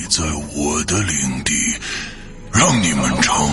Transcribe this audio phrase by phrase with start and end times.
[0.00, 0.22] 你在
[0.54, 1.52] 我的领地，
[2.52, 3.52] 让你们尝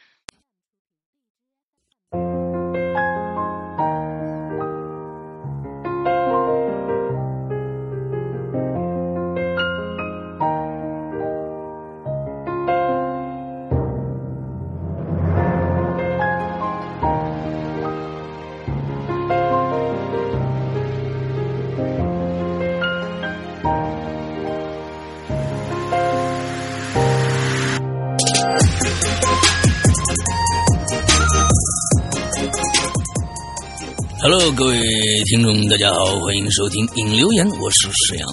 [34.21, 34.79] Hello，各位
[35.25, 38.27] 听众，大家好，欢迎收听《影留言》，我是沈阳。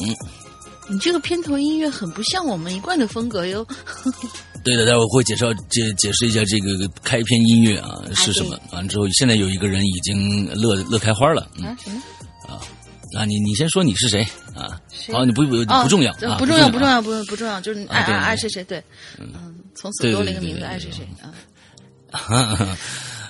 [0.86, 3.66] 你这个片头音乐很不像我们一贯的风格哟。
[4.62, 8.60] 对的，待会儿会介绍解解释一下这个开篇音乐啊是什么。
[8.70, 11.48] 完了之后，现在有一个人已经乐乐开花了。
[11.56, 12.02] 嗯、啊什么？
[12.46, 12.60] 啊
[13.16, 13.24] 啊！
[13.24, 14.22] 你你先说你是谁
[14.54, 14.78] 啊？
[14.92, 18.84] 谁好，你不不哦不重要，啊不重要，不不重要，不不重要，就是爱啊对爱爱谁谁，对，
[19.18, 19.32] 嗯，
[19.74, 21.08] 从此对多了一个名字，爱谁谁
[22.12, 22.76] 啊。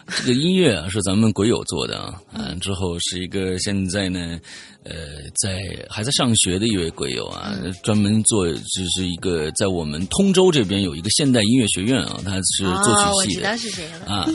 [0.08, 0.16] 要。
[0.24, 4.38] 这个音乐啊是咱们鬼友做的啊，嗯，之后是一个现在呢，
[4.84, 4.94] 呃，
[5.40, 5.58] 在
[5.88, 14.06] 还在上学的一位鬼友啊，专门做就是一个在我们通州这边有一个现代音乐学院啊，他是作曲系的知道是谁了。
[14.06, 14.28] 啊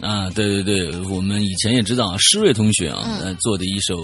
[0.00, 4.00] 啊，对对对，我们以前也知道啊，施瑞同学啊，做的一首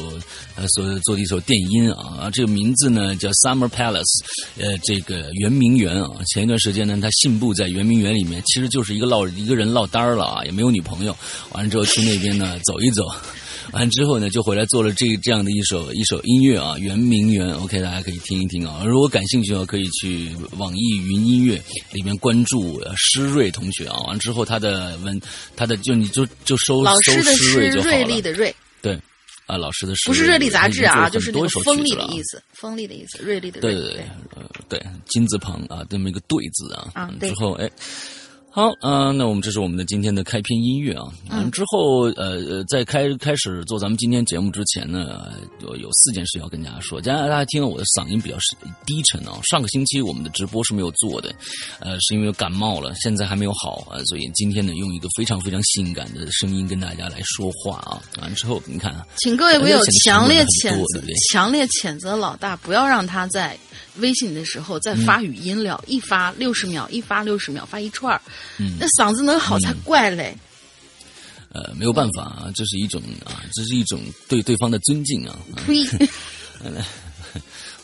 [0.55, 4.23] 呃所做的一首电音啊，啊，这个名字呢叫 Summer Palace，
[4.59, 11.17] 呃，这个圆明园啊，前一段时间呢，他信步在圆明园里面，其实就是一个落一个人落单了啊，也没有女朋友，
[11.53, 13.03] 完了之后去那边呢走一走。
[13.73, 17.49] 完之后呢，就回来做了这这样的一首一首音乐啊，《圆明园》。
[17.63, 18.85] OK，大家可以听一听啊。
[18.85, 21.61] 如果感兴趣的话，可以去网易云音乐
[21.93, 23.99] 里面关注呃施瑞同学啊。
[24.07, 25.21] 完之后，他的文，
[25.57, 28.23] 他的就你就就收老师的施瑞就好是锐利了。
[28.23, 29.01] 的锐，对，
[29.47, 33.73] 啊，老师的施不是锐利杂志啊，就是那个很多首锋利的意思，锋利的意思，锐利的锐。
[33.73, 34.05] 对对对，
[34.37, 37.69] 呃，对，金字旁啊，这么一个对字啊，嗯啊对之后哎。
[38.57, 41.13] 好啊、那我们这是我们的今天的开篇音乐啊。
[41.29, 46.99] 嗯，之后呃呃，在开开始做咱们今天节目之前呢，呃有有四件事要跟大家说。
[46.99, 48.37] 大家大家听到我的嗓音比较
[48.87, 49.39] 低沉啊。
[49.51, 51.35] 上个星期我们的直播是没有做的，
[51.81, 58.01] 呃，是因为感冒了，现在还没有好啊，所以今天呢，用一个非常非常性感的声音跟大家来说话啊。
[58.23, 63.55] 完之后你看啊，请各位朋友强烈谴责强烈谴责老大，不要让他在
[63.99, 68.21] 微信的时候再嗯发语音聊，一发六十秒，一发六十秒，发一串儿，
[68.59, 70.37] 嗯那嗓子能好才怪嘞。
[71.51, 75.39] 呃，没有办法啊，这是一种啊，这是一种对对方的尊敬啊。
[75.55, 75.85] 啊呸！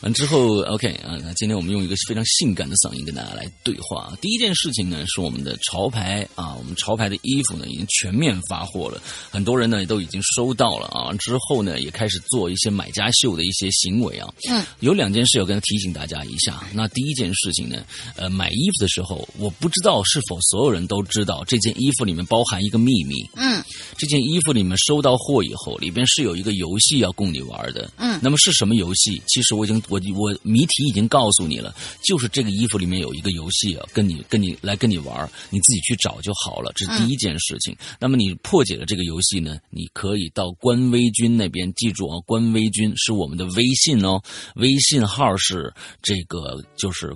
[0.03, 4.11] 完之后，OK 啊，那今天我们用一个非常性感的嗓音跟大家来对话。
[4.19, 9.01] 第一件事情呢，是我们的潮牌啊，我们潮牌的衣服呢已经全面发货了，
[9.31, 11.13] 很多人呢都已经收到了啊。
[11.13, 14.27] 之后呢，也开始做一些买家秀的一些行为啊。
[14.49, 16.61] 嗯，有两件事要跟提醒大家一下。
[16.73, 17.85] 那第一件事情呢，
[18.17, 23.15] 呃，买衣服的时候，我不知道是否所有人都知道这件衣服里面包含一个秘密。
[23.35, 23.63] 嗯
[23.97, 27.89] 这件衣服里面收到货以后，里边是有一个游戏要供你玩的。
[27.95, 29.21] 嗯那么是什么游戏？
[29.27, 31.73] 其实我已经我我谜题已经告诉你了，
[32.03, 36.71] 就是这个衣服里面有一个游戏啊，跟你跟你来跟你玩，你自己去找就好了。
[36.75, 37.75] 这是第一件事情。
[37.99, 44.21] 那么你破解了这个游戏呢，你可以到官微君那边，记住啊，官微君是我们的微信哦，
[44.55, 47.15] 微信号是这个就是。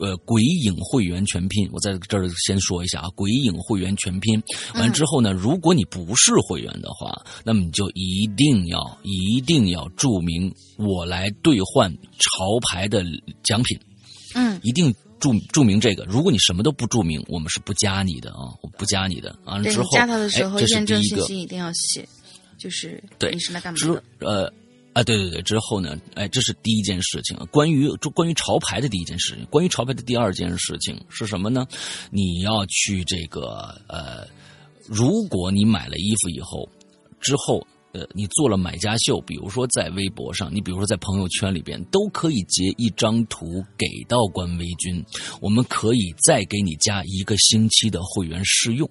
[0.00, 4.42] 呃，鬼影会员全拼，我在这儿先说一下啊，鬼影会员全拼。
[4.74, 7.14] 完之后呢，如果你不是会员的话，
[7.44, 13.04] 那么你就一定要一定要注明我来兑换潮牌的
[13.42, 13.78] 奖品，
[14.34, 16.04] 嗯一定注注明这个。
[16.04, 19.34] 如果你什么都不注明，我们是不加你的啊，我不加你的。
[19.44, 21.16] 完了之后，加他的时候，验证第一个。
[21.18, 22.06] 信息一定要写，
[22.58, 24.02] 就是对你是来干嘛的？
[24.20, 24.52] 呃
[24.96, 27.36] 啊，对对对，之后呢，哎，这是第一件事情。
[27.50, 31.66] 关于这关于潮牌的第一件事情，关于潮牌的第二件事情是什么呢？
[32.10, 34.26] 你要去这个呃，
[34.86, 36.66] 如果你买了衣服以后，
[37.20, 37.66] 之后。
[37.92, 45.02] 呃，你做了买家秀，比如说在微博上，你比如说在朋友圈里边，都可以截一张图给到官微君，
[45.40, 48.86] 我们可以再给你加一个星期的会员试用。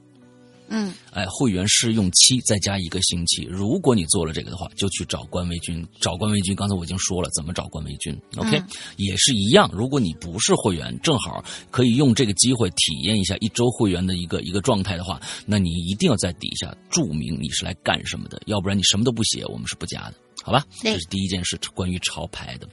[0.70, 3.44] 嗯哎，会员试用期再加一个星期。
[3.50, 6.54] 如果你做了这个的话，就去找官微君，找官微君。
[6.54, 8.68] 刚才我已经说了怎么找官微君，OK，、嗯
[8.98, 9.70] 也是一样。
[9.74, 11.42] 如果你不是会员，正好
[11.72, 20.16] 可以用这个机会体验一下一周会员的一个一个状态的话，那你一定要在底下注明你是来干什么的，要不然你什么都不写，我们是不加的。
[20.44, 22.68] 好吧，这是第一件事，关于潮牌的。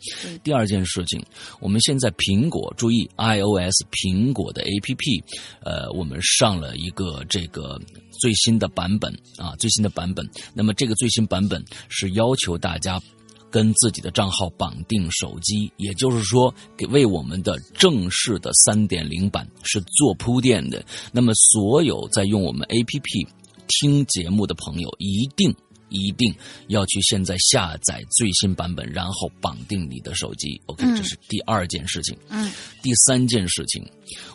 [0.45, 1.25] 第二件事情，
[1.59, 5.23] 我们现在苹果注意 iOS 苹果的 APP，
[5.63, 7.81] 呃，我们上了一个这个
[8.23, 10.25] 最新的版本啊，最新的版本。
[10.55, 13.03] 那么这个最新版本是要求大家。
[13.51, 20.83] 跟自己的账号绑定手机，也就是说，给为我们的正式的三点零版是做铺垫的。
[21.13, 23.29] 那么，所有在用我们 APP
[23.69, 25.55] 听节目的朋友，一定
[25.93, 26.35] 一定
[26.69, 30.61] 要去现在下载最新版本，然后绑定你的手机。
[30.67, 32.17] OK，、嗯这是第二件事情。
[32.29, 32.51] 嗯
[32.83, 33.89] 第三件事情，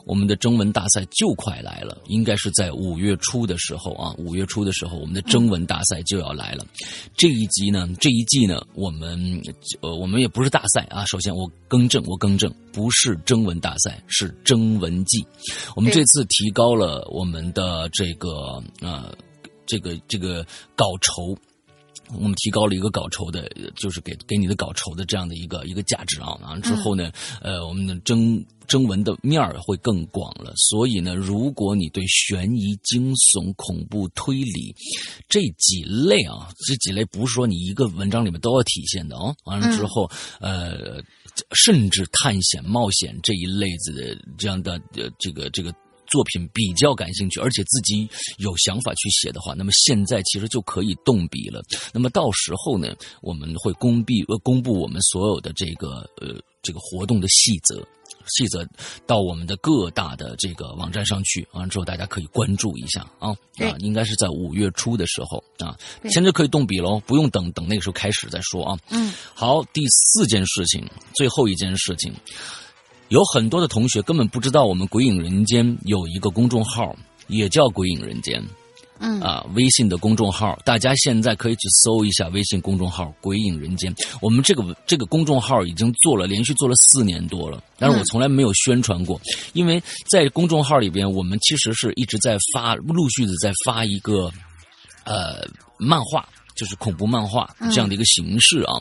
[0.06, 6.66] 我们的征文大赛就快来了，应该是在五月初的时候啊，五月初的时候，我们的征文大赛就要来了。
[7.18, 9.42] 这一集呢，这一季呢，我们
[9.82, 11.04] 呃，我们也不是大赛啊。
[11.08, 15.26] 首先，我更正，我更正，不是征文大赛，是征文季。
[15.76, 19.14] 我们这次提高了我们的这个呃，
[19.68, 20.44] 这个这个
[20.76, 21.38] 稿酬。
[22.14, 26.36] 我们提高了一个稿酬的，呃就是给给你的稿酬的这样的一个一个价值啊。
[26.42, 27.12] 完了之后呢，
[27.42, 30.54] 呃，我们的征征文的面儿会更广了。
[30.56, 34.74] 所以呢，如果你对悬疑、惊悚、恐怖、推理
[35.28, 39.36] 这几类啊，这几类不是说你一个文章里面都要体现的哦。
[39.44, 40.10] 完了之后，
[40.40, 41.04] 呃，
[41.52, 45.74] 甚至探险、冒险这一类子的这样的呃这个这个。
[46.08, 51.62] 作品比较感兴趣，而且自己有想法去写的话，那么现在其实就可以动笔了。
[51.94, 57.86] 那么到时候呢，我们会公布呃公布我们所有的这个呃这个活动的细则。
[58.30, 58.68] 细则
[59.06, 65.78] 到我们的各大的这个网站上去，完了之后大家可以关注一下啊啊，应该是在五月初的时候啊，
[66.10, 68.78] 现在可以动笔喽，不用等等那个时候开始再说啊。
[68.90, 70.86] 嗯好，第四件事情，
[71.16, 72.14] 最后一件事情，
[73.10, 76.96] 有很多的同学根本不知道我们“鬼影人间”有一个公众号，
[77.28, 78.44] 也叫“鬼影人间”。
[79.00, 83.94] 嗯啊，微信的公众号，大家现在可以去搜一下微信公众号“鬼影人间”。
[84.24, 89.22] 我们这个这个公众号已经做了，连续做了四年多了，但是我从来没有宣传过，
[89.54, 94.32] 因为在公众号里边，我们其实是一直在发，陆续的在发一个
[95.04, 95.48] 呃
[95.78, 96.28] 漫画。
[96.58, 98.74] 就是恐怖漫画这样的一个形式啊，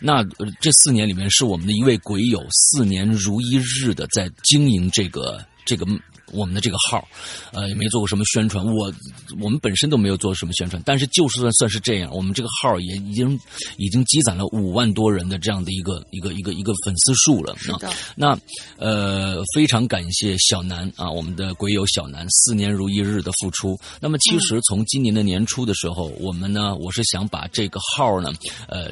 [0.00, 5.86] 那、呃这四年里面是我们的一位鬼友四年如一日的在经营这个这个
[6.32, 7.06] 我们的这个号，
[7.52, 8.92] 呃，也没做过什么宣传，我
[9.40, 13.38] 我们本身都没有做什么宣传，但是就是算算是这样，我们这个号也已经
[13.76, 17.58] 已经积攒了五万多人的这样的一个一个一个一个粉丝数了啊。
[17.58, 18.38] 是的，那
[18.76, 23.78] 呃，非常感谢小南啊，我们的鬼友小南四年如一日的付出。
[24.00, 28.30] 那么其实从今年的年初的时候，我们呢，我是想把这个号呢，
[28.68, 28.90] 呃。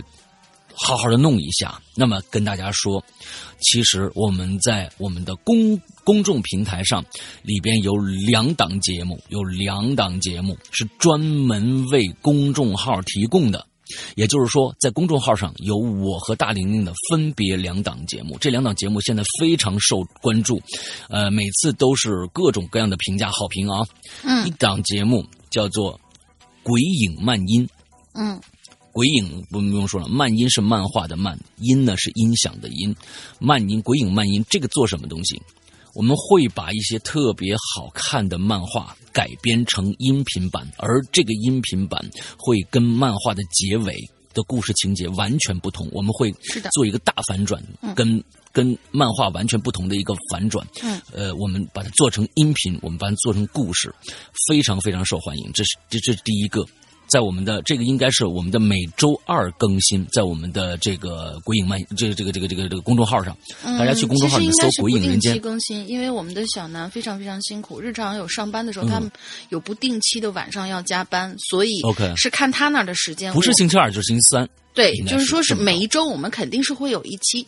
[0.79, 3.03] 好好的弄一下，那么跟大家说，
[3.61, 7.05] 其实我们在我们的公公众平台上
[7.43, 13.67] 里边有两档节目，有两档节目是专门为公众号提供的
[14.17, 20.61] 也就是说，在公众号上有我和大玲玲的分别两档节目，这两档节目现在非常受关注，
[21.09, 23.87] 呃，每次都是各种各样的评价好评啊。
[24.25, 25.95] 嗯一档节目叫做
[26.63, 27.67] 《鬼影漫音》。
[28.15, 28.41] 嗯
[28.97, 32.97] 鬼影不不用说了，漫音是漫画的漫，音呢是音响的音，
[33.39, 35.39] 漫音鬼影漫音这个做什么东西？
[35.93, 42.03] 我们会把一些特别好看的漫画改编成音频版，而这个音频版
[42.39, 43.95] 会跟漫画的结尾
[44.33, 45.87] 的故事情节完全不同。
[45.93, 47.63] 我们会是的做一个大反转，
[47.95, 50.67] 跟跟漫画完全不同的一个反转。
[50.83, 53.95] 嗯，呃，我们把它做成音频，我们把它做成故事，
[54.49, 55.53] 非常非常受欢迎。
[55.53, 56.65] 这是这这是第一个。
[57.07, 69.11] 在我们的这个应该是我们的每周二更新，在我们的这个鬼影漫这个这个这个这个这个公众号上，大家去公众号里面搜“鬼影人间更新，因为我们的小南非常非常辛苦，日常有上班的时候，他们
[69.51, 71.81] 有不定期的晚上要加班，所以
[72.17, 73.33] 是看他那儿的时间。
[73.33, 74.49] 不是星期二就是星期三。
[74.75, 77.47] 对就是说是每一周我们肯定是会有一期。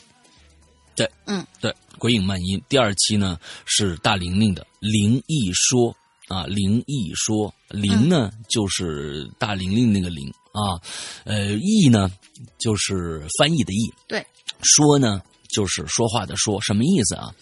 [0.94, 5.94] 对，嗯，对，鬼影漫音第二期呢是大玲玲的灵异说
[6.28, 10.80] 啊，灵异说灵呢、就是大玲玲那个灵啊，
[11.24, 12.10] 呃译呢
[12.58, 14.24] 就是翻译的译，对，
[14.62, 17.34] 说呢就是说话的说，什么意思啊？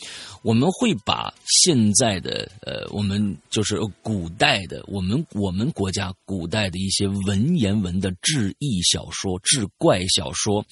[0.42, 10.64] 我们会把现在的呃，我们就是古代的我们我们国家古代的一些文言文的志异小说、志怪小说，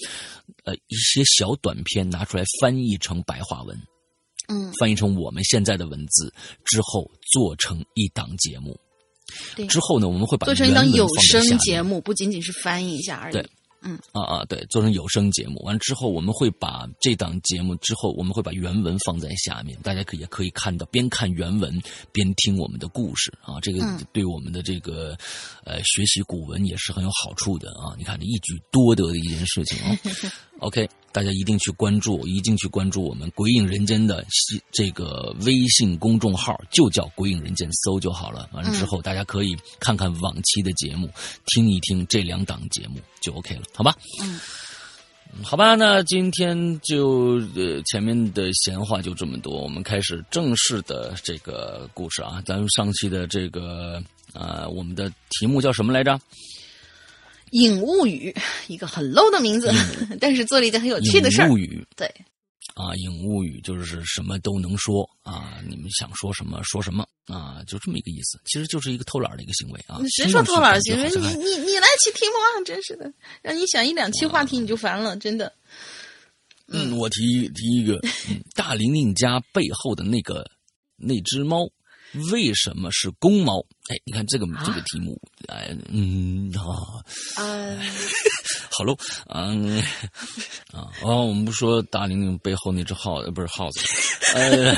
[0.62, 3.76] 呃，一些小短篇拿出来翻译成白话文，
[4.48, 6.32] 嗯，翻译成我们现在的文字
[6.64, 8.78] 之后，做成一档节目。
[9.56, 13.32] 对，之后呢，我们会把做成一档有声节目，不仅仅是翻译一下而已。
[13.32, 13.50] 对
[13.86, 15.62] 嗯啊啊，对，做成有声节目。
[15.62, 21.78] 完了之后，我们会把这档节目之后，我们会把原文放在下面，大家可以也可以看到，边看原文
[22.10, 23.60] 边听我们的故事啊。
[23.60, 25.14] 这个嗯对我们的这个
[25.64, 27.92] 呃学习古文也是很有好处的啊。
[27.98, 29.98] 你看，这一举多得的一件事情啊。
[30.64, 34.24] OK，大家一定去关注，一定去关注我们《鬼影人间》的
[34.72, 38.48] 这个微信公众号，就叫“鬼影人间”，搜就好了。
[38.54, 41.10] 完了之后，大家可以看看往期的节目，
[41.48, 43.94] 听一听这两档节目就 OK 了，好吧？
[44.22, 44.40] 嗯
[45.36, 52.42] 嗯，好吧，那今天就呃前面的闲话就这么多，我们开始正式的这个故事啊。
[52.46, 54.02] 咱们上期的这个
[54.32, 56.12] 呃，我们的题目叫什么来着？
[57.50, 58.32] 《影物语》
[58.66, 59.70] 一个很 low 的名字，
[60.20, 61.54] 但是做了一件很有趣的事儿影。
[61.54, 62.06] 物语对，
[62.74, 68.40] 啊，影物语就是什么都能说啊，你们想说什么说什么啊，就这么一个意思。
[68.44, 70.00] 其实就是一个偷懒的一个行为啊。
[70.16, 71.08] 谁说偷懒行为？
[71.10, 72.64] 你你你来起题目啊！
[72.64, 75.52] 真是的，让你想一两期话题你就烦了，真的。
[76.66, 77.96] 嗯，我提提一个，
[78.28, 80.44] 嗯，大玲玲家背后的那个
[80.96, 81.68] 那只猫，
[82.32, 83.60] 为什么是公猫？
[83.88, 87.04] 哎，你看这个这个题目，哎，嗯啊，
[87.36, 87.76] 啊，
[88.72, 88.96] 好喽，
[89.28, 89.78] 嗯
[90.72, 93.80] 啊，哦，我们不说大玲玲背后那只耗，呃，不是耗子，
[94.34, 94.74] 呃，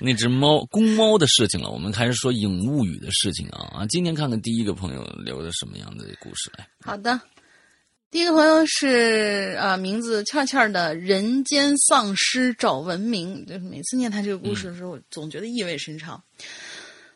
[0.00, 1.70] 那只猫公猫的事情了。
[1.70, 3.86] 我们开始说影物语的事情啊啊！
[3.86, 6.66] 今天看看第一个朋友留的什么样的故事来。
[6.82, 7.20] 好的。
[8.10, 13.46] 第一个朋友是啊、名字欠欠的人间丧尸找文明。
[13.46, 16.20] 就是每次念他这个故事的时候，我总觉得意味深长。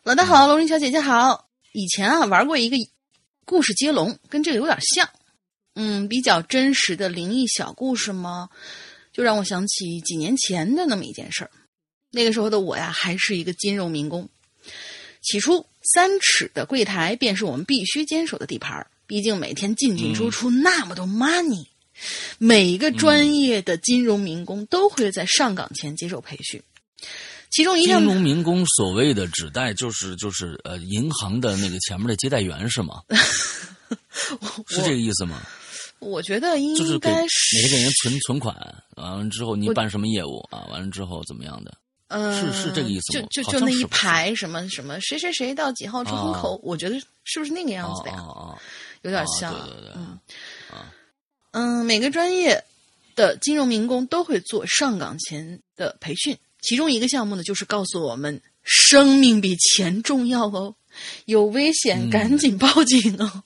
[0.03, 1.49] 老大好，龙鳞小姐姐好。
[1.73, 2.77] 以前啊玩过一个
[3.43, 5.09] 故事接龙，跟这个有点像，
[5.73, 8.47] 嗯，比较真实的灵异小故事吗？
[9.11, 11.51] 就让我想起几年前的那么一件事儿。
[12.09, 14.29] 那个时候的我呀，还是一个金融民工。
[15.21, 21.65] 起初，三尺的柜台便是我们必须坚守的地盘儿毕竟每天进进出出那么多 money，、
[22.37, 26.61] 每一个专业的金融民工都会在上岗前接受培训。
[27.51, 33.01] 其中一金项融民工所谓的指代就是就是呃银行的那个前面的接待员是吗？
[34.67, 35.41] 是这个意思吗？
[35.99, 38.55] 我觉得应该是每个给人存存款，
[38.97, 40.65] 完了之后你办什么业务啊？
[40.69, 41.73] 完了之后怎么样的？
[42.07, 48.17] 呃是是这个意思就吗就就就那一排什么什么谁谁谁到几号出风口，我觉得是不是那个样子的呀？
[48.17, 48.61] 啊啊
[49.05, 50.19] 有点啊像，对对对嗯
[50.71, 50.91] 啊
[51.51, 52.61] 嗯，每个专业
[53.15, 60.75] 的金融民工都会做上岗前的培训，其中一个项目呢，就是告诉我们生命比钱重要哦，
[61.25, 63.43] 有危险嗯赶紧报警哦。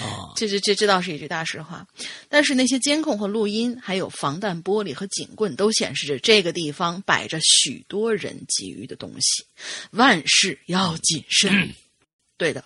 [0.00, 0.32] 啊！
[0.36, 1.86] 这这这这倒是一句大实话，
[2.28, 9.44] 但是那些监控和录音，还有防弹玻璃和警棍，都显示着这个地方摆着许多人觊觎的东西，
[9.92, 11.72] 万事要谨慎。
[12.36, 12.64] 对的，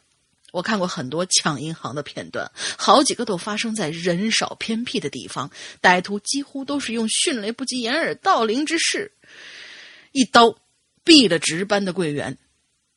[0.53, 9.11] 我看过很多抢银行的片段，好几个都发生在人少偏僻的地方，歹徒几乎都是用迅雷不及掩耳盗铃之势，
[10.13, 10.57] 一刀
[11.05, 12.39] 毙了值班的柜员。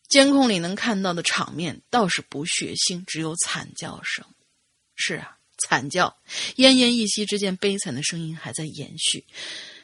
[0.07, 4.23] 监控里能看到的场面倒是不血腥，只有惨叫声。
[4.95, 6.15] 是啊，惨叫，
[6.57, 9.25] 奄奄一息之间，悲惨的声音还在延续。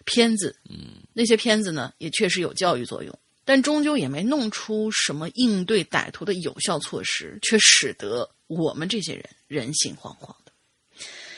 [0.05, 3.17] 片子，嗯，那些片子呢，也确实有教育作用，
[3.51, 10.53] 但终究也没弄出什么应对歹徒的有效措施，却使得我们这些人人心惶惶的。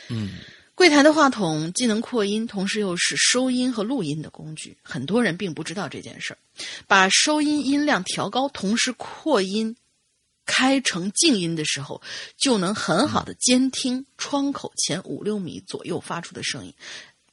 [0.09, 0.37] 嗯，
[0.75, 4.77] 柜台的话筒既能扩音，同时又是收音和录音的工具。
[4.83, 6.37] 很多人并不知道这件事儿，
[6.85, 9.75] 把收音音量调高，同时扩音。
[10.45, 11.99] 开成静音的时候，
[12.37, 16.71] 就能很好的监听窗口前五六米左右发出的声音。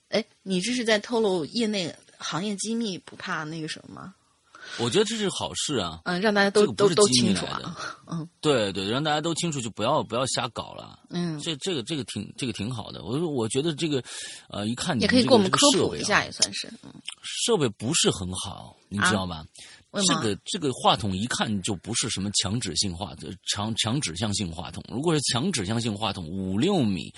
[0.08, 4.14] 哎，你这是在透露业内行业机密，不怕那个什么吗？
[4.78, 6.00] 我觉得这是好事啊。
[6.04, 7.76] 嗯，让大家都都都清楚啊。
[8.06, 10.98] 嗯，对对，让大家都清楚，就不要不要瞎搞了。
[11.10, 13.02] 嗯，这这个这个挺这个挺好的。
[13.04, 14.02] 我我觉得这个
[14.48, 16.68] 呃，一看也可以给我们科普一下，也算是。
[16.82, 19.44] 嗯，设备不是很好，你知道吧？
[20.06, 23.12] 这个这个话筒一看就不是什么强指性话
[23.52, 24.80] 强强指向性话筒。
[24.88, 27.12] 如果是强指向性话筒，五六米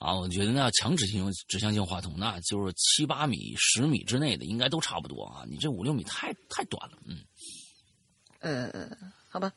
[0.00, 5.44] 啊，我觉得那强指向指向性话筒，那就是七八米、十米之内的应该都差不多啊。
[5.48, 7.18] 你这五六米太太短了，嗯。
[8.40, 8.88] 呃，
[9.28, 9.52] 好吧，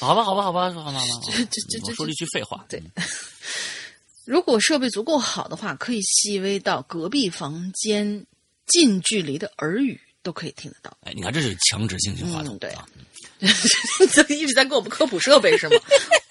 [0.00, 1.02] 好吧，好吧，好吧，好吧，好吧。
[1.26, 2.64] 这这这说了一句废话。
[2.68, 2.82] 对，
[4.24, 8.26] 如果设备足够好的话，可以细微到隔壁房间
[8.66, 10.00] 近距离的耳语。
[10.24, 10.96] 都可以听得到。
[11.00, 12.88] 哎，你看，这是强制性性话筒，对啊，
[14.30, 15.74] 一直在给我们科普设备是吗？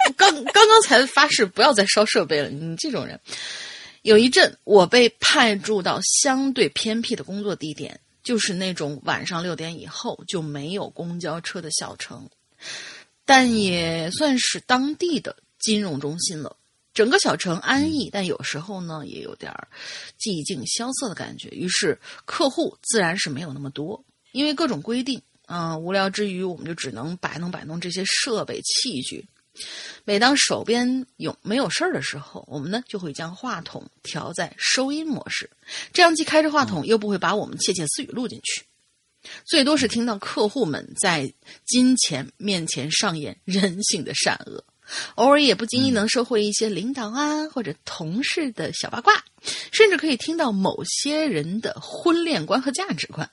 [0.17, 2.49] 刚刚刚才发誓不要再烧设备了。
[2.49, 3.19] 你这种人，
[4.01, 12.29] 有一阵我被派驻到相对偏僻的工作地点，就是那种晚上六点以后就没有公交车的小城，
[13.25, 16.57] 但也算是当地的金融中心了。
[16.93, 19.49] 整个小城安逸，但有时候呢也有点
[20.19, 21.47] 寂静萧瑟的感觉。
[21.49, 24.03] 于是客户自然是没有那么多，
[24.33, 25.77] 因为各种规定啊。
[25.77, 29.25] 无聊之余，我们就只能摆弄摆弄这些设备器具。
[30.03, 35.49] 每当手边有没有事儿的时候，我们呢就会将话筒调在收音模式，
[35.93, 38.63] 这样既开着话筒，又不会把我们窃窃私语录进去。
[39.45, 41.31] 最多是听到客户们在
[41.65, 44.63] 金钱面前上演人性的善恶。
[45.15, 49.23] 偶尔也不经意能收获一些领导啊或者同事的小八卦，
[49.71, 53.29] 甚至可以听到某些人的婚恋观和价值观。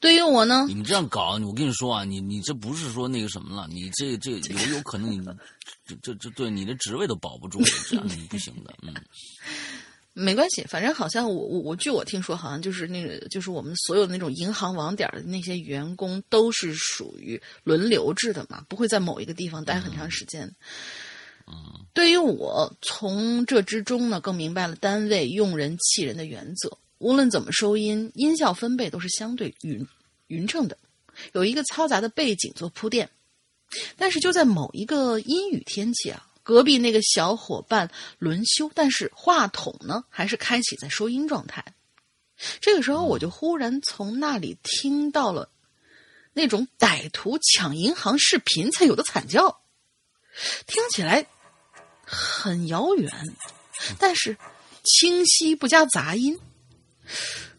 [0.00, 5.22] 对于我呢，你们这样搞，我跟你说啊，你你这不是说那个什么了，你这这有有可能你
[5.86, 8.94] 这这这对你的职位都保不住，这样你不行的，嗯。
[10.12, 20.52] 没关系，反正好像我我我据我听说，好像就是那个就是我们所有的那种银行网点的那些员工都是属于轮流制的嘛，不会在某一个地方待很长时间。
[21.46, 26.76] 嗯，对于我从这之中呢，更明白了单位用人弃人的原则。
[27.00, 29.84] 无论怎么收音，音效分贝都是相对匀
[30.28, 30.78] 匀称的，
[31.32, 33.10] 有一个嘈杂的背景做铺垫。
[33.96, 36.28] 但是就在某一个阴雨天气啊。
[36.42, 41.64] 隔壁那个小伙伴轮休，但是话筒呢还是开启在收音状态。
[42.60, 45.48] 这个时候，我就忽然从那里听到了
[46.32, 49.60] 那种歹徒抢银行视频才有的惨叫，
[50.66, 51.26] 听起来
[52.04, 53.12] 很遥远，
[53.98, 54.36] 但是
[54.82, 56.36] 清晰不加杂音。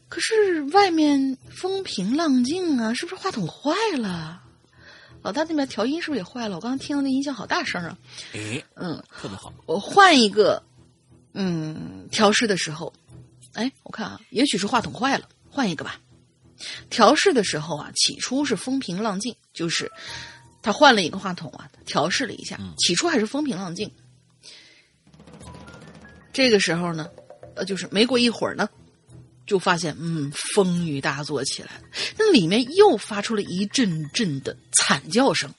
[0.09, 4.43] 可是外面风平浪静啊，是不是话筒坏了？
[5.21, 6.55] 老大那边调音是不是也坏了？
[6.55, 7.97] 我刚刚听到那音响好大声啊！
[8.33, 9.53] 哎，嗯，特别好。
[9.65, 10.61] 我换一个，
[11.33, 12.91] 嗯，调试的时候，
[13.53, 15.99] 哎，我看啊，也许是话筒坏了，换一个吧。
[16.89, 19.91] 调试的时候啊，起初是风平浪静，就是
[20.61, 23.89] 他换了一个话筒啊，调试了一下，起初还是风平浪静。
[26.33, 27.07] 这个时候呢，
[27.55, 28.67] 呃，就是没过一会儿呢。
[29.51, 31.81] 就发现，嗯，风雨大作起来了。
[32.17, 35.53] 那里面又发出了一阵阵的惨叫声，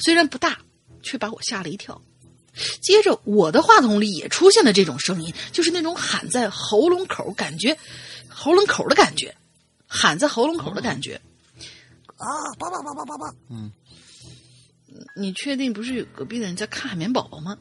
[0.00, 0.58] 虽然不大，
[1.00, 2.02] 却把我吓了一跳。
[2.82, 7.78] 接着，我的话筒里也出现了这种声音，就是那种喊在喉咙口，感觉
[8.28, 9.32] 喉咙口的感觉，
[9.86, 11.14] 喊在喉咙口的感觉。
[12.16, 12.26] 啊，
[12.58, 13.32] 叭叭叭叭叭叭。
[13.48, 13.70] 嗯，
[15.14, 17.56] 你确定不是有隔壁的人在看海绵宝宝吗？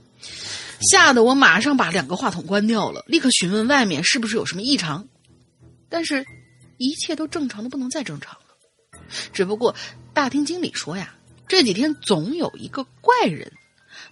[0.82, 5.08] 吓得我马上把两个话筒关掉了，立刻询问外面是不是有什么异常。
[5.90, 6.26] 但是，
[6.78, 8.46] 一切都正常的不能再正常了。
[9.34, 9.76] 只不过，
[10.14, 11.16] 大厅经理说呀，
[11.48, 13.52] 这几天总有一个怪人，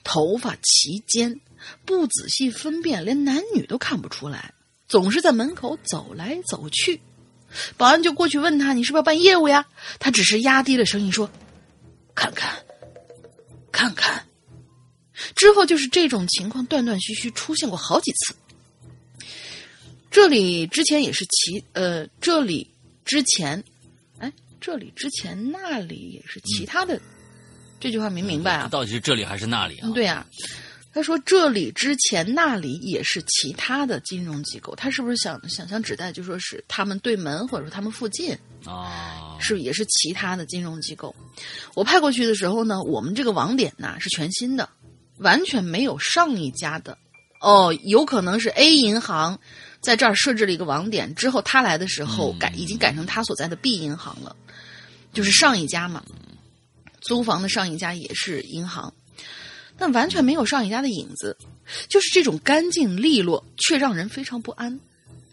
[0.03, 1.39] 头发齐肩，
[1.85, 4.53] 不仔细分辨，连男女都看不出来，
[4.87, 6.99] 总是在门口走来走去。
[7.77, 9.65] 保安就过去问他：“你是不是要办业务呀？”
[9.99, 11.29] 他只是压低了声音说
[12.13, 12.53] ：“看看，
[13.71, 14.25] 看看。”
[15.35, 18.35] 之后就是这种情况断断续续出现过好几次。
[20.09, 22.69] 这里之前也是其呃，这里
[23.05, 23.63] 之前，
[24.19, 26.99] 哎，这里之前那里也是其他的，
[27.79, 28.67] 这句话没明白啊？
[28.71, 29.89] 到底是这里还是那里啊？
[29.93, 30.25] 对啊，
[30.93, 41.15] 他说这里之前那里也是其他的金融机构，他是不是想想象指代就说是他们对门或者说他们附近啊，是也是其他的金融机构？
[41.75, 44.67] 我派过去的时候呢，我们这个网点呢是全新的，
[45.17, 46.97] 完全没有上一家的。
[47.39, 49.39] 哦，有可能是 A 银行
[49.87, 54.35] 在这儿设置了一个网点，之后他来的时候改已经改成他所在的 B 银行了，
[55.13, 56.03] 就是上一家嘛。
[56.99, 58.93] 租房的上一家也是银行，
[59.77, 61.37] 但完全没有上一家的影子，
[61.87, 64.77] 就是这种干净利落，却让人非常不安。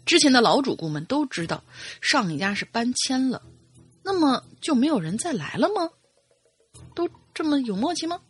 [0.05, 1.61] 之前的老主顾们都知道
[1.99, 3.41] 上一家是搬迁了，
[4.05, 5.89] 那么就没有人再来了吗？
[6.95, 8.21] 都这么有默契吗？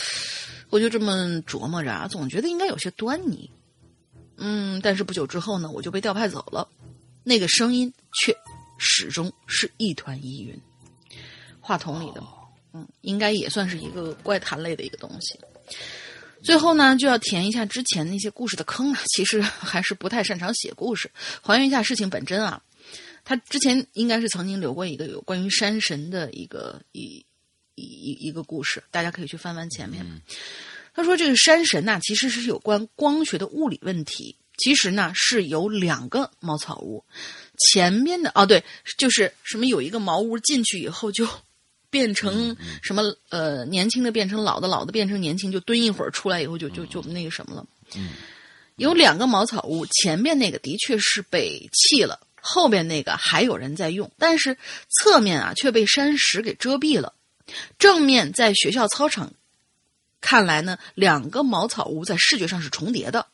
[0.70, 3.50] 我就这么琢磨着，啊，总觉得应该有些端倪。
[4.40, 6.66] 嗯，但是不久之后呢，我就被调派走了，
[7.22, 8.34] 那个声音却
[8.78, 10.60] 始终是一团疑云。
[11.60, 12.22] 话筒里的，
[12.72, 15.38] 嗯，应该也算是一个怪谈类的一个东西。
[16.42, 18.98] 最后呢，就要填一下之前那些故事的坑了。
[19.14, 21.10] 其实还是不太擅长写故事，
[21.42, 22.62] 还原一下事情本真啊。
[23.24, 27.24] 他之前应该是曾经留过一个有关于山神的一个一。
[27.76, 30.04] 一一一个故事，大家可以去翻翻前面。
[31.00, 34.36] 他说：“这个山神呐，其实是有关光学的物理问题。
[34.58, 37.02] 其实呢，是有两个茅草屋，
[37.58, 38.62] 前面的哦，对，
[38.98, 41.26] 就是什么有一个茅屋进去以后就
[41.88, 47.66] 变成什么呃年轻的变成老的，老的变成年轻，就蹲一会儿出来以后就就就那个什么了。
[47.96, 48.10] 嗯，
[48.76, 54.54] 有两个茅草屋，前面那个的确是被弃了，后边那个还有人在用，但是
[54.90, 57.14] 侧面啊却被山石给遮蔽了。”
[57.80, 59.32] 正面在学校操场，
[60.20, 63.26] 看来呢，两个茅草屋在视觉上是重叠的，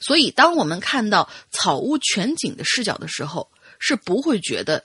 [0.00, 4.84] 所以当我们看到草屋全景的视角的时候，是不会觉得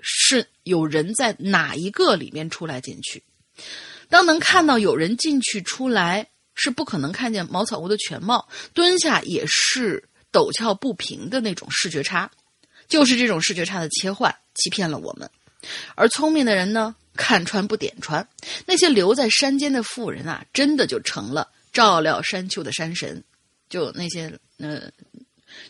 [0.00, 3.22] 是有人在哪一个里面出来进去。
[4.08, 12.30] 当能看到有人进去出来，是不可能看见茅草屋的全貌，蹲下也是陡峭不平的那种视觉差，
[12.88, 15.30] 就是这种视觉差的切换欺骗了我们，
[15.96, 16.94] 而聪明的人呢？
[17.16, 18.28] 看穿不点穿，
[18.66, 23.24] 那些留在山间的妇人啊，真的就成了照料山丘的山神，
[23.68, 24.82] 就那些呃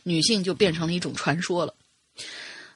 [0.02, 1.74] 女性就变成了一种传说了。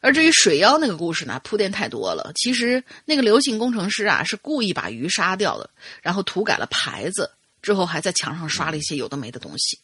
[0.01, 2.33] 而至于水妖那个故事呢，铺垫太多了。
[2.37, 5.69] 其实那个刘姓工程师啊，是故意把鱼杀掉的，
[6.01, 7.31] 然后涂改了牌子，
[7.61, 9.79] 之后还在墙上刷了一些有的没的东西。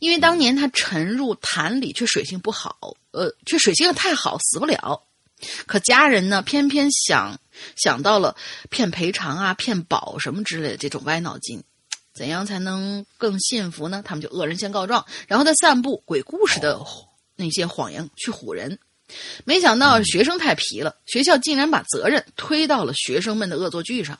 [0.00, 5.04] 因为当年他沉入潭里，却水性不好，呃，却水性太好，死不了。
[5.66, 7.38] 可家人呢，偏偏想
[7.76, 8.36] 想到了
[8.70, 11.62] 骗赔偿啊、骗保什么之类的这种歪脑筋，
[12.14, 14.02] 怎样才能更信服呢？
[14.04, 16.80] 他们就恶人先告状，然后再散布鬼故事的
[17.36, 18.78] 那些谎言去唬人。
[19.44, 24.18] 没想到学生太皮了，学校竟然把责任推到了学生们的恶作剧上。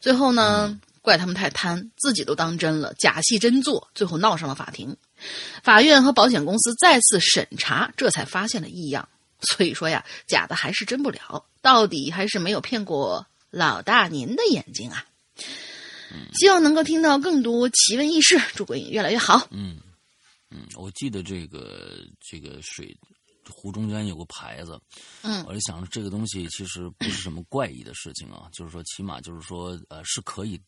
[0.00, 4.96] 最后呢，怪他们太贪，自己都当真了，假戏真做，最后闹上了法庭。
[5.62, 9.08] 法院和保险公司再次审查，这才发现了异样。
[9.44, 15.06] 所以说呀，假的还是真不了，到底还是没有骗过老大您的眼睛啊！
[16.34, 19.46] 希望能够听到更多奇闻异事，祝鬼影越来越好。
[19.50, 19.80] 嗯
[20.50, 22.96] 嗯，我记得这个这个水
[23.48, 24.80] 湖中间有个牌子，
[25.22, 30.60] 嗯，我就想着这个东西其实不是什么怪异的事情啊，就是说起码就是说呃是可以。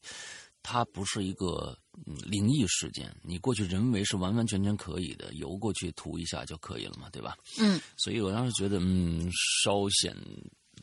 [0.68, 7.36] 它不是一个灵异事件，你过去人为是完完全全可以的，游过去涂一下就可以了嘛，对吧？
[7.58, 9.30] 嗯，所以我当时觉得，嗯，
[9.62, 10.12] 稍显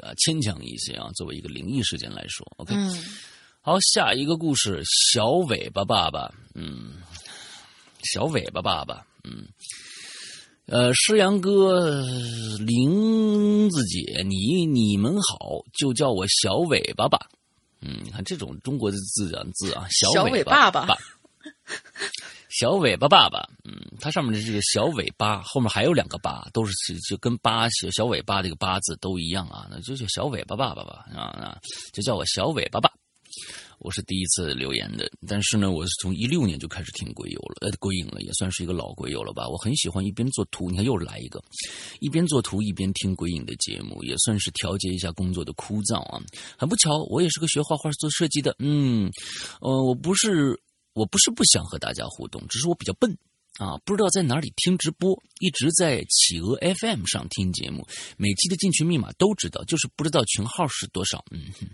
[0.02, 2.74] 啊牵强一些啊，作为一个灵异事件来说，OK。
[3.62, 4.82] 好，下一个故事，
[5.14, 6.96] 小尾巴爸爸，嗯，
[8.12, 9.48] 小尾巴爸爸，嗯，
[10.66, 12.06] 呃，诗阳哥，
[12.58, 17.30] 林子姐，你你们好，就叫我小尾巴吧。
[17.86, 20.98] 嗯，你看这种中国的字啊字啊，小尾巴爸爸，
[22.50, 26.74] 小尾巴爸爸，嗯，它上面的这个小尾巴后面还有两个八，都是
[27.08, 31.58] 就跟八小小尾巴这个八字都一样啊，那就叫小尾巴爸爸吧啊啊，
[31.92, 32.90] 就叫我小尾巴爸。
[33.84, 39.46] 我是第一次留言的，但是呢，我是从一六年就开始听鬼友了，呃，鬼影了，也算是一个老鬼友了吧。
[39.46, 41.44] 我很喜欢一边做图，你看又来一个，
[42.00, 46.22] 一边做图一边听鬼影的节目，也算是调节一下工作的枯燥啊。
[46.58, 49.12] 很不巧，我也是个学画画做设计的，嗯，
[49.60, 50.58] 呃，我不是
[50.94, 53.18] 我不是不想和大家互动，只是我比较笨
[53.60, 61.68] 啊，不知道在哪里听直播，一直在企鹅 FM 上听节目，每期的进群密码都知道，就是不知道群号是多少，嗯哼。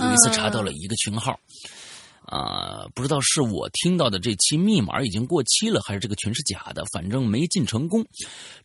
[0.00, 1.38] 有一次查到了一个群号，
[2.26, 8.04] 啊，不知道是我听到的这期密码已经过期了，还是这个群是假的，反正没进成功。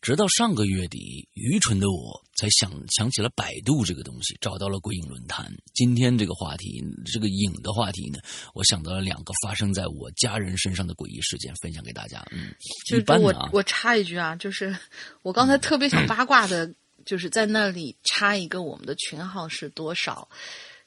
[0.02, 5.54] 直到上个月底，愚蠢的我才想想起了百度这个东西，找到了鬼影论坛。
[5.74, 8.20] 今天这个话题，这个影的话题呢，
[8.54, 12.26] 我想到了两个发生在我家人身上的诡异事件，分享给大家。
[12.32, 12.56] 嗯，
[12.88, 14.74] 就是我我插一句啊，就是
[15.22, 16.74] 我刚才特别想 八卦的，
[17.06, 20.28] 就是在那里插一个我们的群号是多少，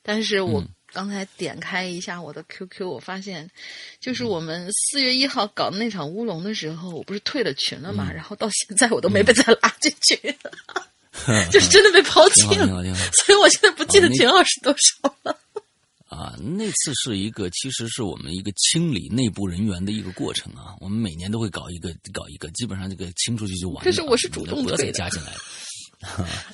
[0.03, 0.63] 但是我。
[0.95, 3.51] 刚才点开一下我的 QQ，我发现，
[3.99, 8.13] 就是我们四月一号搞那场乌龙的时候，我不是退了群了嘛？
[8.13, 10.37] 然后到现在我都没被再拉进去，
[11.51, 12.67] 就是真的被抛弃了。
[13.25, 15.35] 所以我现在不记得群号是多少了。
[16.15, 20.77] 啊，那次是一个，其实是我们一个清理内部人员的一个过程啊。
[20.79, 23.83] 我们每年都会搞一个，搞一个，基本上这个清出去就完了。
[23.87, 25.33] 但是我是主动不要再加进来。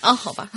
[0.00, 0.48] 啊，好吧。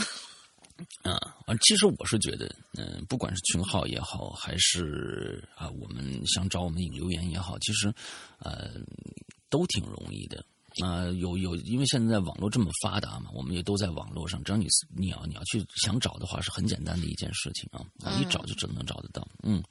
[1.03, 1.13] 啊，
[1.45, 7.93] 啊，其实我是觉得，嗯，不管是群号也好，还是啊，我们想找我们引留言也好，其实，
[8.39, 8.71] 呃，
[9.49, 10.43] 都挺容易的。
[10.81, 14.41] 啊，有有，因为现在网络这么发达嘛，我们也都在网络上。
[14.41, 19.27] 只要你你要你要去想找的话，是很简单的一件事情啊，啊，一找就真能找得到。
[19.43, 19.61] 嗯，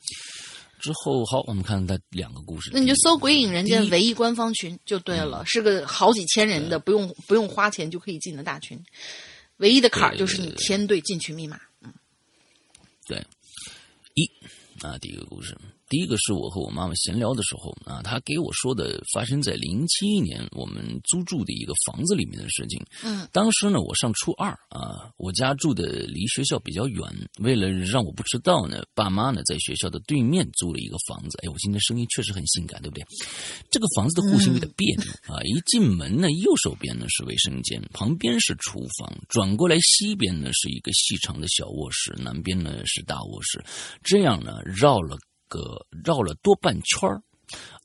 [0.78, 2.70] 之后好，我们看它两个故事。
[2.74, 8.78] 那你就搜“鬼影人间”唯一官方群就对了，是个好几千人的，不用不用花钱就可以进的大群。
[9.60, 11.92] 唯一的坎儿就是你填对进群密码，嗯，
[13.06, 13.22] 对，
[14.14, 14.24] 一
[14.80, 15.56] 啊，第一个故事。
[15.90, 22.80] 第一个是我和我妈妈闲聊的时候啊，她给我说的发生在零七年我们租住的一个房子里面的事情。
[23.02, 27.02] 嗯，当时呢，我上初二啊，我家住的离学校比较远，
[27.40, 31.36] 为了让我不迟到呢，爸妈呢在学校的对面租了一个房子。
[31.42, 33.04] 哎，我今天声音确实很性感，对不对？
[33.68, 43.60] 这个房子的户型有点别扭 啊，一进门呢，右手边呢是卫生间，旁边是厨房，转过来西边呢是一个细长的小卧室，南边呢是大卧室，
[44.04, 45.18] 这样呢绕了。
[45.50, 47.10] 个绕了多半圈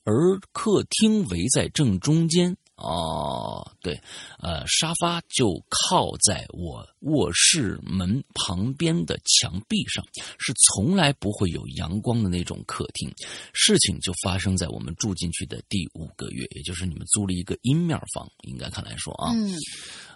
[0.05, 2.55] 而客厅围在正中间。
[2.77, 3.97] 哦，对，
[4.37, 10.05] 呃，沙发就靠在我卧室门旁边的墙壁上，
[10.37, 13.09] 是从来不会有阳光的那种客厅。
[13.53, 19.55] 事情就发生在我们住进去的第五个月，也就是你们租了一个阴面房，应该看来说啊，嗯，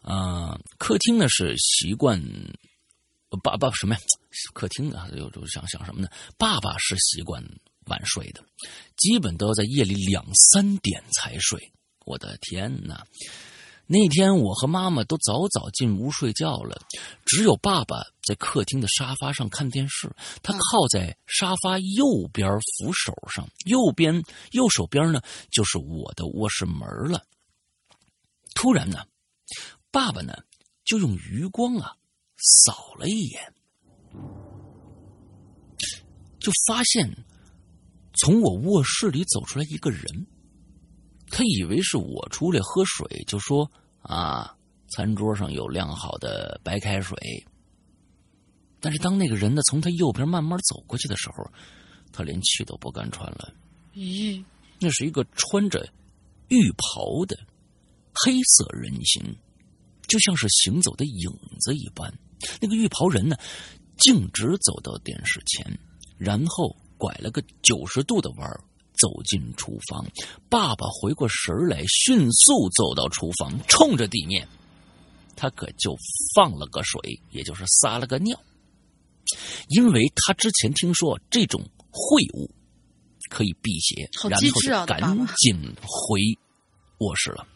[0.04, 2.22] 啊，客厅呢是习惯。
[3.38, 4.02] 爸爸什么呀？
[4.54, 6.10] 客厅啊，就就想想什么呢？
[6.38, 7.44] 爸爸是习惯
[7.86, 8.44] 晚睡的，
[8.98, 11.72] 基本都要在夜里两三点才睡。
[12.06, 13.06] 我的天哪！
[13.92, 16.80] 那天我和妈妈都早早进屋睡觉了，
[17.26, 20.08] 只有爸爸在客厅的沙发上看电视。
[20.44, 27.24] 他靠在沙发右边扶手上，右边右手边呢就是我的卧室门了。
[28.54, 29.06] 突然呢，
[29.90, 30.36] 爸爸呢
[30.86, 31.96] 就用余光啊。
[32.40, 33.54] 扫了一眼，
[36.40, 37.10] 就发现
[38.14, 40.04] 从我卧室里走出来一个人。
[41.32, 43.70] 他以为是我出来喝水，就说
[44.02, 44.58] ：“啊，
[44.90, 47.16] 餐桌上有晾好的白开水。”
[48.82, 51.52] 但是当那个人呢从他右边慢慢走过去的时候，
[52.12, 53.54] 他连气都不敢喘了。
[53.94, 54.44] 咦，
[54.80, 55.88] 那是一个穿着
[56.48, 57.38] 浴袍的
[58.14, 59.38] 黑色人形，
[60.08, 62.12] 就像是行走的影子一般。
[62.60, 63.36] 那个浴袍人呢，
[63.98, 65.80] 径直走到电视前，
[66.18, 68.60] 然后拐了个九十度的弯儿，
[68.94, 70.06] 走进厨房。
[70.50, 74.48] 爸爸回过神来，迅速走到厨房，冲着地面，
[75.36, 75.96] 他可就
[76.36, 77.00] 放了个水，
[77.32, 78.38] 也就是撒了个尿，
[79.70, 82.50] 因为他之前听说这种秽物
[83.30, 86.20] 可以辟邪，然后就赶紧回
[87.00, 87.48] 卧室了。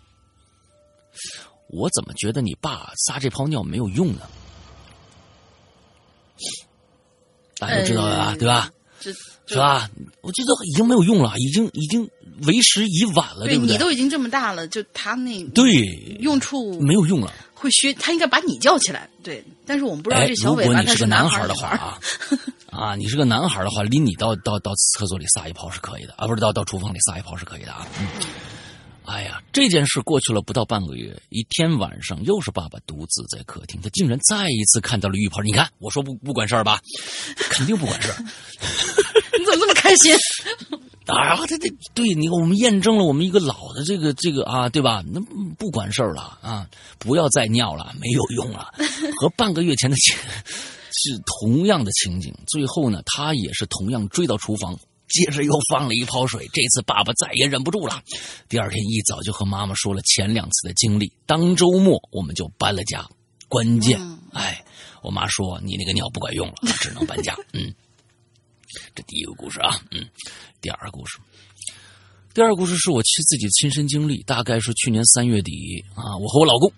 [1.69, 4.29] 我怎么觉得你爸撒这泡尿没有用呢？
[7.67, 8.69] 大家都知道了，对吧？
[9.45, 9.89] 是吧？
[10.21, 12.09] 我觉得已经没有用了，已经已经
[12.47, 13.73] 为时已晚了，对不对？
[13.73, 15.73] 你都已经这么大了，就他那对
[16.21, 19.09] 用处没有用了，会学他应该把你叫起来。
[19.21, 21.99] 对，但是我们不知道这小尾巴他是男孩的话啊，
[22.71, 27.85] 啊，你是个男孩的话，拎你到到到厕所里撒一泡是可以的啊，不是到到厨房里撒一泡是可以的啊。
[27.99, 28.07] 嗯
[29.05, 35.41] 哎呀，这件事过去了不到半个月，一天晚上又是爸爸独自在客厅，他竟然再一次看到了浴袍。
[35.41, 36.79] 你看，我说不不管事儿吧，
[37.49, 38.17] 肯定不管事儿。
[39.37, 40.15] 你怎么这么开心？
[41.05, 45.03] 啊，这这对你，我们验证了我们一个老的这个这个啊，对吧？
[45.05, 45.19] 那
[45.57, 46.65] 不管事儿了啊，
[46.97, 48.73] 不要再尿了，没有用了，
[49.19, 50.15] 和半个月前的情
[50.95, 52.33] 是同样的情景。
[52.47, 54.79] 最后呢，他也是同样追到厨房。
[55.07, 58.01] 接着又放了一泡水，这次爸爸再也忍不住了。
[58.49, 61.11] 第二天一早就和妈妈说了前两次的经历。
[61.25, 63.07] 当周末我们就搬了家。
[63.49, 63.99] 关键，
[64.31, 64.65] 哎，
[65.03, 67.37] 我妈说你那个尿不管用了，只能搬家。
[67.51, 67.71] 嗯，
[68.95, 70.03] 这第一个故事啊，嗯，
[70.59, 71.19] 第二个故事。
[72.33, 76.73] 第二个故事是我亲自己亲身经历，大概是去年三月底啊，我和我老公，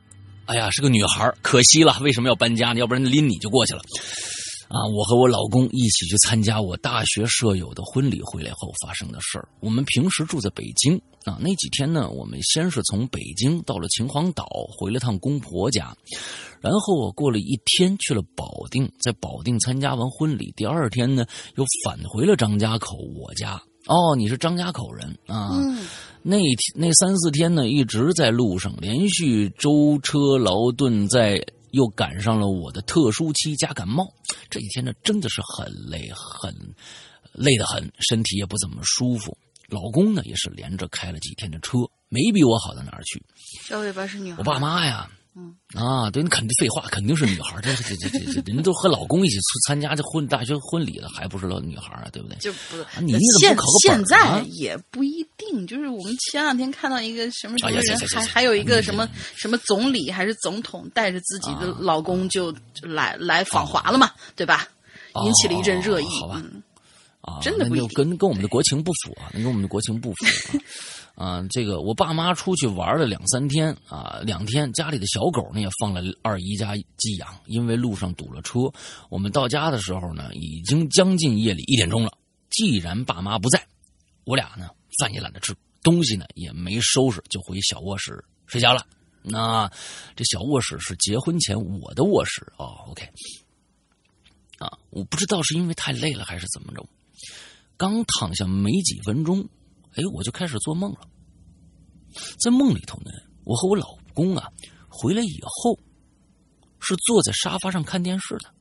[0.47, 2.79] 哎呀，是个女孩，可惜了，为什么要搬家呢？
[2.81, 3.81] 要不然拎你就过去了。
[4.67, 9.47] 啊，我和我老公一起去参加我大学舍友的婚礼，回来后发生的事儿。
[9.59, 15.95] 我们平时住在北京啊，那几天呢，我们先是从北京到了秦皇岛，回了趟公婆家，
[16.61, 21.25] 然后我过了一天去了保定，在保定参加完婚礼，第二天呢
[21.55, 23.61] 又返回了张家口我家。
[23.87, 25.51] 哦，你是张家口人啊？
[25.53, 25.85] 嗯，
[26.23, 31.39] 那天那三四天呢，一直在路上，连续舟车劳顿，在
[31.75, 34.07] 又赶上了我的特殊期加感冒，
[34.49, 36.55] 这几天呢真的是很累，很
[37.33, 39.37] 累得很，身体也不怎么舒服。
[39.67, 43.21] 老公呢也是连着开了几天的车，没比我好到哪儿去。
[43.61, 44.37] 小尾巴是女孩。
[44.39, 47.61] 我爸妈呀，嗯啊，对你肯定废话，肯定是女孩儿。
[47.61, 52.09] 这这这这这，人都和老公一起去参加这婚大学婚礼了，还不是老女孩儿啊？
[52.13, 52.37] 对不对？
[52.37, 64.67] 就不啊你你怎么现在也不一定，就是我们前两天看到一个什么什哎么人，还还有一个嗯什么什么总理还是总统带着自己的啊老公就就来来访华了嘛，对吧？
[65.25, 66.19] 引起了一阵热议哦。
[66.21, 66.41] 好吧
[67.41, 70.59] 真的不一定跟跟我们的国情不符啊，那跟我们的国情不符
[71.15, 71.41] 啊。
[71.49, 78.71] 这个我爸妈出去玩了两三天啊，两天家里的小狗呢也放了二姨家寄养，因为路上堵了车，
[79.09, 82.11] 我们到家的时候呢已经将近夜里一点钟了。
[82.49, 83.67] 既然爸妈不在，
[84.23, 88.85] 我俩呢饭也懒得吃，东西呢也没收拾，就回小卧室睡觉了。
[89.21, 89.69] 那
[90.15, 93.09] 这小卧室是结婚前我的卧室哦，OK。
[94.59, 96.87] 啊，我不知道是因为太累了还是怎么着，
[97.75, 99.49] 刚躺下没几分钟，
[99.95, 100.99] 哎，我就开始做梦了。
[102.39, 103.11] 在梦里头呢，
[103.43, 104.47] 我和我老公啊
[104.87, 105.77] 回来以后，
[106.79, 108.53] 是坐在沙发上看电视的。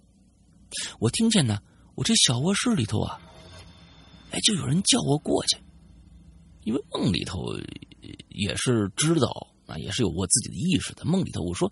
[0.98, 1.58] 我听见呢，
[1.94, 3.20] 我这小卧室里头啊，
[4.30, 5.56] 哎，就有人叫我过去，
[6.62, 7.54] 因为梦里头
[8.28, 9.28] 也是知道
[9.66, 11.04] 啊，也是有我自己的意识的。
[11.04, 11.70] 梦里头我说，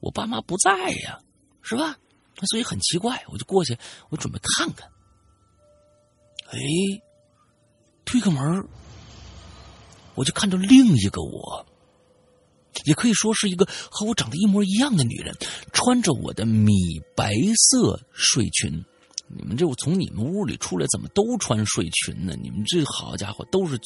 [0.00, 1.18] 我爸妈不在呀，
[1.62, 1.96] 是吧？
[2.50, 3.78] 所以很奇怪，我就过去，
[4.08, 4.88] 我准备看看。
[6.48, 6.58] 哎，
[8.04, 8.68] 推开门
[10.14, 11.66] 我就看到另一个我，
[12.84, 15.34] 也可以说是一个和我长得一模一样的女人，
[15.72, 16.72] 穿着我的米
[17.16, 17.34] 白
[17.70, 18.84] 色睡裙。
[19.34, 22.36] 你们这我从你们屋里出来，怎么都穿睡裙呢？
[22.42, 23.80] 你们这好家伙，都是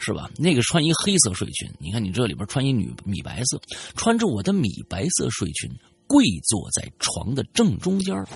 [0.00, 0.28] 是吧？
[0.36, 3.60] 那个穿一黑色睡裙，你看你这里边穿一女米白色，
[3.94, 5.70] 穿着我的米白色睡裙，
[6.08, 8.26] 跪坐在床的正中间儿，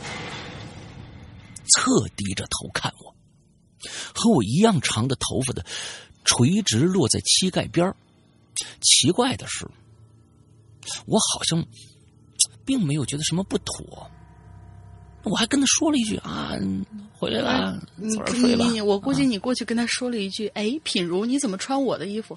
[1.66, 3.12] 侧低着头看我，
[4.14, 5.66] 和我一样长的头发的
[6.24, 7.94] 垂直落在膝盖边儿
[8.80, 9.66] 奇怪的是，
[11.06, 11.64] 我好像
[12.64, 14.10] 并没有觉得什么不妥。
[15.24, 16.52] 我还跟他说了一句啊，
[17.12, 18.64] 回来了，你早点睡吧。
[18.66, 22.36] 你我估计你过去跟他说了一句：“哎，品如，你怎么穿我的衣服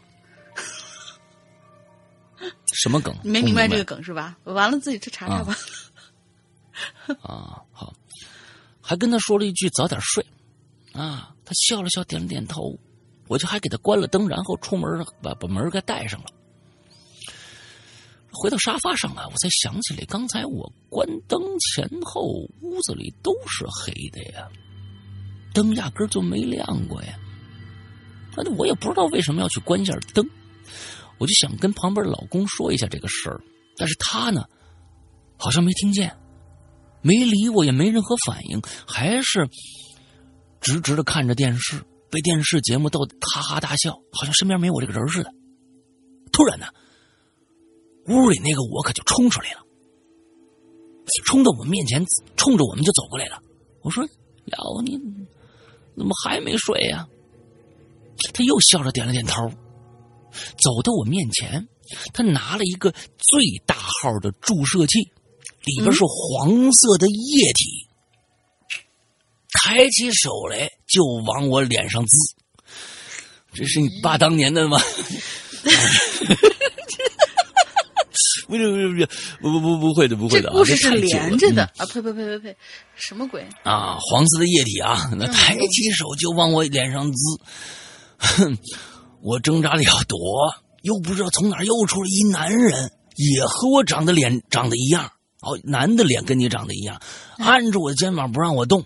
[2.74, 4.38] 什么梗？？”你没明明白这个梗是吧？
[4.46, 5.58] 完了自己去查查吧。
[7.22, 7.62] 啊？
[7.74, 7.94] 好，
[8.80, 10.26] 还跟他说了一句早点睡
[10.94, 11.36] 啊。
[11.44, 12.78] 他笑了笑，点了点头。
[13.28, 16.28] 我就还给他关了灯，然后出门把把门给带上了。
[18.32, 22.22] 回到沙发上啊，我才想起来，刚才我关灯前后
[22.62, 24.48] 屋子里都是黑的呀，
[25.54, 27.18] 灯压根就没亮过呀。
[28.36, 30.24] 那我也不知道为什么要去关一下灯，
[31.18, 33.42] 我就想跟旁边老公说一下这个事儿，
[33.76, 34.46] 但是他呢，
[35.38, 36.16] 好像没听见，
[37.02, 39.50] 没理我，也没任何反应，还是
[40.62, 45.34] 直直的看着电视，被电视节目逗得哈哈大笑，好像身边没我这个人似的。
[46.32, 46.68] 突然呢，
[48.08, 49.62] 屋里那个我可就冲出来了，
[51.26, 53.42] 冲到我面前，冲着我们就走过来了。
[53.82, 54.04] 我说
[54.46, 54.98] ：“哟，你
[55.98, 57.08] 怎么还没睡呀、
[58.34, 59.50] 他又笑着点了点头，
[60.58, 61.68] 走到我面前，
[62.14, 65.00] 他拿了一个最大号的注射器，
[65.66, 67.87] 里边是黄色的液体，
[69.54, 72.18] 抬起手来就往我脸上滋。
[73.54, 74.80] 这是你爸当年的吗？
[78.48, 79.06] 不是不是不是
[79.42, 81.86] 不不不不会的不会的啊，这故事是连着的嗯啊！
[81.88, 82.58] 呸呸呸呸呸，
[82.96, 83.46] 什么鬼？
[83.64, 87.18] 啊，黄色的液体啊，那抬起手就往我脸上滋，
[88.18, 88.58] 哼，
[89.22, 90.18] 我挣扎的要躲，
[90.84, 97.02] 又不知道从哪儿又出了一男人，也和我长得脸长得一样，哦，男的脸跟你长得一样，
[97.40, 98.86] 按着我的肩膀不让我动，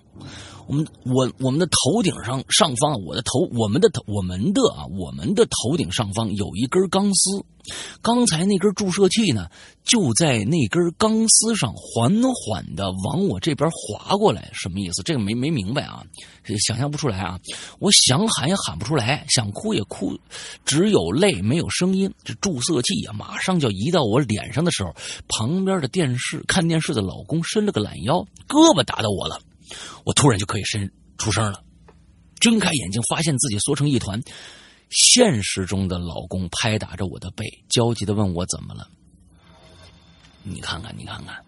[0.72, 7.44] 我们我我们的头顶上上方，我的头我们的头我们的啊我们的头顶上方有一根钢丝，
[8.02, 9.50] 刚才那根注射器呢
[9.84, 15.04] 就在那根钢丝上缓缓的往我这边划过来，什么意思？
[15.04, 16.06] 这个没没明白啊，
[16.66, 17.38] 想象不出来啊！
[17.80, 20.18] 我想喊也喊不出来，想哭也哭，
[20.64, 22.10] 只有泪没有声音。
[22.24, 24.96] 这注射器啊，马上就要移到我脸上的时候，
[25.28, 29.38] 旁边的电视看电视的老公伸了个懒腰，胳膊打到我了。
[30.06, 31.64] 我突然就可以伸出声了，
[32.40, 34.22] 睁开眼睛，发现自己缩成一团。
[34.90, 38.88] 现实中的老公拍打着我的背，焦急的问我怎么了。
[40.44, 41.46] 你看看，你看看，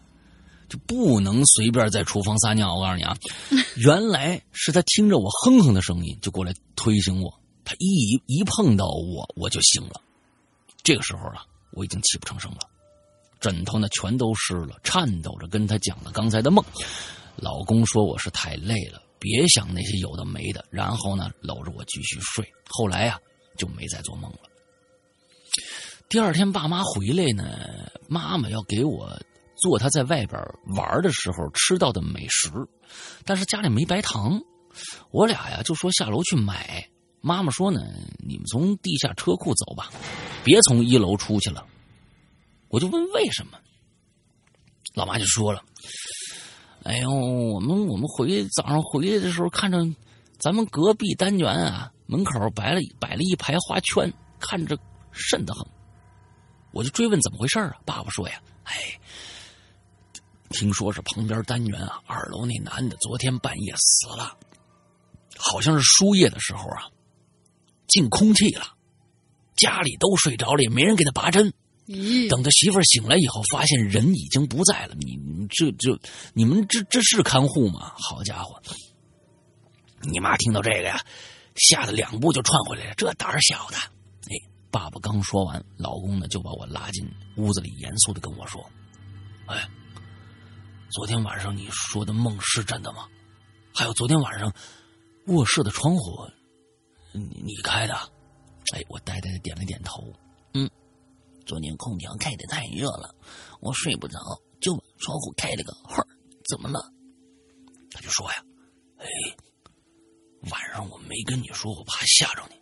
[0.70, 2.76] 就不能随便在厨房撒尿。
[2.76, 3.18] 我告诉你啊，
[3.76, 7.38] 原来是他听着我哼哼的声音，就过来推醒我。
[7.66, 10.02] 他一一碰到我，我就醒了。
[10.82, 12.60] 这个时候啊，我已经泣不成声了，
[13.42, 16.64] 枕头呢全都湿了，颤抖着跟他讲了刚才的梦。
[17.36, 20.66] 老公说我是太累了，别想那些有的没的。
[20.70, 22.48] 然后呢，搂着我继续睡。
[22.70, 23.20] 后来呀，
[23.58, 24.40] 就没再做梦了。
[26.10, 29.20] 第二天，爸妈回来呢，妈妈要给我
[29.56, 30.40] 做她在外边
[30.76, 32.50] 玩的时候吃到的美食，
[33.26, 34.40] 但是家里没白糖，
[35.12, 36.88] 我俩呀就说下楼去买。
[37.20, 37.82] 妈妈说呢，
[38.20, 39.90] 你们从地下车库走吧，
[40.44, 41.66] 别从一楼出去了。
[42.68, 43.58] 我就问为什么，
[44.94, 45.64] 老妈就说了。
[46.84, 49.78] 哎呦，我们我们回早上回来的时候，看着
[50.38, 54.78] 咱们隔壁单元啊门口摆了摆了一排花圈，看着
[55.14, 55.66] 瘆得很。
[56.72, 57.74] 我就追问怎么回事啊？
[57.86, 59.00] 爸爸说呀，哎，
[60.50, 64.38] 听说是旁边单元啊二楼那男的昨天半夜死了，
[65.38, 66.90] 好像是输液的时候啊
[67.88, 68.66] 进空气了，
[69.56, 71.54] 家里都睡着了，也没人给他拔针。
[72.30, 74.96] 等他媳妇儿醒来以后，发现人已经不在了。
[74.96, 75.18] 你
[75.50, 76.00] 这这，
[76.34, 77.94] 你们这这是看护吗？
[77.98, 78.62] 好家伙！
[80.02, 81.04] 你妈听到这个呀，
[81.56, 82.94] 吓得两步就窜回来了。
[82.96, 84.36] 这胆儿小的，哎，
[84.72, 87.06] 爸爸刚说完，老公呢就把我拉进
[87.36, 88.66] 屋子里，严肃的跟我说
[89.48, 89.68] ：“哎，
[90.92, 93.08] 昨天晚上你说的梦是真的吗？
[93.74, 94.54] 还有昨天晚上
[95.28, 96.28] 卧室的窗户，
[97.12, 97.94] 你你开的？”
[98.74, 100.02] 哎，我呆呆的点了点头，
[100.54, 100.70] 嗯。
[101.46, 103.14] 昨天空调开的太热了，
[103.60, 104.18] 我睡不着，
[104.62, 106.06] 就把窗户开了个缝
[106.48, 106.92] 怎么了？
[107.92, 108.44] 他就说呀
[108.98, 109.06] ：“哎，
[110.50, 112.56] 晚上我没跟你说，我怕吓着你。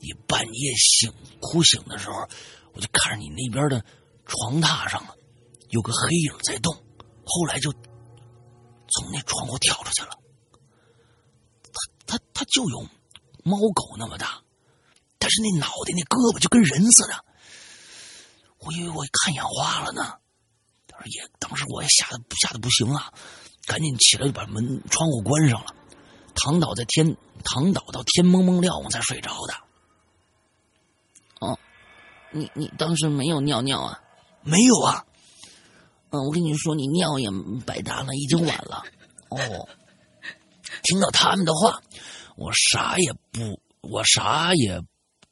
[0.00, 2.28] 你半夜醒哭醒的时候，
[2.72, 3.84] 我就看着你那边的
[4.26, 5.14] 床榻上了，
[5.70, 6.74] 有个黑影在动。
[7.24, 10.10] 后来就从那窗户跳出去了。
[12.06, 12.82] 他他他就有
[13.44, 14.42] 猫狗那么大，
[15.18, 17.24] 但是那脑袋那胳膊就跟人似的。”
[18.60, 20.14] 我以为我看眼花了呢，
[20.86, 23.12] 当时也当时我也吓得吓得不行啊，
[23.66, 25.74] 赶紧起来就把门窗户关上了，
[26.34, 29.54] 躺倒在天躺倒到天蒙蒙亮我才睡着的。
[31.40, 31.58] 哦，
[32.32, 34.02] 你你当时没有尿尿啊？
[34.42, 35.04] 没有啊。
[36.10, 37.28] 嗯，我跟你说，你尿也
[37.64, 38.82] 白搭了，已经晚了。
[39.28, 39.68] 哦，
[40.82, 41.80] 听到他们的话，
[42.34, 44.82] 我啥也不，我啥也。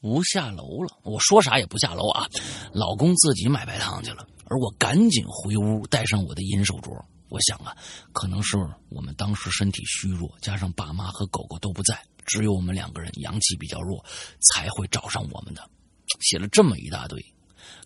[0.06, 2.28] 不下楼了，我说啥也不下楼啊！
[2.72, 6.96] 老公自己买白糖去了，而我赶紧回屋带上我的银手镯。
[7.28, 7.76] 我想啊，
[8.12, 8.56] 可能是
[8.88, 14.04] 我们当时身体虚弱，加上爸妈和狗狗都不在，只有我们两个人阳气比较弱，
[14.52, 15.68] 才会找上我们的。
[16.20, 17.20] 写了这么一大堆。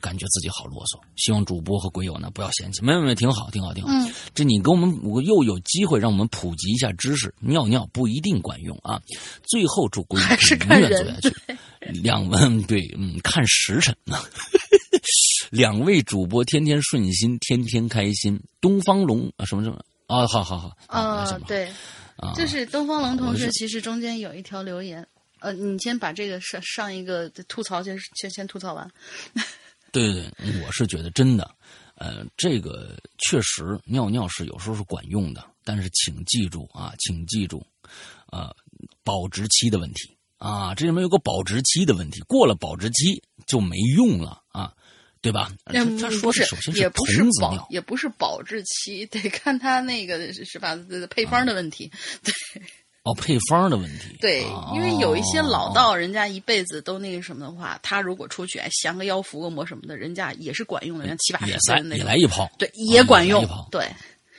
[0.00, 2.82] 感觉自己好啰嗦，希望主播和鬼友呢不要嫌弃。
[2.84, 3.90] 没有没有，挺好，挺好，挺好。
[3.92, 7.32] 嗯，这你给我们我又有机会让我们普及一下知识。
[7.40, 9.00] 尿尿不一定管用啊。
[9.46, 11.34] 最后祝鬼友永远做下去。
[12.02, 14.18] 两位对，嗯，看时辰呢。
[15.50, 18.40] 两位主播天天顺心，天天开心。
[18.60, 20.26] 东方龙啊，什么什么啊？
[20.26, 20.76] 好好好。
[20.86, 21.70] 啊，对，
[22.36, 25.06] 就是东方龙同学，其实中间有一条留言。
[25.40, 28.88] 呃，你先把这个上上一个吐槽先先先吐槽完。
[29.92, 31.54] 对对对，我是觉得真的，
[31.94, 37.64] 呃，这个确实尿尿是有时候是管用的，但是请记住啊，请记住，
[38.26, 38.54] 啊，
[39.02, 44.72] 保质期的问题啊，这里面有个保质期的问题，过了保质期就没用了啊，
[45.20, 45.52] 对吧？
[45.64, 50.78] 他说是首先也不是保，也不是保质期，得看他那个是吧
[51.10, 51.90] 配方的问题，
[52.22, 52.62] 对。
[53.02, 54.16] 哦，配方的问题。
[54.20, 54.44] 对，
[54.74, 61.96] 因为有一些老道，人家一辈子都那个什么的话，他如果出去哎降个妖伏个魔什么的，人家也是管用的，像七八十岁那。
[61.96, 62.46] 也来一泡。
[62.58, 63.42] 对，也管用。
[63.70, 63.88] 对，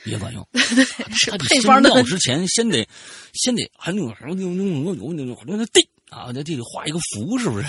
[0.04, 0.46] 也管用。
[0.52, 1.90] 对 对，是配方的。
[1.90, 2.86] 尿之前先得
[3.34, 7.66] 先得还那个什么那那那那那那地啊，在地里画一个符，是不是？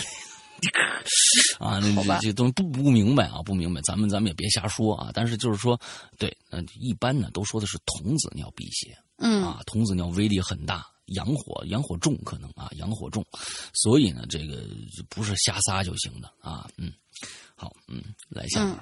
[1.58, 5.10] 啊，那这东西不不明白啊，不明白，咱们咱们也别瞎说啊。
[5.12, 5.80] 但是就是说，
[6.20, 8.96] 对，嗯，一般呢都说的是童子尿辟邪。
[9.26, 13.26] 嗯啊，童子尿威力很大，阳火阳火重可能啊，阳火重，
[13.74, 14.63] 所以呢，这个
[15.09, 16.91] 不是瞎撒就行的啊，嗯，
[17.55, 18.78] 好，嗯，来下面，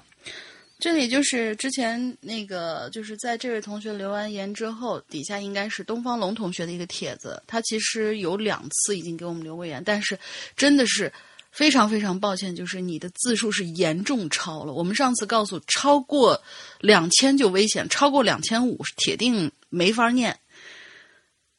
[0.79, 7.39] 这里就是之前那个，就是在这位同学留完言之后，底下应该是东方龙同学的一个帖子。
[7.45, 10.17] 他其实有两次已经给我们留过言，但是
[10.57, 11.13] 真的是
[11.51, 14.73] 非常非常抱歉，就是你的字数是严重超了。
[14.73, 16.41] 我们上次告诉超过
[16.79, 20.37] 两千就危险，超过两千五是铁定没法念。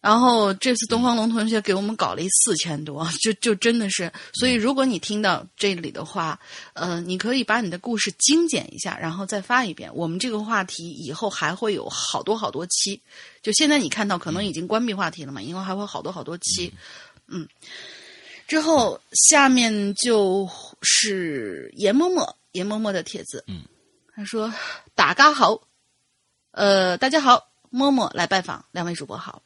[0.01, 6.39] 然后这次东方龙同学给我们搞了一四千多，就就真的是，所以如果你听到这里的话，
[6.75, 9.89] 呃，你可以把你的故事精简一下，然后再发一遍。
[9.95, 13.01] 我们这个话题以后还会有好多好多期，
[13.43, 16.73] 就现在你看到可能已经关闭话题了嘛，以后还会好多好多期，
[17.29, 17.49] 嗯。
[18.49, 20.47] 之后下面就
[20.83, 23.63] 是严嬷嬷，严嬷嬷的帖子，嗯，
[24.15, 24.53] 他说
[24.95, 25.63] ：“大家好，
[26.51, 29.43] 呃，大家好，嬷嬷来拜访，两位主播好。”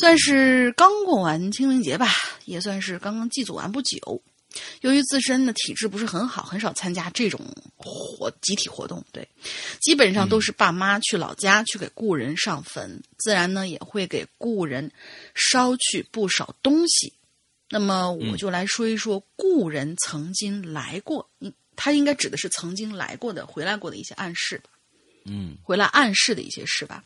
[0.00, 2.06] 算是刚过完清明节吧，
[2.44, 4.22] 也算是刚刚祭祖完不久。
[4.80, 7.40] 由于自身的体质不是很好，很少参加这种
[7.76, 9.04] 活集体活动。
[9.12, 9.28] 对，
[9.80, 14.90] 基本上都是爸妈去老家去给故人上坟，自然呢也会给故人
[15.34, 17.12] 捎去不少东西。
[17.68, 24.62] 那么我就来说一说故人曾经来过，应他应该指的是曾经来过的、回来过的一些暗示。
[25.28, 27.04] 嗯回来暗示的一些事吧。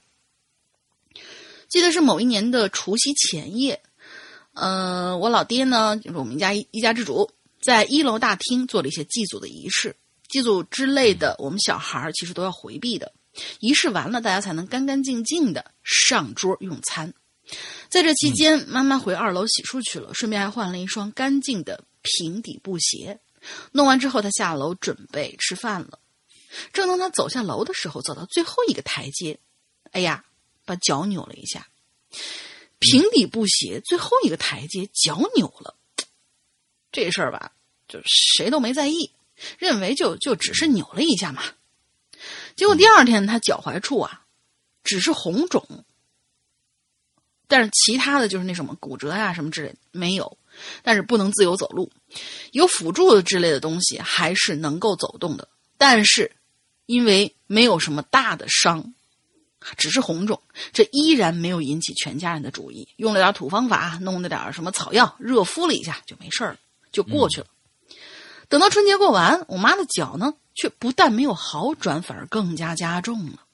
[1.68, 3.82] 记得是某一年的除夕前夜，
[4.52, 9.96] 呃，我老爹呢，就是我们家一一家之主，在一楼大厅做了一些祭祖的仪式。
[10.28, 13.12] 祭祖之类的，我们小孩儿其实都要回避的。
[13.60, 17.12] 仪式完了，大家才能干干净净的上桌用餐。
[17.88, 23.18] 在这期间，妈妈回二楼洗漱去了，顺便还换了一双干净的平底布鞋。
[23.72, 25.98] 弄完之后，她下楼准备吃饭了。
[26.72, 29.38] 正当他走下楼的时候，走到最后一个台阶，
[29.90, 30.24] 哎呀，
[30.64, 31.66] 把脚扭了一下。
[32.78, 35.76] 平底布鞋最后一个台阶脚扭了，
[36.90, 37.52] 这事儿吧，
[37.86, 39.12] 就谁都没在意，
[39.56, 41.42] 认为就就只是扭了一下嘛。
[42.56, 44.24] 结果第二天，他脚踝处啊，
[44.82, 45.84] 只是红肿，
[47.46, 50.36] 但是其他的就是那什么骨折呀、什么之类没有，
[50.82, 51.90] 但是不能自由走路，
[52.50, 55.48] 有辅助的之类的东西还是能够走动的，
[55.78, 56.30] 但是
[56.92, 58.92] 因为没有什么大的伤。
[59.76, 62.88] 只是红肿，这依然没有引起全家人的注意。
[62.96, 66.56] 用了点土方法，弄了点什么草药，热敷了一下就没事了，
[66.90, 67.46] 就过去了。
[68.48, 73.44] 等到春节过完，我妈的脚呢，却不但没有好转，反而更加加重了。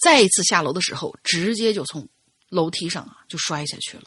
[0.00, 2.08] 再一次下楼的时候，直接就从
[2.48, 4.04] 楼梯上啊就摔下去了。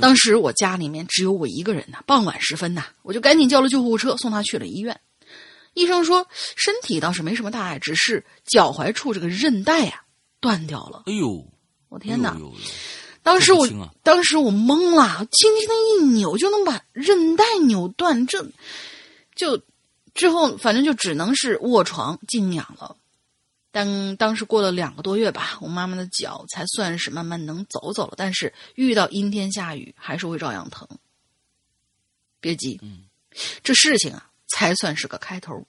[0.00, 4.98] 当时我家里面只有我一个人呐、傍晚时分呐、我就赶紧叫了救护车，送她去了医院。
[5.74, 10.04] 医生说身体倒是没什么大碍，只是脚踝处这个韧带啊、
[10.40, 11.02] 断掉了。
[11.06, 11.46] 哎呦，
[11.88, 12.30] 我天哪！
[12.30, 12.46] 哎呦！
[12.46, 12.54] 哎呦
[13.24, 13.66] 当时我、
[14.02, 18.46] 当时我懵了，轻轻的一扭就能把韧带扭断，这
[19.34, 19.62] 就
[20.12, 22.98] 之后反正就只能是卧床静养了。
[23.72, 30.86] 但当时过了两个多月吧，我妈妈的脚才算是慢慢能走走了，但是遇到阴天下雨还是会照样疼。
[32.40, 33.04] 别急，嗯
[33.62, 35.66] 这事情啊才算是个开头。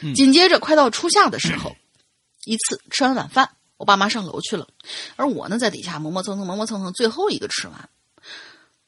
[0.00, 1.76] 嗯紧接着快到初夏的时候，
[2.44, 4.66] 一次吃完晚饭，我爸妈上楼去了，
[5.16, 7.88] 而我呢在底下磨磨蹭蹭、磨磨蹭蹭，最后一个吃完。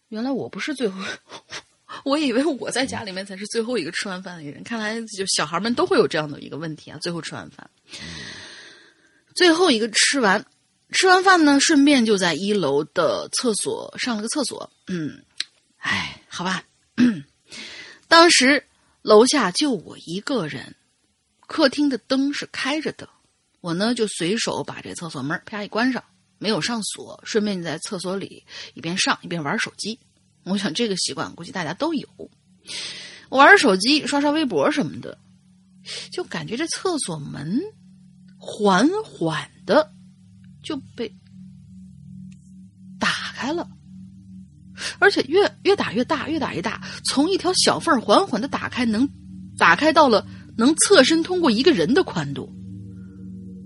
[0.09, 1.01] 原来我不是最后，
[2.05, 4.63] 我以为我在家里面才是最后一个吃完饭的人。
[4.65, 7.69] 看来就小孩们都会有这样的一个问题啊，最后吃完饭，
[9.37, 10.45] 最后一个吃完，
[10.91, 14.69] 吃完饭呢，顺便就在一楼的厕所上了个厕所。
[14.89, 15.23] 嗯，
[15.79, 16.65] 哎，好吧，
[18.09, 18.65] 当时
[19.05, 20.77] 楼下就我一个人，
[21.41, 23.07] 客厅的灯是开着的，
[23.61, 26.03] 我呢就随手把这厕所门啪一关上，
[26.39, 30.01] 没有上锁，顺便在厕所里一边上一边玩手机。
[30.45, 32.09] 我想这个习惯估计大家都有。
[33.29, 35.19] 我玩手机、刷刷微博什么的，
[36.11, 37.61] 就感觉这厕所门
[38.39, 39.93] 缓缓的
[40.63, 41.15] 就被
[42.99, 43.69] 打开了，
[44.99, 49.09] 而且越越打越大，越打越大，从一条小缝缓缓的打开，能
[49.57, 52.53] 打开到了能侧身通过一个人的宽度。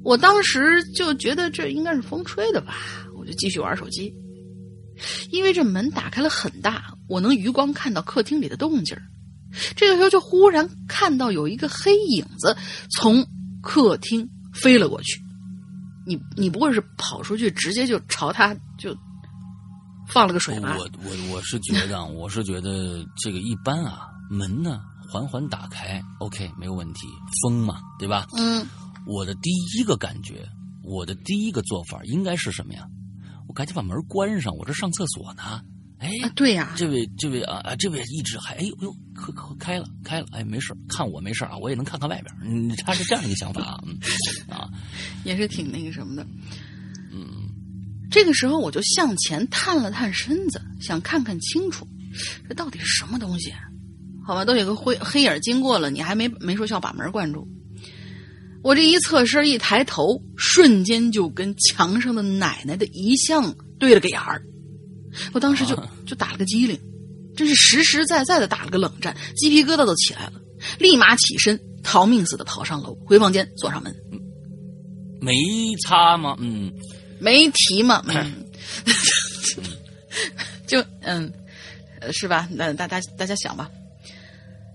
[0.05, 2.75] 我当时就觉得这应该是风吹的吧，
[3.19, 4.15] 我就继续玩手机。
[5.31, 8.97] 因为这门打开了很大，我能余光看到客厅里的动静。
[9.77, 12.57] 这个时候就忽然看到有一个黑影子
[12.97, 13.25] 从
[13.63, 15.21] 客厅飞了过去。
[16.07, 18.97] 你你不会是跑出去直接就朝他就
[20.09, 20.77] 放了个水吧？
[20.79, 24.81] 我我我是觉得啊，我是觉得这个一般啊，门呢
[25.11, 27.07] 缓缓打开，OK 没有问题，
[27.43, 28.27] 风嘛，对吧？
[28.37, 28.67] 嗯
[29.07, 30.47] 我的第一个感觉，
[30.83, 32.87] 我的第一个做法应该是什么呀？
[33.49, 35.63] 我赶紧把门关上，我这上厕所呢。
[35.99, 42.33] 哎，对呀，这位这位啊啊，这位一直还哎呦呦，可可开了开了，哎，没事，看我没事啊，我也能看看外边。
[42.45, 43.81] 嗯，他是这样一个想法啊，
[44.49, 44.69] 啊，
[45.25, 46.25] 也是挺那个什么的。
[48.09, 51.87] 嗯，这个时候我就向前探了探身子，想看看清楚，
[52.49, 53.53] 这到底是什么东西？
[54.25, 57.47] 好吧，都有个灰黑影经过了，你还没没说需要把门关住。
[58.63, 64.43] 我这一侧身一抬头，瞬间就跟墙上的奶奶的遗像对了个眼儿。
[65.33, 66.79] 我当时就就打了个激灵，
[67.37, 70.33] 真是实实在在的打了个冷战，鸡皮疙瘩都起来了，
[70.79, 73.95] 立马起身逃命似的跑上楼，回房间锁上门。
[75.21, 75.33] 没
[75.87, 76.37] 擦吗？
[76.41, 76.71] 嗯，
[77.21, 78.03] 没提嘛。
[80.67, 81.33] 就嗯，
[82.13, 82.49] 是吧？
[82.51, 83.71] 那大家大家想吧。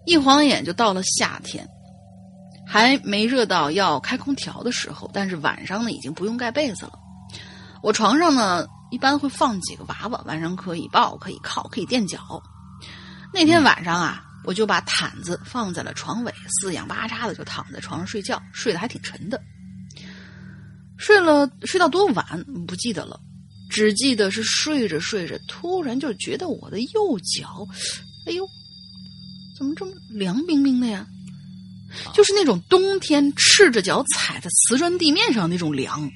[0.05, 1.67] 一晃眼就到了夏天，
[2.67, 6.93] 还没热到要开空调的时候，但是晚上呢已经不用盖被子了。
[7.81, 8.65] 我床上呢。
[8.91, 12.19] 一般会放几个娃娃，晚上可以抱，可以靠，可以垫脚。
[13.33, 19.41] 那天晚上啊，我就把毯子放在了床尾，四仰八叉的就躺在床上睡觉，睡得还挺沉的。
[20.97, 23.19] 睡了睡到多晚不记得了，
[23.69, 27.67] 只记得是睡着睡着，突然就觉得我的右脚，
[28.25, 28.47] 哎呦，
[29.57, 31.05] 怎么这么凉冰冰的呀？
[32.13, 36.09] 就是那种冬天赤着脚踩在瓷砖地面上那种凉，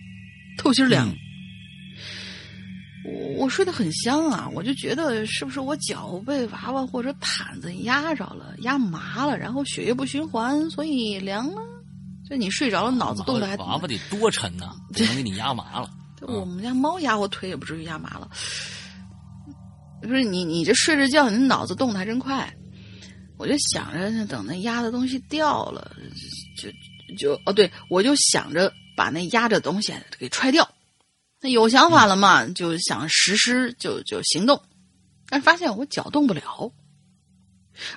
[0.58, 1.14] 透心凉。
[3.06, 11.62] 我我睡得很香啊，我就觉得是不是我脚被娃娃或者毯子压着了，压麻了，然后血液不循环，所以凉了。
[12.30, 15.90] 就你睡着了，脑子动的还娃娃得多沉呐，能给你压麻了。
[16.28, 18.30] 我们家猫压我腿也不至于压麻了。
[20.02, 22.54] 不是你你这睡着觉，你脑子动的还真快。
[23.38, 25.96] 我就想着等那压的东西掉了，
[26.58, 26.70] 就
[27.16, 30.68] 就哦，对我就想着把那压着东西给踹掉。
[31.40, 32.46] 那有想法了嘛？
[32.48, 34.60] 就想实施，就就行动，
[35.30, 36.72] 但是发现我脚动不了，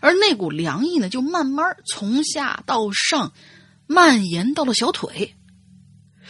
[0.00, 3.32] 而那股凉意呢，就慢慢从下到上
[3.92, 5.34] 蔓延到了小腿。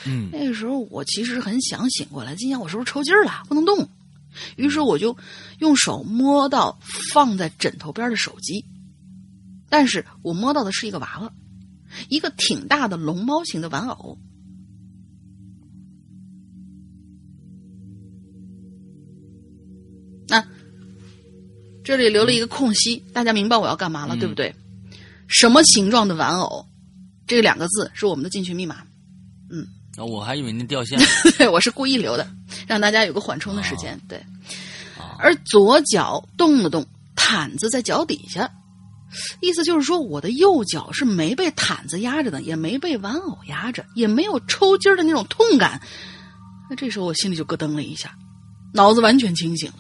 [0.07, 3.87] 嗯，那个时候我其实很想醒过来，今天我是不是抽筋了，不能动？
[4.57, 5.15] 于是我就
[5.59, 6.79] 用手摸到
[7.13, 8.65] 放在枕头边的手机，
[9.69, 11.31] 但是我摸到的是一个娃娃，
[12.09, 14.17] 一个挺大的龙猫型的玩偶。
[20.29, 20.47] 那
[21.85, 24.55] 这里留了一个空隙，大家明白我要干嘛了，对不对？
[25.29, 26.70] 什么形状的玩偶？
[27.31, 28.83] 这两个字是我们的进群密码。
[29.53, 29.65] 嗯，
[29.97, 30.99] 我还以为您掉线。
[31.39, 32.29] 对， 我是故意留的，
[32.67, 33.97] 让大家有个缓冲的时间。
[34.09, 34.21] 对，
[35.17, 38.51] 而左脚动了动，毯子在脚底下，
[39.41, 45.81] 意思就是说我的右脚是没被毯子压着的，也没被玩偶压着，也没有抽筋的那种痛感。
[46.69, 48.13] 那这时候我心里就咯噔了一下，
[48.75, 49.77] 脑子完全清醒了。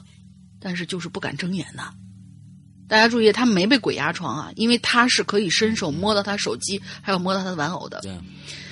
[0.60, 1.90] 但是就是不敢睁眼呐！
[2.90, 8.00] 大家注意，他没被鬼压床啊，因为他是可以伸手摸到他手机，还有摸到他的玩偶的。
[8.00, 8.12] 对，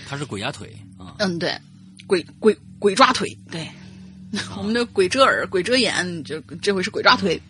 [0.09, 1.15] 他是鬼压腿啊。
[1.21, 1.57] 嗯，对，
[2.05, 3.39] 鬼鬼鬼抓腿。
[3.49, 3.71] 对，
[4.59, 7.41] 我们的鬼遮耳、鬼遮眼，就这回是鬼抓腿。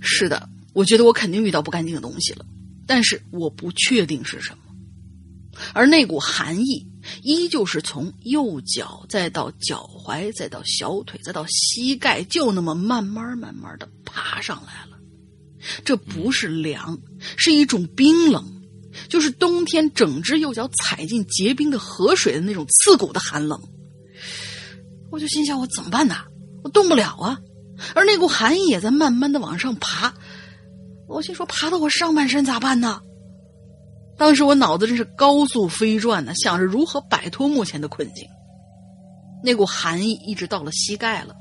[0.00, 2.44] 是的，我觉得我肯定遇到不干净的东西了，
[2.84, 4.58] 但是我不确定是什么。
[5.72, 6.84] 而那股寒意。
[7.22, 14.97] 依旧是从右脚，再到脚踝，再到小腿，再到膝盖，就那么慢慢慢慢的爬上来了。
[15.84, 16.98] 这不是凉，
[17.36, 18.44] 是一种冰冷，
[19.08, 23.60] 就是冬天整只右脚踩进结冰的河水的那种刺骨的寒冷。
[25.10, 26.16] 我就心想：我怎么办呢？
[26.62, 27.38] 我动不了啊！
[27.94, 30.12] 而那股寒意也在慢慢的往上爬。
[31.08, 33.00] 我心说：爬到我上半身咋办呢？
[34.18, 38.26] 当时我脑子真是高速飞转呢，想着如何摆脱目前的困境。
[39.44, 41.34] 那股寒意一直到了膝盖了，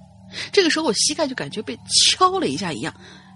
[0.54, 1.76] 这个时候我膝盖就感觉被
[2.16, 2.94] 敲了一下一样，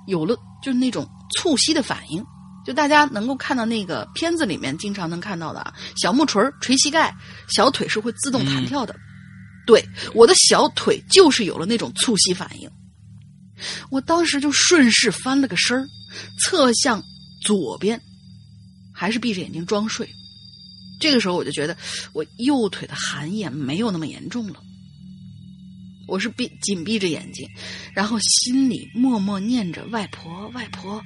[0.07, 2.23] 有了就是那种促膝的反应。
[2.63, 7.11] 就大家能够看到那个片子里面经常能看到的啊，小木锤捶膝盖，
[7.47, 8.95] 小腿是会自动弹跳的。
[9.65, 9.83] 对，
[10.13, 12.69] 我的小腿就是有了那种促膝反应。
[13.89, 15.87] 我当时就顺势翻了个身儿，
[16.39, 17.03] 侧向
[17.43, 17.99] 左边。
[18.93, 20.07] 还是闭着眼睛装睡，
[20.99, 21.75] 这个时候我就觉得
[22.13, 24.61] 我右腿的寒意没有那么严重了。
[26.11, 27.47] 我是闭紧闭着眼睛，
[27.93, 31.01] 然后心里默默念着“外婆，外婆”。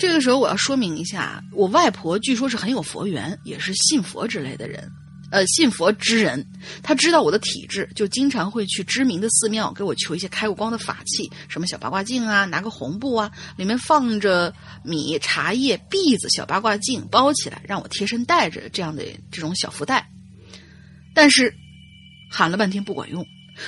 [0.00, 4.90] 这个时候我要说明一下，我外婆据说是很有佛缘，也是信佛之类的人。
[5.30, 6.42] 呃，信佛之人，
[6.82, 20.08] 他知道我的体质，就经常会去知名的寺庙给我求一些开过光的法器，什么小八卦镜啊，拿个红布啊，里面放着米、茶叶、篦子，小八卦镜包起来，让我贴身带着这样的这种小福袋。
[21.14, 21.52] 但是
[22.30, 23.24] 喊了半天不管用，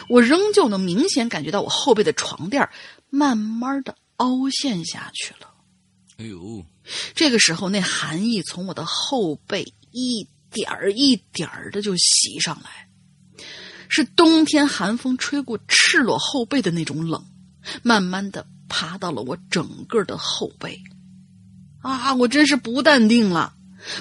[0.09, 2.69] 我仍旧能明显感觉到我后背的床垫
[3.11, 5.51] 慢慢的凹陷下去了。
[6.19, 6.65] 哎呦，
[7.15, 12.89] 这个时候，那寒意从我的后背一点儿一点儿的就袭上来，
[13.89, 17.23] 是冬天寒风吹过赤裸后背的那种冷，
[17.83, 20.81] 慢慢的爬到了我整个的后背。
[21.83, 23.55] 啊，我真是不淡定了，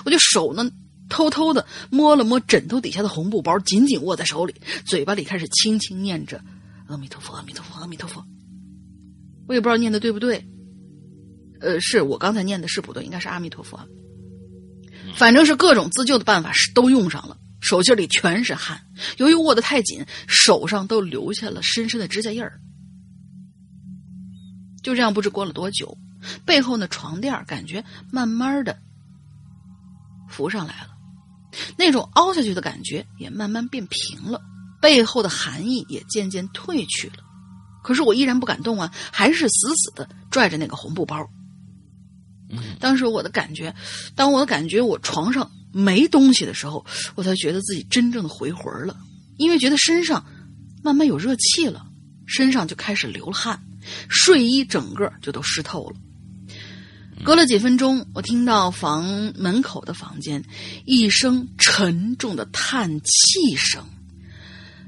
[0.05, 0.71] 我就手呢
[1.10, 6.41] 偷偷的摸了摸枕头底下的红布包，紧紧握在手里，嘴巴里开始轻轻念着
[6.88, 8.26] “阿弥陀佛，阿弥陀佛，阿弥陀佛”。
[9.47, 10.45] 我也不知道念的对不对。
[11.62, 13.80] 呃，是我刚才念的是不对，应该是阿弥陀佛。
[15.16, 18.82] 反正是各种自救的办法是都用上了，手心里全是汗。
[19.18, 22.60] 由于握得太紧，手上都留下了深深的指甲印儿。
[24.84, 25.97] 就这样，不知过了多久，
[26.45, 28.78] 背后的床垫感觉慢慢的
[30.30, 30.94] 浮上来了，
[31.78, 34.41] 那种凹下去的感觉也慢慢变平了，
[34.82, 37.24] 背后的寒意也渐渐褪去了。
[37.84, 41.28] 可是我依然不敢动啊，还是死死的拽着那个红布包。
[42.80, 43.74] 当时我的感觉，
[44.16, 46.86] 当我的感觉我床上没东西的时候，
[47.16, 48.95] 我才觉得自己真正的回魂了。
[49.38, 50.26] 因为觉得身上
[50.84, 51.86] 慢慢有热气了，
[52.26, 53.62] 身上就开始流了汗，
[54.08, 55.95] 睡衣整个就都湿透了。
[57.24, 60.43] 隔了几分钟，我听到房门口的房间
[60.86, 63.84] 一声沉重的叹气声，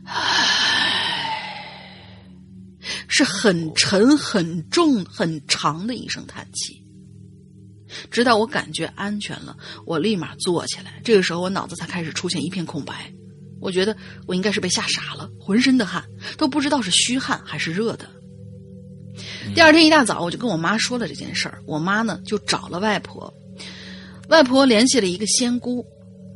[0.04, 1.66] 唉，
[3.08, 6.84] 是很沉、很重、很长的一声叹气。
[8.12, 11.02] 直到我感觉安全了，我立马坐起来。
[11.04, 13.12] 这个时候，我脑子才开始出现一片空白。
[13.60, 13.98] 我觉得
[14.28, 16.04] 我应该是被吓傻了，浑身的汗
[16.38, 18.08] 都不知道是虚汗还是热的。
[19.56, 21.60] 第二天一大早，我就跟我妈说了这件事儿。
[21.66, 23.34] 我妈呢就找了外婆，
[24.30, 25.86] 外婆联系了一个仙姑。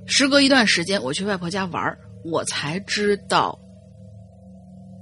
[0.07, 1.95] 时隔一段时间，我去外婆家玩
[2.25, 3.57] 我才知道，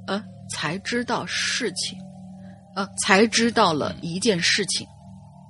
[0.07, 1.97] 呃，才知道事情，
[2.75, 4.85] 呃，才知道了一件事情。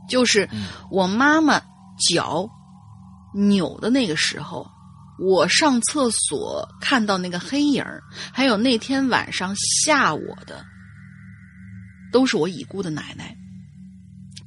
[0.07, 0.47] 就是
[0.91, 1.62] 我妈妈
[2.07, 2.47] 脚
[3.36, 4.66] 扭的那个时候，
[5.20, 7.84] 我上厕所看到那个黑影
[8.32, 10.64] 还有那天晚上吓我的，
[12.12, 13.36] 都是我已故的奶奶。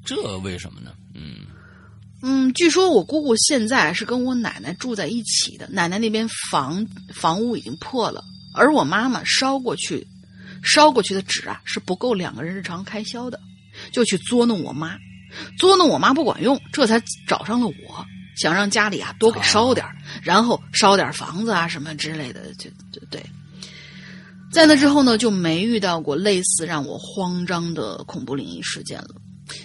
[0.04, 0.92] 这为什么呢？
[1.14, 1.36] 嗯
[2.24, 8.22] 嗯，据说我姑姑现在是跟我奶奶住在一起的，奶奶那边房房屋已经破了，
[8.54, 10.06] 而我妈妈烧过去
[10.62, 13.40] 烧过去的纸啊是不够两个人日常开销的，
[13.92, 14.96] 就去捉弄我妈。
[15.58, 18.06] 捉弄我妈不管用，这才找上了我，
[18.36, 19.84] 想让家里啊多给烧点
[20.22, 23.24] 然后烧点房子啊什么之类的，就就对。
[24.52, 29.08] 在那之后呢，就没遇到过类似让我慌张的恐怖灵异事件了。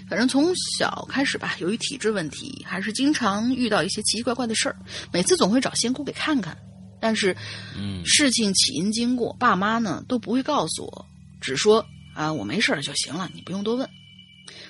[0.10, 4.76] 反正从小开始吧，由于体质问题，还是经常遇到一些奇奇怪怪的事儿。
[5.12, 6.58] 每次总会找仙姑给看看，
[7.02, 7.36] 但是，
[7.78, 11.06] 嗯，事情起因经过，爸妈呢都不会告诉我，
[11.42, 11.86] 只说
[12.16, 13.88] 啊我没事就行了，你不用多问。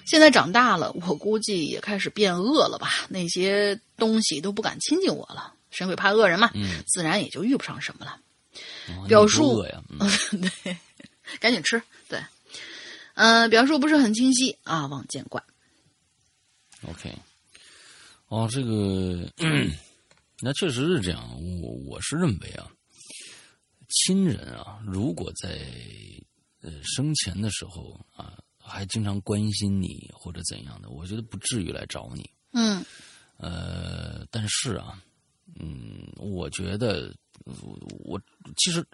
[0.06, 2.90] 现在长大了，我估计也开始变恶了吧？
[3.08, 5.54] 那些东西都不敢亲近我了。
[5.70, 8.18] 神鬼怕恶人嘛，嗯，自然也就遇不上什么了。
[8.90, 9.84] 哦表述呀，
[10.64, 10.78] 对，
[11.40, 11.82] 赶紧吃。
[12.08, 12.20] 对，
[13.16, 15.44] 嗯，表述不是很清晰啊，望见怪。
[16.88, 17.14] OK，
[18.28, 19.32] 哦，这个，
[20.42, 21.28] 那确实是这样。
[21.62, 22.70] 我我是认为啊，
[23.90, 25.60] 亲人啊，如果在
[26.62, 32.30] 呃生前的时候啊，还经常关心你或者怎样的，我觉得不至于来找你。
[32.54, 32.86] 嗯
[33.38, 35.02] 呃，但是啊，
[35.60, 37.14] 嗯，我觉得
[38.04, 38.20] 我
[38.56, 38.86] 其实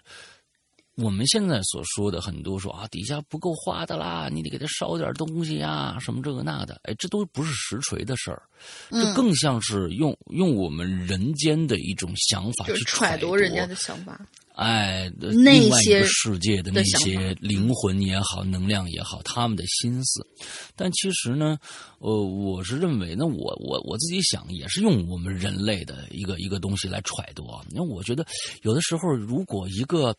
[0.96, 8.42] 我们现在所说的很多说啊，底下不够花的啦，你得给他烧点东西呀，什么这个那的，哎，这都不是实锤的事儿，
[8.90, 14.20] 这嗯，更像是用用我们人间的一种想法去揣度人家的想法。
[14.54, 20.24] 哎，呃那另外世界的那些灵魂也好，能量也好，他们的心思。
[20.76, 21.58] 但其实呢，
[21.98, 27.64] 呃，我是认为呢，我我我自己想也是用我们人类的一个一个东西来揣度啊。
[27.70, 28.24] 因为我觉得
[28.62, 30.16] 有的时候，如果一个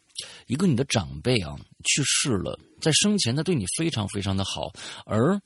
[0.48, 1.56] 一个你的长辈啊
[1.86, 4.70] 去世了，在生前他对你非常非常的好，
[5.06, 5.40] 而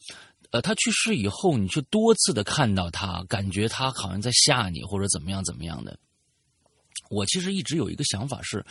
[0.49, 5.95] 呃，他去世以后，你却多次的看到他，感觉他好像在吓你，或者怎么样怎么样的。
[7.09, 8.65] 我其实一直有一个想法是，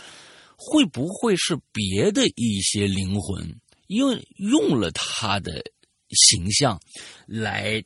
[0.57, 3.55] 会不会是别的一些灵魂
[3.87, 5.62] 因为用了他的
[6.11, 6.79] 形象
[7.26, 7.83] 来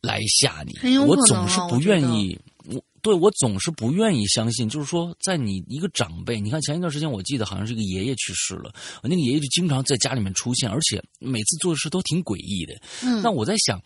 [0.00, 0.98] 来吓你？
[0.98, 8.72] 我总是不愿意，我对我总是不愿意相信，就是说，在你一个长辈，你看前一段时间我记得好像是一个爷爷去世了，
[9.02, 12.80] 那个爷爷就经常在家里面出现，而且每次做的事都挺诡异的。
[13.02, 13.80] 嗯那我在想，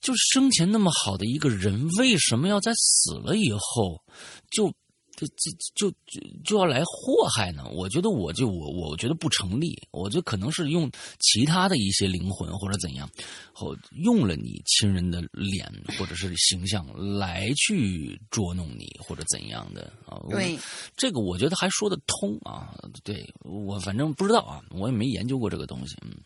[0.00, 4.02] 就是生前那么好的一个人，为什么要在死了以后
[4.50, 4.72] 就
[5.20, 7.68] 就就就就就要来祸害呢？
[7.74, 9.78] 我觉得我就我我觉得不成立。
[9.90, 13.08] 我觉得可能是用其他的一些灵魂或者怎样，
[13.52, 16.86] 或用了你亲人的脸或者是形象
[17.18, 20.18] 来去捉弄你或者怎样的啊？
[20.30, 20.58] 对，
[20.96, 22.74] 这个我觉得还说得通啊。
[23.04, 25.94] 对我反正不知道啊，我也没研究过这个东西。
[26.02, 26.16] 嗯，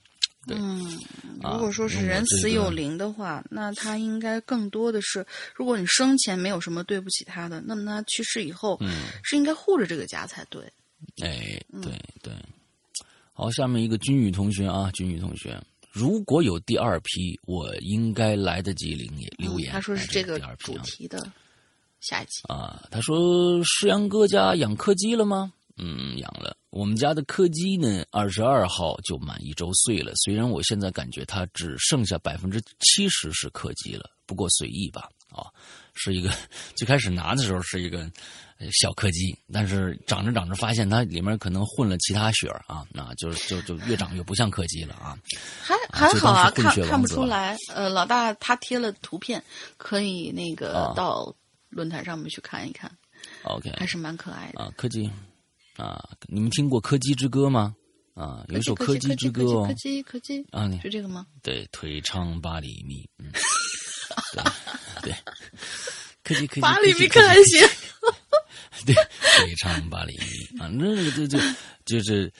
[0.46, 0.56] 对。
[0.58, 0.84] 嗯，
[1.42, 5.24] 啊如果说是人死有灵的话，那他应该更多的是，
[5.54, 10.62] 如果你生前没有什么对不起他的，那么他去世以后，嗯是应该护着这个家才对。
[11.22, 11.92] 哎，对
[12.22, 12.32] 对，
[13.32, 15.60] 好，下面一个君宇同学啊，君宇同学，
[15.92, 19.70] 如果有第二批，我应该来得及留言留言。
[19.70, 21.30] 嗯他说是哎这个主题的
[22.00, 22.40] 下一集。
[22.48, 25.52] 啊，他说世阳哥家养柯基了吗？
[25.76, 26.56] 嗯，养了。
[26.70, 30.12] 我们家的柯基呢，二十二号就满一周岁了。
[30.16, 35.08] 虽然我现在感觉它只剩下百分之七十是柯基了，不过随意吧。
[35.30, 35.50] 啊，
[35.94, 36.30] 是一个
[36.76, 38.08] 最开始拿的时候是一个
[38.58, 45.18] 呃小柯基，但是长着长着发现它里面可能混了其他血儿啊，那就是就就越长越不像柯基了啊。
[45.60, 47.56] 还还好啊，看看不出来。
[47.74, 49.42] 呃，老大他贴了图片，
[49.76, 51.34] 可以那个啊到
[51.68, 52.88] 论坛上面去看一看
[53.42, 54.62] ，OK，还是蛮可爱的。
[54.62, 55.10] 啊，柯基
[55.76, 57.74] 啊，你们听过《柯基之歌》吗？
[58.14, 61.26] 啊，有一首《柯柯基之歌》哦柯，基柯基啊，是这个吗？
[61.42, 63.26] 对，腿长八厘米，嗯，
[65.02, 65.14] 对对，
[66.22, 67.66] 柯基柯基八厘米可还行。
[68.86, 71.38] 对，腿长八厘米啊，那个就就
[71.84, 72.32] 就是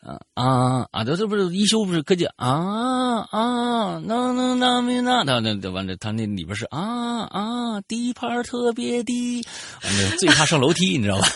[0.00, 9.40] 啊啊啊，这这不是一休不是柯基啊啊，那那那没那，他那完了，他那里边是啊啊，地盘特别低，
[9.84, 11.28] 完了最怕上楼梯，你知道吧？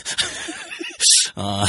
[1.37, 1.61] 啊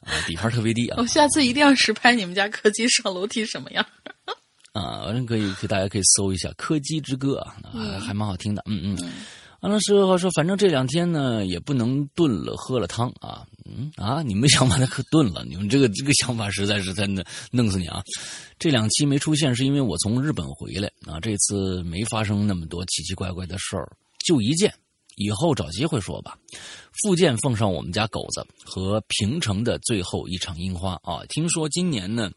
[0.00, 3.84] 啊，底盘特别低啊我下次一定要实拍你们家柯基上楼梯什么样。
[4.72, 9.12] 啊，反正可以，可以大家可以搜一下《柯基之歌》啊，还还蛮好听的，嗯嗯。
[9.60, 18.00] 完了之后说，反正这两天呢也不能炖了，喝了汤啊，嗯啊，你们想把它可炖了，你们这个这个想法实在是在弄弄死你啊！
[18.56, 23.90] 这两期没出现是因为我从日本回来啊，这次没发生那么多奇奇怪怪的事儿，
[24.24, 24.72] 就一件，
[25.18, 26.38] 以后找机会说吧。
[27.02, 32.30] 附件奉上我们家狗子和平城的最后一场樱花啊，听说今年呢。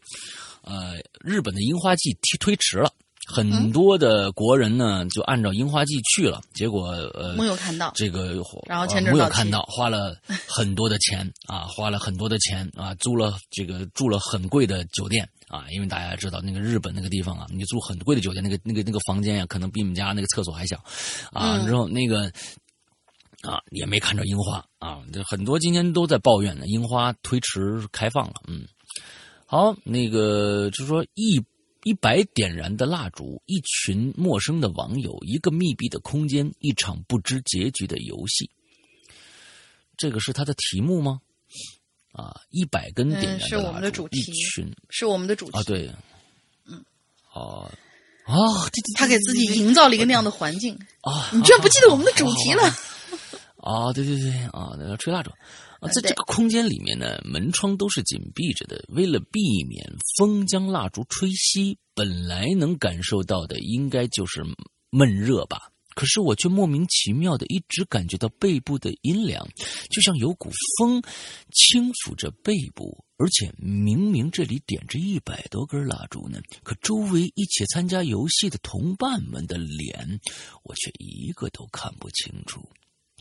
[0.64, 2.88] 呃，日本的樱花季推推迟了，
[3.26, 10.16] 很多的国人呢就按照樱花季去了，结果呃没有看到这个，然后呃签证到期没有看到，花了
[10.46, 20.76] 很多的钱啊，花了很多的钱啊，租了这个住了很贵的酒店啊，因为大家知道那个日本那个地方啊，你住很贵的酒店，那个那个那个房间呀、可能比你们家那个厕所还小
[21.32, 22.32] 啊，嗯之后那个。
[23.42, 28.64] 啊，也没看着樱花啊，这很多今天都在抱怨呢，樱花推迟开放了，嗯，
[29.46, 31.42] 好，那个就说一
[31.82, 38.48] 一百点燃的蜡烛，一群陌生的网友，一个密闭的空间，一场不知结局的游戏。
[39.96, 41.20] 这个是他的题目吗？
[42.12, 45.90] 啊，一百根点燃嗯是我们的蜡烛，一主题群是我们的主题啊，对，
[46.66, 46.84] 嗯，
[47.34, 47.68] 哦，
[48.26, 50.78] 哦，这这他给自己营造了一个那样的环境。
[51.00, 52.62] 啊，你居然不记得我们的主题了？
[53.62, 55.30] 啊，对对对啊，那个吹蜡烛
[55.80, 59.88] 啊，在这个空间里面呢，门窗都是紧闭着的，为了避免
[60.18, 64.42] 风将蜡烛吹熄，本来能感受到的应该就是
[64.90, 65.70] 闷热吧。
[65.94, 69.46] 可是我却莫名其妙的一直感觉到背部的阴凉，
[69.90, 71.02] 就像有股风
[71.52, 80.18] 轻抚着背部，而且明明这里点着一百多根蜡烛呢，可周围一起参加游戏的同伴们的脸，
[80.62, 82.66] 我却一个都看不清楚。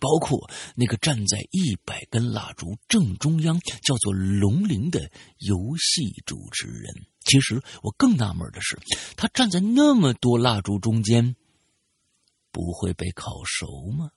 [0.01, 4.99] 包括那个站在一百根蜡烛正中央叫做龙鳞的
[5.37, 6.91] 游戏主持人。
[7.23, 8.79] 其实我更纳闷的是，
[9.15, 11.35] 他站在那么多蜡烛中间，
[12.51, 14.09] 不会被烤熟吗？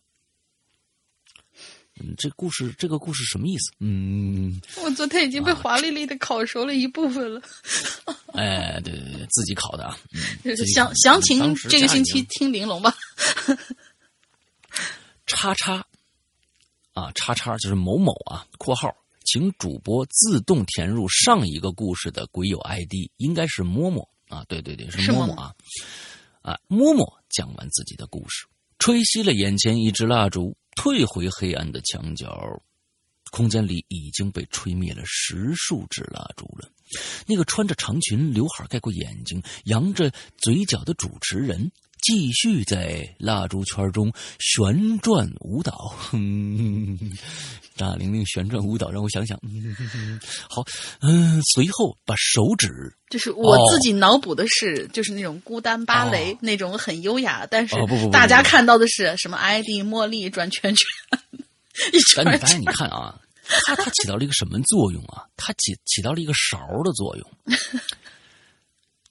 [2.01, 3.71] 嗯，这故事这个故事什么意思？
[3.79, 7.43] 嗯，我昨天已经被华丽丽的烤熟了一部分了。
[8.35, 9.97] 哎，对对对，自己烤的啊。
[10.75, 12.93] 详详情这个星期听玲珑吧。
[15.27, 15.87] 叉叉。
[16.93, 18.95] 啊，叉叉就是某某啊，括号，
[19.25, 25.55] 请主播自动填入上一个故事的鬼友 ID，应该是摸摸啊，对对对，是是默默默啊，
[26.43, 28.47] 啊，摸摸讲完自己的故事，
[28.79, 32.63] 吹熄了眼前一支蜡烛，退回黑暗的墙角，
[33.33, 36.71] 空间里已经被吹灭了十数支蜡烛了。
[37.27, 41.73] 那个穿着长裙、刘海盖过眼睛、扬着嘴角的主持人，
[42.05, 45.95] 继续在蜡烛圈中旋转舞蹈。
[45.97, 46.99] 哼，
[47.77, 49.39] 大玲玲旋转舞蹈，让我想想。
[49.43, 50.63] 嗯， 好，
[51.01, 52.69] 嗯，随后把手指
[53.09, 57.75] 就是我自己脑补的是，就是那种孤单芭蕾、哦那种很优雅，但是
[58.13, 60.87] 大家看到的是什么艾迪、茉莉转圈圈。
[62.17, 63.19] 但你发现，你看啊，
[63.65, 65.25] 它它起到了一个什么作用啊？
[65.37, 67.31] 它起起到了一个勺的作用。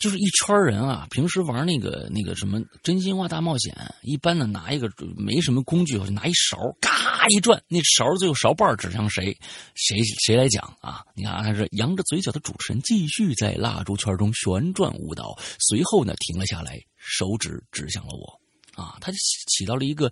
[0.03, 9.33] 就是一圈人啊，平时玩那个那个什么真心话大冒险，一般呢拿一个没什么工具，就拿一勺，嘎一转，那勺最后勺把指向谁，
[9.75, 11.05] 谁谁来讲啊？
[11.15, 20.11] 你看，他是扬着嘴角的主持人继续在蜡烛圈中旋转舞蹈，随后呢停了下来，手指指向了我，啊，他就起到了一个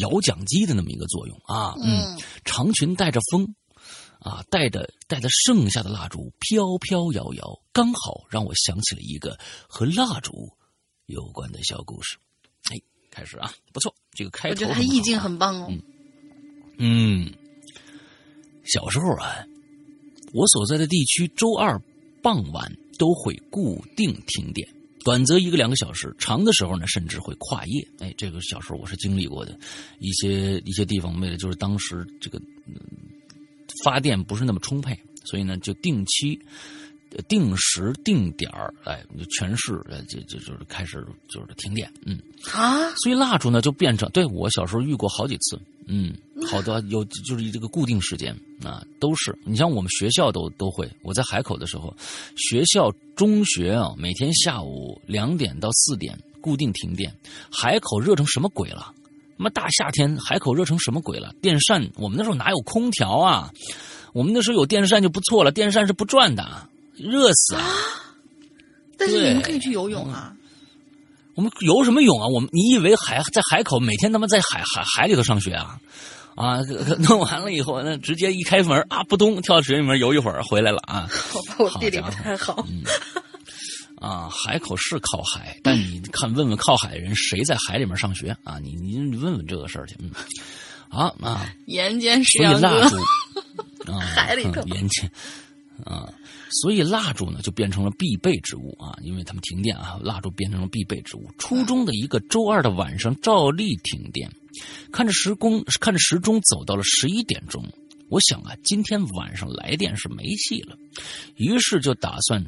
[0.00, 3.54] 摇奖机的那么一个作用啊，嗯，长裙带着风。
[4.20, 9.38] 啊，带着带着剩下的蜡烛飘飘摇摇，刚好让我想起了一个
[9.68, 10.50] 和蜡烛
[11.06, 12.18] 有关的小故事。
[12.70, 12.76] 哎，
[13.10, 15.72] 开始啊，不错，这个开头我觉得他意境很棒哦。
[16.78, 17.32] 嗯，
[18.64, 19.46] 小时候啊，
[20.32, 21.80] 我所在的地区周二
[22.20, 24.68] 傍晚都会固定停电，
[25.04, 27.88] 短则一个两个小时，长的时候呢甚至会跨夜。
[28.00, 29.56] 哎，这个小时候我是经历过的，
[30.00, 32.42] 一些一些地方为了就是当时这个。
[33.84, 36.38] 发电不是那么充沛，所以呢，就定期、
[37.28, 39.02] 定时、定点儿，哎，
[39.36, 42.18] 全市呃，就就就是开始就是停电，嗯。
[42.52, 46.14] 啊，所以蜡烛呢就变成，对我小时候遇过好几次，嗯，
[46.46, 49.36] 好多有就是这个固定时间啊，都是。
[49.44, 51.94] 你像我们学校都都会，我在海口的时候，
[52.36, 57.12] 学校中学啊，每天下午两点到四点固定停电，
[57.50, 58.94] 海口热成什么鬼了？
[59.38, 61.32] 他妈大夏天，海口热成什么鬼了？
[61.40, 63.50] 电扇，我们那时候哪有空调啊？
[64.12, 67.62] 我们那时候有电扇就不错了，电扇是不转的，热死啊！
[68.98, 70.34] 但是你们可以去游泳啊。
[71.36, 72.26] 我们游什么泳啊？
[72.26, 75.78] 我们你以为海在海口每天他妈在海海海里头上学啊？
[76.34, 76.58] 啊，
[77.08, 81.06] 弄完了以后，那直接一开门啊，扑通跳水里面游一会儿回来了啊！
[81.30, 82.66] 好吧，我地理不太好。
[84.00, 88.58] 啊，海口是靠海，但你看，问问靠海的人，谁在海里面上学啊？
[88.60, 89.96] 你你你问问这个事儿去。
[89.98, 90.10] 嗯，
[90.88, 92.96] 啊啊，岩间所以蜡烛
[93.92, 95.10] 啊，海里头岩间
[95.84, 96.08] 啊，
[96.50, 101.28] 所以蜡烛呢就变成了必备之物啊，因为他们停电啊，蜡烛变成了必备之物。
[101.36, 104.30] 初中的一个周二的晚上，照例停电，
[104.92, 107.64] 看着时工，看着时钟走到了十一点钟，
[108.08, 110.76] 我想啊，今天晚上来电是没戏了，
[111.36, 112.44] 于是就打算。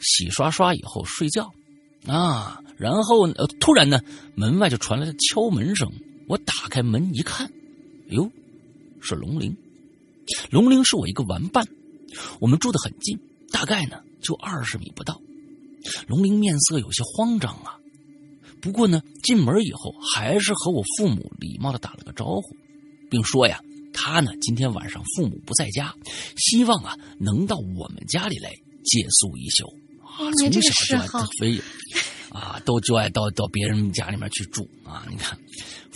[0.00, 1.50] 洗刷刷以后睡觉，
[2.06, 4.00] 啊，然后呃，突然呢，
[4.34, 5.90] 门外就传来了敲门声。
[6.28, 7.50] 我打开门一看，
[8.08, 8.30] 哟，
[9.00, 9.56] 是龙玲。
[10.50, 11.66] 龙玲是我一个玩伴，
[12.38, 13.18] 我们住的很近，
[13.50, 15.20] 大概呢就二十米不到。
[16.06, 17.78] 龙玲面色有些慌张啊，
[18.60, 22.56] 不过呢，进门以后还是和我父母礼貌的打了个招呼，
[23.10, 23.60] 并说呀，
[23.94, 25.94] 他呢今天晚上父母不在家，
[26.36, 28.50] 希望啊能到我们家里来
[28.84, 29.66] 借宿一宿。
[30.18, 31.62] 啊，从小就爱飞，
[32.30, 35.06] 啊，都就爱到到别人家里面去住啊。
[35.08, 35.38] 你看，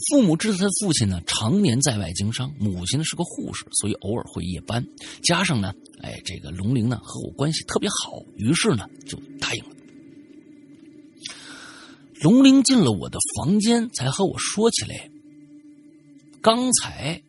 [0.08, 4.86] 父母知道他父亲呢常年在外经商，母亲呢是个护士，所以偶尔会夜班。
[5.24, 9.70] 加上呢，哎，这个龙玲呢和我关系特别好，于是呢就答应了。
[12.20, 15.10] 龙玲进了我的房间，才和我说起来，
[16.40, 17.20] 刚才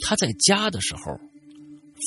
[0.00, 1.18] 他在家的时候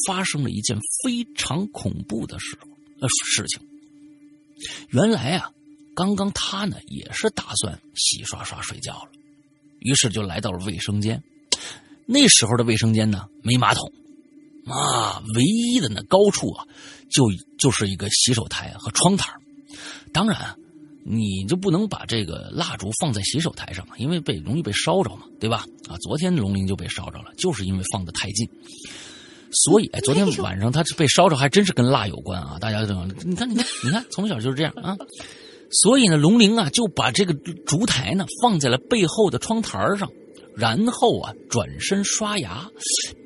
[0.06, 2.56] 发生了一件非常恐怖的事
[3.00, 3.68] 呃事情。
[4.90, 5.52] 原来啊，
[5.96, 9.10] 刚刚他呢也是打算洗刷刷睡觉了，
[9.80, 11.22] 于是就来到了卫生间。
[12.06, 13.92] 那时候的卫生间呢没马桶，
[14.66, 16.66] 啊，唯一的那高处啊，
[17.10, 17.24] 就
[17.58, 19.34] 就是一个洗手台和窗台。
[20.14, 20.56] 当然，
[21.04, 25.66] 你就不能把这个蜡烛放在洗手台上因为被容易被烧着嘛，对吧？
[25.90, 28.48] 啊，昨天龙鳞就被烧着了，就是因为放的太近。
[29.52, 32.58] 所以，哎，昨天晚上他被烧着，还真是跟蜡有关啊！
[32.60, 34.98] 大家道，你看，你看，你看，从小就是这样啊。
[35.72, 37.34] 所以呢，龙鳞啊就把这个
[37.66, 40.12] 烛台呢放在了背后的窗台上，
[40.56, 42.70] 然后啊转身刷牙，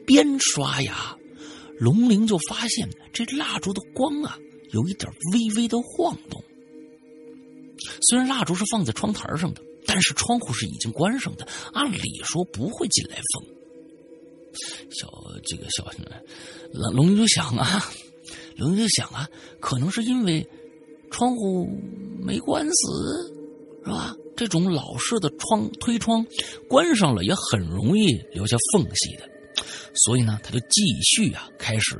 [0.05, 1.15] 边刷牙，
[1.80, 4.38] 龙鳞就发现这蜡烛的光啊
[4.72, 6.41] 有一点微微的晃动。
[8.09, 13.59] 虽然蜡烛是放在窗台上的，但是窗户是已经关上的，按理说不会进来风。
[14.91, 15.08] 小
[15.45, 15.86] 这个小
[16.72, 17.84] 龙龙就想啊，
[18.58, 19.28] 龙就想啊，
[19.60, 20.47] 可能是因为
[21.12, 21.68] 窗户
[22.20, 23.34] 没关死，
[23.84, 24.16] 是吧？
[24.36, 26.26] 这种老式的窗推窗
[26.70, 29.30] 关上了也很容易留下缝隙的，
[30.06, 31.95] 所以呢，他就继续啊开始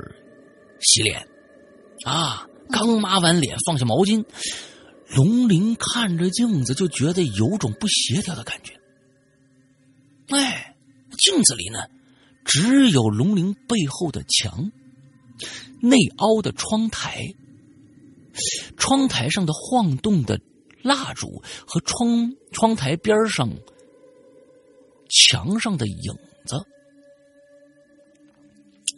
[0.80, 1.26] 洗脸
[2.04, 2.46] 啊。
[2.72, 4.24] 刚抹完脸，放下毛巾，
[5.16, 8.72] 龙鳞看着镜子就觉得有种不协调的感觉。
[10.28, 10.76] 哎，
[11.18, 11.80] 镜子里呢？
[12.50, 14.72] 只有龙鳞背后的墙，
[15.80, 17.24] 内凹的窗台，
[18.76, 20.40] 窗台上的晃动的
[20.82, 23.48] 蜡烛和窗窗台边上
[25.08, 26.12] 墙上的影
[26.44, 26.60] 子，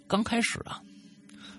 [0.09, 0.81] 刚开始啊，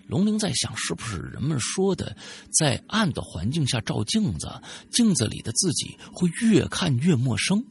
[0.08, 2.18] 龙鳞在想，是不是人们说的，
[2.52, 4.50] 在暗的环境下照镜子，
[4.92, 7.64] 镜子里的自己会越看越陌生。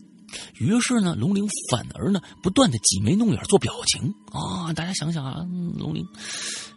[0.58, 4.72] 于是呢，龙玲反而呢，不断的挤眉弄眼做表情啊。
[4.72, 6.06] 大家想想啊，龙玲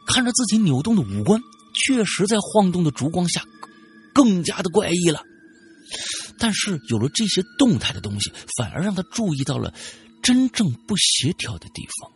[0.07, 1.39] 看着自己扭动的五官，
[1.73, 3.43] 确实在晃动的烛光下，
[4.13, 5.21] 更加的怪异了。
[6.37, 9.73] 但是有了这些动态的东西，反而让他注意到了
[10.21, 12.11] 真正不协调的地方，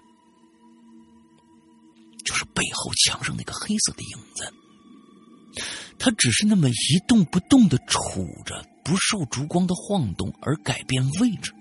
[2.26, 5.64] 就是背后墙上那个黑色的影子。
[5.98, 11.54] 他只是那么一动不动的杵着，不受烛光的晃动而改变位置。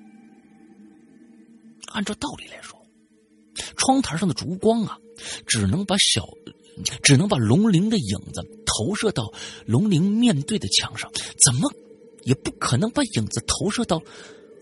[1.89, 2.81] 按照道理来说，
[3.76, 4.97] 窗台上的烛光啊，
[5.47, 6.26] 只能把小，
[7.03, 9.31] 只能把龙鳞的影子投射到
[9.66, 11.11] 龙鳞面对的墙上，
[11.45, 11.70] 怎么
[12.22, 14.01] 也不可能把影子投射到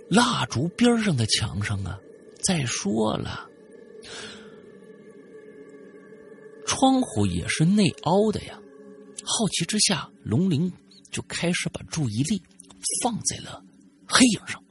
[0.08, 2.00] 蜡烛边上的墙上啊！
[2.42, 3.48] 再说了，
[6.66, 8.60] 窗户也是内凹的呀。
[9.22, 10.72] 好奇之下，龙鳞
[11.12, 12.42] 就开始把注意力
[13.02, 13.62] 放在了
[14.06, 14.62] 黑影上，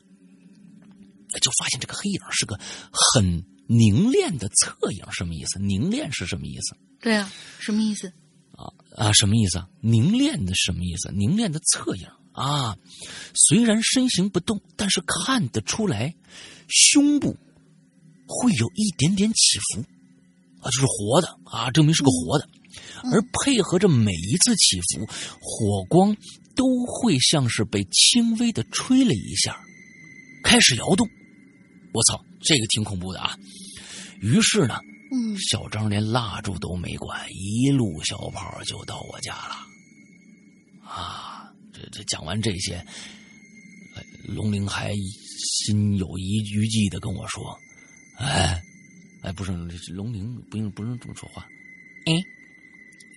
[1.42, 2.60] 就发现这个黑影是个
[2.92, 5.04] 很凝练的侧影。
[5.12, 5.60] 什么意思？
[5.60, 6.76] 凝练是什么意思？
[7.00, 8.08] 对啊，什么意思？
[8.54, 9.68] 啊啊，什么意思啊？
[9.82, 11.12] 凝练的什么意思？
[11.12, 12.78] 凝练的侧影啊，
[13.34, 16.16] 虽然身形不动，但是看得出来，
[16.68, 17.36] 胸部
[18.28, 19.82] 会有一点点起伏
[20.62, 22.48] 啊，就是活的啊，证明是个活的。
[23.12, 25.06] 而配合着每一次起伏，
[25.40, 26.16] 火光
[26.56, 29.60] 都会像是被轻微的吹了一下，
[30.44, 31.08] 开始摇动。
[31.94, 33.38] 我操，这个挺恐怖的啊！
[34.22, 34.80] 于是呢，
[35.12, 39.56] 嗯，小张连蜡烛都没管，一路小跑就到我家了。
[40.90, 42.86] 啊，这这讲完这些，
[44.28, 44.94] 龙玲还
[45.58, 47.58] 心有余余悸的跟我说
[48.18, 48.62] ：“哎，
[49.22, 49.52] 哎，不是
[49.92, 51.44] 龙玲，不用不用这么说话，
[52.06, 52.14] 哎。”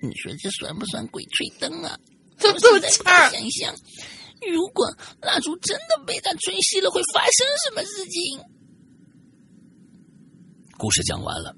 [0.00, 1.98] 你说这算不算鬼吹灯啊？
[2.38, 3.30] 这么气儿！
[3.30, 3.74] 想想，
[4.52, 4.86] 如果
[5.20, 8.40] 蜡烛真的被他吹熄了，会发生什么事情？
[10.76, 11.56] 故事讲完了，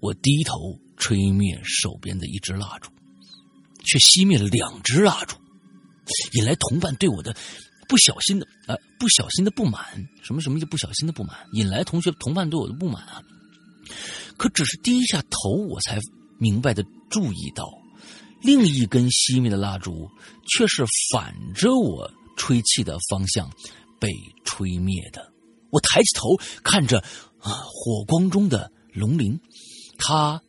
[0.00, 2.90] 我低头吹灭手边的一支蜡烛，
[3.84, 5.36] 却熄灭了两支蜡烛，
[6.32, 7.34] 引来同伴对我的
[7.88, 10.08] 不小心的呃不小心的不满。
[10.22, 11.46] 什么什么叫不小心的不满？
[11.52, 13.22] 引来同学同伴对我的不满啊！
[14.36, 15.98] 可只是低下头，我才
[16.38, 16.84] 明白的。
[17.10, 17.64] 注意到，
[18.40, 20.08] 另一根熄灭的蜡烛
[20.48, 23.50] 却是反着我吹气的方向
[23.98, 24.08] 被
[24.44, 25.32] 吹灭的。
[25.70, 26.98] 我抬起头看着
[27.40, 29.38] 啊，火光中的龙鳞，
[29.98, 30.40] 它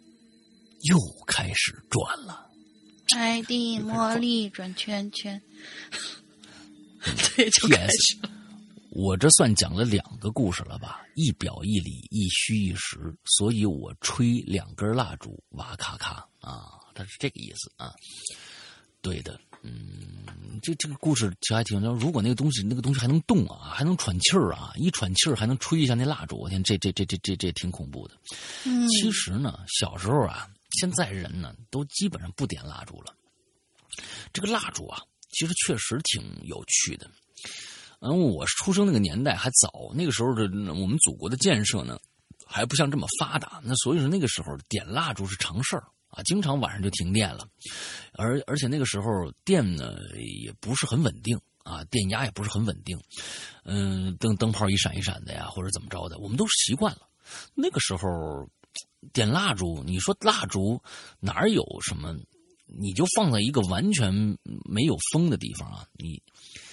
[0.84, 2.48] 又开始转了。
[3.16, 5.42] 爱的魔力转圈圈。
[7.36, 8.18] 对，就开始。
[8.92, 11.02] 我这算讲了两个故事了吧？
[11.16, 17.94] 一表一里，一虚一实，所以我吹两根蜡烛，哇咔咔啊，它是这个意思啊。
[19.02, 21.80] 对的，嗯，这这个故事其实还挺。
[21.80, 28.18] 如果那个东西，那个东西还能动啊，还能喘气儿啊，一喘气儿还能吹一下那蜡烛，我天，这这这这这这挺恐怖的。
[28.66, 30.50] 嗯，其实呢，小时候啊，
[30.82, 33.16] 现在人呢都基本上不点蜡烛了。
[34.34, 37.10] 这个蜡烛啊，其实确实挺有趣的。
[38.02, 40.44] 嗯，我出生那个年代还早，那个时候的
[40.74, 41.98] 我们祖国的建设呢，
[42.46, 43.62] 还不像这么发达。
[43.64, 45.88] 那所以说那个时候点蜡烛是常事儿
[46.20, 47.48] 啊，经常晚上就停电了，
[48.14, 49.06] 而而且那个时候
[49.46, 49.98] 电呢
[50.44, 53.00] 也不是很稳定啊，电压也不是很稳定。
[53.64, 57.08] 嗯，灯灯泡一闪一闪的呀，或者怎么着的，我们都习惯了。
[57.56, 58.00] 那个时候
[59.14, 60.82] 点蜡烛，你说蜡烛
[61.20, 62.16] 哪有什么？
[62.66, 64.14] 你就放在一个完全
[64.70, 66.22] 没有风的地方啊，你。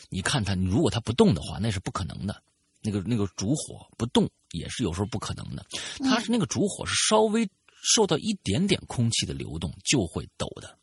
[0.08, 2.42] 你看它，如果它不动的话，那是不可能的。
[2.80, 5.66] 那个那个烛火不动，也是有时候不可能的。
[5.98, 7.44] 它是那个烛火是稍微
[7.94, 10.76] 受到一点点空气的流动就会抖的，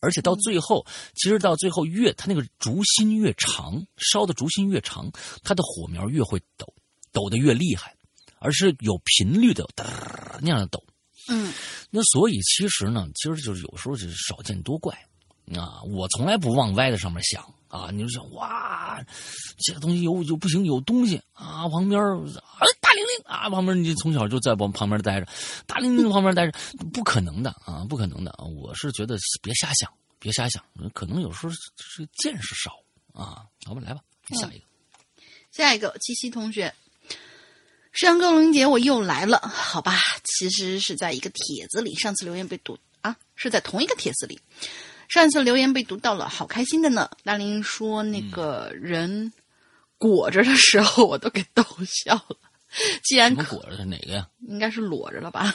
[0.00, 0.84] 而且到最后，
[1.14, 5.10] 其实到最后越它那个烛芯越长，烧的烛芯越长，
[5.42, 6.66] 它的火苗越会抖，
[7.12, 7.96] 抖得越厉害，
[8.38, 10.84] 而是有频率的哒那样的抖。
[11.28, 11.52] 嗯，
[11.90, 14.94] 那所以其实呢，其实就是有时候就是少见多怪
[15.58, 15.82] 啊。
[15.82, 17.42] 我从来不往歪的上面想。
[17.70, 19.00] 啊，你就想哇，
[19.60, 22.18] 这个东西有有不行，有东西啊，旁边啊
[22.80, 25.28] 大玲玲啊，旁边你从小就在往旁边待着，
[25.68, 26.58] 大玲玲旁边待着，
[26.92, 28.44] 不可能的啊，不可能的啊！
[28.44, 30.60] 我是觉得别瞎想，别瞎想，
[30.92, 32.72] 可能有时候是见识少
[33.12, 33.46] 啊。
[33.64, 34.00] 好吧，来吧，
[34.30, 34.64] 下一个，
[35.52, 36.74] 下一个，七夕同学，
[37.92, 44.40] 山高龙节我又来了，好吧，其实是在一个帖子里，上次留言被读啊，是在同一个帖子里。
[45.10, 47.10] 上一次留言被读到了，好开心的呢。
[47.24, 49.32] 大林说那个人
[49.98, 52.36] 裹着的时候，我都给逗笑了。
[53.02, 54.28] 既然裹着的哪个呀？
[54.46, 55.52] 应该是裸着了吧？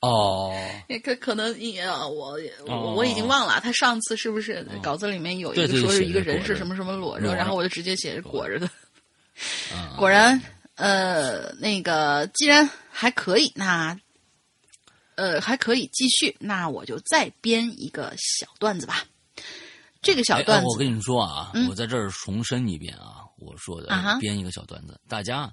[0.00, 0.54] 哦，
[1.02, 8.66] 可可能也我哦我我已经忘了，他上次是不是稿子里面有一个说是一个人是什么什么裸着，然后我就直接写着裹着的。
[9.72, 10.38] 啊 果然，
[10.74, 13.98] 呃，那个既然还可以，那
[15.16, 19.04] 呃还可以继续，那我就再编一个小段子吧。
[20.00, 25.52] 这个小哎段子，我跟你说啊，嗯我在这儿重申一遍啊，我说的、啊编一个小段子，大家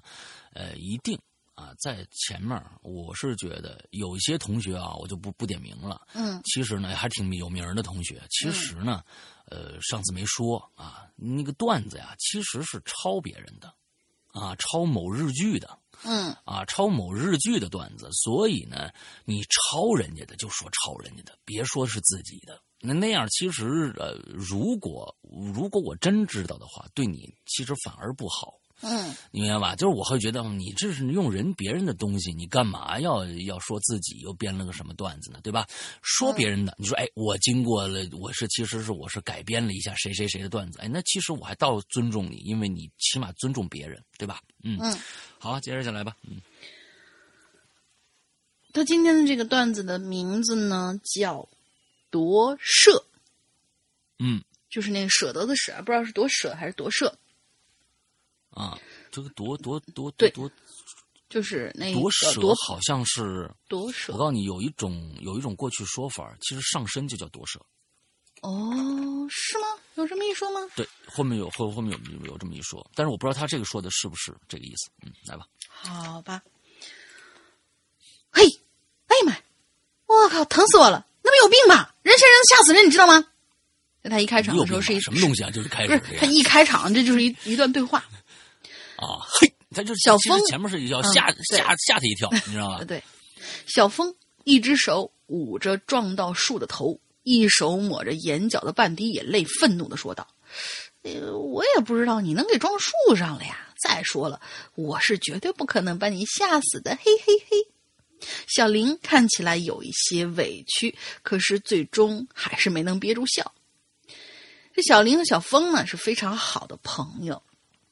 [0.52, 1.18] 呃一定
[1.54, 6.00] 啊在前面，我是觉得有一些同学啊，我就不不点名了。
[6.14, 8.22] 嗯其实呢，还挺有名的同学。
[8.30, 9.02] 其实呢，
[9.46, 13.74] 呃，上次没说啊，那个段子呀，其实是抄别人的，
[14.28, 18.08] 啊，抄某日剧的，嗯啊，抄某日剧的段子。
[18.12, 18.90] 所以呢，
[19.24, 22.60] 你抄人家的就说抄人家的，别说是自己的。
[22.80, 25.14] 那那样其实呃，如果
[25.52, 28.54] 如果我真知道的话，对你其实反而不好。
[28.86, 29.76] 嗯你明白吧？
[29.76, 35.38] 就是我会觉得你这是用人别人的东西，你干嘛要要说自己又编了个什么段子呢？
[35.42, 35.66] 对吧？
[36.02, 44.40] 说别人的，你说哎，我经过了，我是其实是我是改编了一下谁谁谁的段子，哎，那其实我还倒尊重你，因为你起码尊重别人，对吧？
[44.64, 44.98] 嗯，嗯，
[45.44, 46.16] 好，接着下来吧。
[46.22, 46.40] 嗯，
[48.72, 51.46] 他今天的这个段子的名字呢叫
[52.08, 53.04] “夺舍。
[54.18, 57.18] 嗯”，就是那个舍得的舍，不知道是夺舍还是夺舍，
[58.52, 58.80] 啊，
[59.10, 60.50] 这个夺夺夺对夺。
[61.28, 64.14] 就是那夺舍夺好像是，夺舍。
[64.14, 67.60] 我告诉你，有一种有一种过去说法，其实上身就叫夺舍。
[68.44, 69.66] 哦，是吗？
[69.94, 70.60] 有这么一说吗？
[70.76, 74.90] 对，后面有后后面有有这么一说，但是我不知道他这个说的是不是这个意思。
[75.02, 75.46] 嗯，来吧。
[75.68, 76.42] 好吧。
[78.30, 78.42] 嘿，
[79.06, 79.40] 哎呀妈呀！
[80.06, 81.06] 我靠，疼死我了！
[81.22, 81.94] 那不有病吧？
[82.02, 83.24] 人吓人吓死人，你知道吗？
[84.02, 85.50] 那他一开场的时候是一什么东西啊？
[85.50, 88.00] 就是开不是始他一开场，这就是一一段对话。
[88.96, 92.84] 啊，嘿，他就是小峰前面是要嗯吓、吓吓他一跳，你知道吧呃，？
[92.86, 93.02] 对，
[93.66, 94.14] 小峰
[94.44, 100.28] 一只手捂着撞到树的头，一手抹着眼角的半滴眼泪，愤怒的说道
[101.02, 103.58] ：“呃，我也不知道你能给撞树上了呀！
[103.82, 104.40] 再说了，
[104.76, 107.66] 我是绝对不可能把你吓死的，嘿嘿嘿。”
[108.48, 113.52] 小林看起来有一些委屈，可是最终还是没能憋住笑。
[114.74, 117.42] 这小林和小峰呢是非常好的朋友，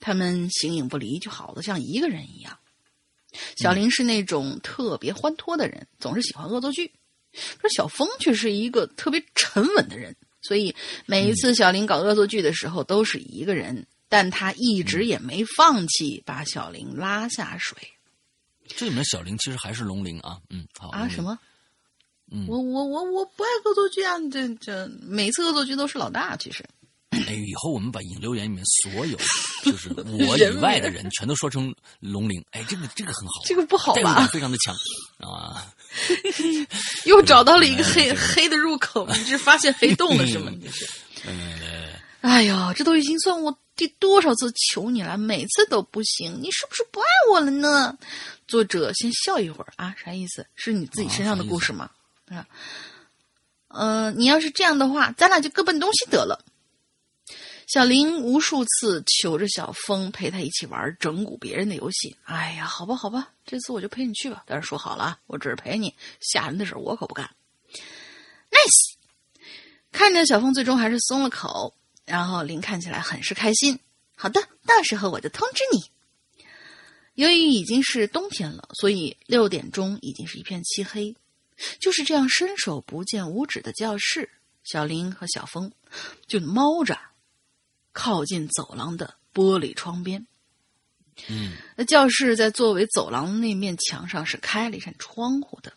[0.00, 2.58] 他们形影不离，就好的像一个人一样。
[3.56, 6.92] 小林是那种特别欢脱的人，总是喜欢恶作剧。
[7.58, 10.74] 可是小峰却是一个特别沉稳的人，所以
[11.06, 17.78] 每一次小林搞恶作剧的时候都是一个人，但他一直也没放弃把小林拉下水
[18.76, 21.08] 这里面小林其实还是龙鳞啊，嗯，好啊！
[21.08, 21.22] 什？
[21.22, 21.38] 么？
[22.30, 24.14] 嗯我我我我不爱恶作剧啊！
[24.30, 26.64] 这这每次恶作剧都是老大，其实
[27.10, 29.18] 哎，以后我们把引流言里面所有
[29.62, 34.26] 就是我以外的人全都说成龙鳞，哎，这个这个很好，这个不好吧？
[34.28, 34.74] 非常的强
[35.18, 35.70] 啊。
[37.04, 40.50] 又找到了一个黑黑的入口，你是发现黑洞了是吗？
[40.50, 40.86] 你这是。
[41.26, 41.90] 嗯，
[42.22, 47.96] 哎呦，这都已经算我第多少次求你了，每次都不行，你是不是不爱我了呢？
[48.48, 50.46] 作者先笑一会儿啊，啥意思？
[50.54, 51.90] 是你自己身上的故事吗？
[52.28, 52.46] 啊，
[53.68, 56.44] 呃，你要是这样的话，咱俩就各奔东西得了。
[57.66, 62.16] 小林无数次求着小峰陪他一起玩整蛊别人的游戏。
[62.24, 64.42] 哎呀，好吧，好吧，这次我就陪你去吧。
[64.46, 67.30] 但是说好了啊，我只是陪你，吓人的事我可不干。
[68.50, 68.96] Nice。
[69.90, 71.74] 看着小峰最终还是松了口，
[72.04, 73.78] 然后林看起来很是开心。
[74.16, 75.90] 好的，到时候我就通知你。
[77.14, 81.14] 由于已经是冬天了，所以六点钟已经是一片漆黑。
[81.78, 84.30] 就是这样伸手不见五指的教室，
[84.64, 85.70] 小林和小峰
[86.26, 86.98] 就猫着
[87.92, 90.26] 靠近走廊的玻璃窗边。
[91.28, 95.72] 嗯，那教室在作为走廊的那面墙上是开了一扇窗户的，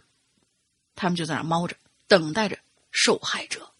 [0.95, 1.75] 他们就在那儿猫着，
[2.07, 2.57] 等待着
[2.91, 3.71] 受害者。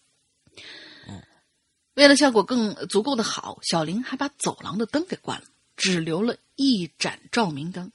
[1.94, 5.46] 为了效果更足够的好，小林还把走廊的灯给关了，
[5.78, 7.90] 只留了一盏照明灯。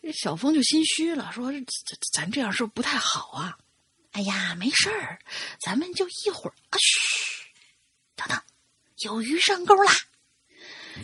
[0.00, 3.58] 这小峰就心虚了，说：“这这咱这样是不是不太好啊？”
[4.12, 5.18] 哎呀，没事儿，
[5.60, 7.50] 咱们就一会儿啊，嘘，
[8.14, 8.40] 等等，
[9.04, 9.92] 有鱼上钩啦！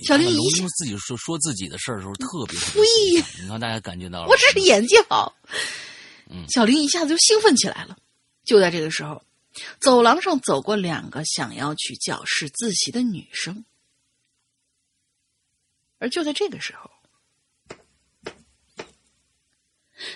[0.06, 5.36] 小林龙一下鳞自己说说自己的事儿的时候特别呸形象，你看大家感觉到了，我只是演技好。
[6.30, 7.96] 嗯小林一下子就兴奋起来了。
[8.44, 9.22] 就在这个时候，
[9.78, 13.64] 走廊上走过两个想要去教室自习的女生，
[15.98, 16.90] 而就在这个时候，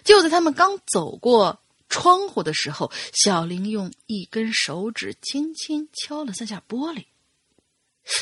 [0.02, 7.04] 就在他们刚走过窗户的时候，小林用一根手指轻轻敲了三下玻璃。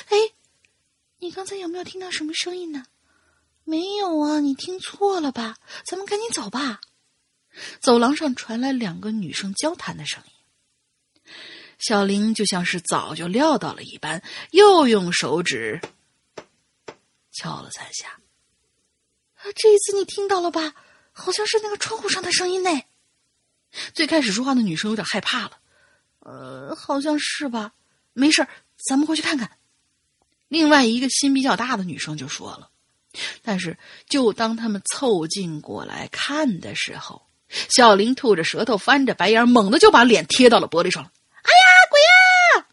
[0.08, 0.16] 哎，
[1.18, 2.86] 你刚才有没有听到什么声音呢？
[3.64, 5.56] 没有啊，你听错了吧？
[5.84, 6.80] 咱们赶紧走吧。
[7.80, 11.32] 走廊上传来两个女生交谈的声音。
[11.78, 15.80] 小玲就像是早就料到了一般，又用手指
[17.32, 18.08] 敲了三下。
[19.34, 20.74] 啊，这一次你听到了吧？
[21.12, 22.70] 好像是那个窗户上的声音呢。
[23.94, 25.58] 最开始说话的女生有点害怕了。
[26.20, 27.72] 呃，好像是吧。
[28.12, 28.48] 没事儿
[28.88, 29.58] 咱们过去看看。
[30.48, 32.68] 另外一个心比较大的女生就说了。
[33.43, 33.77] 但是，
[34.09, 37.23] 就当他们凑近过来看的时候，
[37.70, 41.02] 小林吐着舌头，翻着白眼，猛地就把脸贴到了玻璃上。
[41.02, 42.66] 哎呀，鬼呀！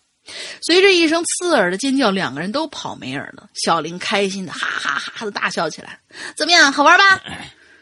[0.66, 3.50] 随着一声刺耳的尖叫，两个人都跑没影了。
[3.54, 6.00] 小林开心的哈哈哈的大笑起来。
[6.36, 7.24] 怎么样，好玩吧？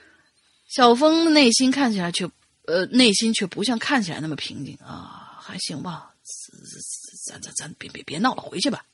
[0.70, 2.30] 小峰的内心看起来却，
[2.66, 5.40] 呃，内心却不像看起来那么平静啊。
[5.42, 6.12] 还行吧，
[7.26, 8.86] 咱咱咱别别别闹了，回去吧。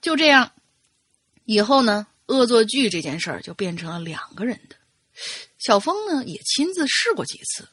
[0.00, 0.52] 就这样，
[1.44, 4.76] 以后呢，恶作剧这件事儿就变成了两个人的。
[5.58, 7.68] 小峰呢也亲自试过几次，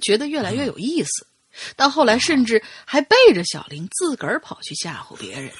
[0.00, 1.26] 觉得越来越有意思。
[1.74, 5.50] 到后来，甚至还背着小林自个儿跑去吓唬别人，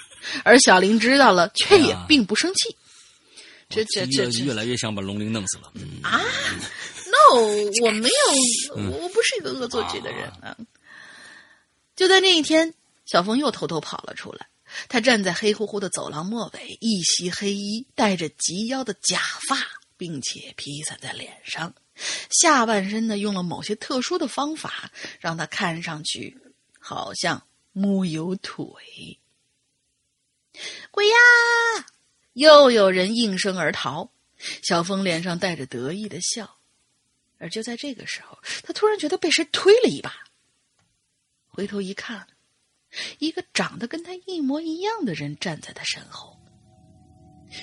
[0.45, 2.77] 而小林知道了，却也并不生气。
[3.69, 6.21] 这这这越来越想把龙鳞弄死了啊
[7.07, 7.41] ！No，
[7.83, 10.57] 我没有，我不是一个恶作剧的人啊。
[11.97, 12.75] 就在那一天，
[13.07, 14.47] 小峰又偷偷跑了出来。
[14.89, 19.57] 他站在黑乎乎的走廊末尾，一袭黑衣，戴着及腰的假发，
[19.97, 21.75] 并且披散在脸上。
[22.31, 26.37] 下半身呢，用了某些特殊的方法，让他看上去
[26.79, 28.65] 好像木有腿。
[30.91, 31.15] 鬼呀！
[32.35, 34.11] 又有人应声而逃。
[34.63, 36.59] 小峰脸上带着得意的笑，
[37.39, 40.13] 而就在这个时候，他突然觉得被谁推了一把，
[41.49, 42.27] 回头一看，
[43.19, 46.37] 一个长得跟他一模一样的人站在他身后。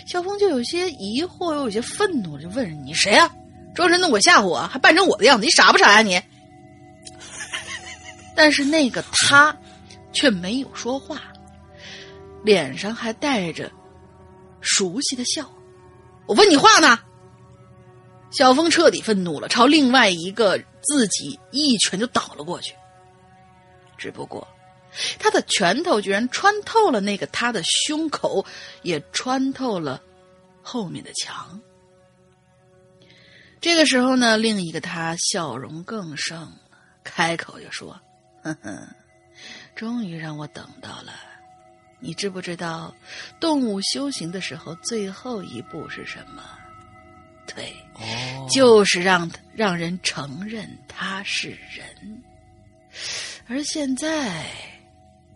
[0.08, 3.30] 小峰就有些疑惑，又有些愤怒，就问：“你谁呀？”
[3.76, 6.22] 装神弄鬼吓唬我，还扮成我的样子，你傻不傻呀你？
[8.36, 9.56] 但是那个他
[10.12, 11.22] 却没有说话，
[12.44, 13.72] 脸上还带着
[14.62, 15.52] 熟悉的笑。
[16.28, 17.00] 我问你话呢？
[18.32, 22.74] 小峰彻底愤怒了，朝另外一个自己一拳就倒了过去。
[23.98, 24.48] 只不过，
[25.20, 28.46] 他的拳头居然穿透了那个他的胸口，
[28.82, 30.02] 也穿透了
[30.62, 31.60] 后面的墙。
[33.60, 36.60] 这个时候呢，另一个他笑容更盛了，
[37.04, 38.00] 开口就说
[38.44, 38.88] ：“哼哼，
[39.76, 41.14] 终于让我等到了。
[42.00, 42.94] 你知不知道，
[43.40, 46.44] 动物修行的时候最后一步是什么？
[47.46, 47.74] 对，
[48.50, 52.22] 就是让让人承认他是人。
[53.48, 54.46] 而现在，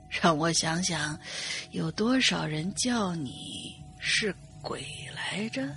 [0.09, 1.17] 让我想想，
[1.71, 4.85] 有多少人叫你是鬼
[5.15, 5.67] 来着？”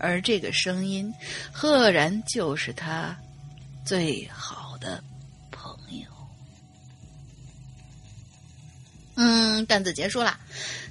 [0.00, 1.12] 而这个声音，
[1.52, 3.16] 赫然就是他
[3.84, 5.02] 最好的
[5.50, 6.06] 朋友。
[9.16, 10.38] 嗯，段子结束了。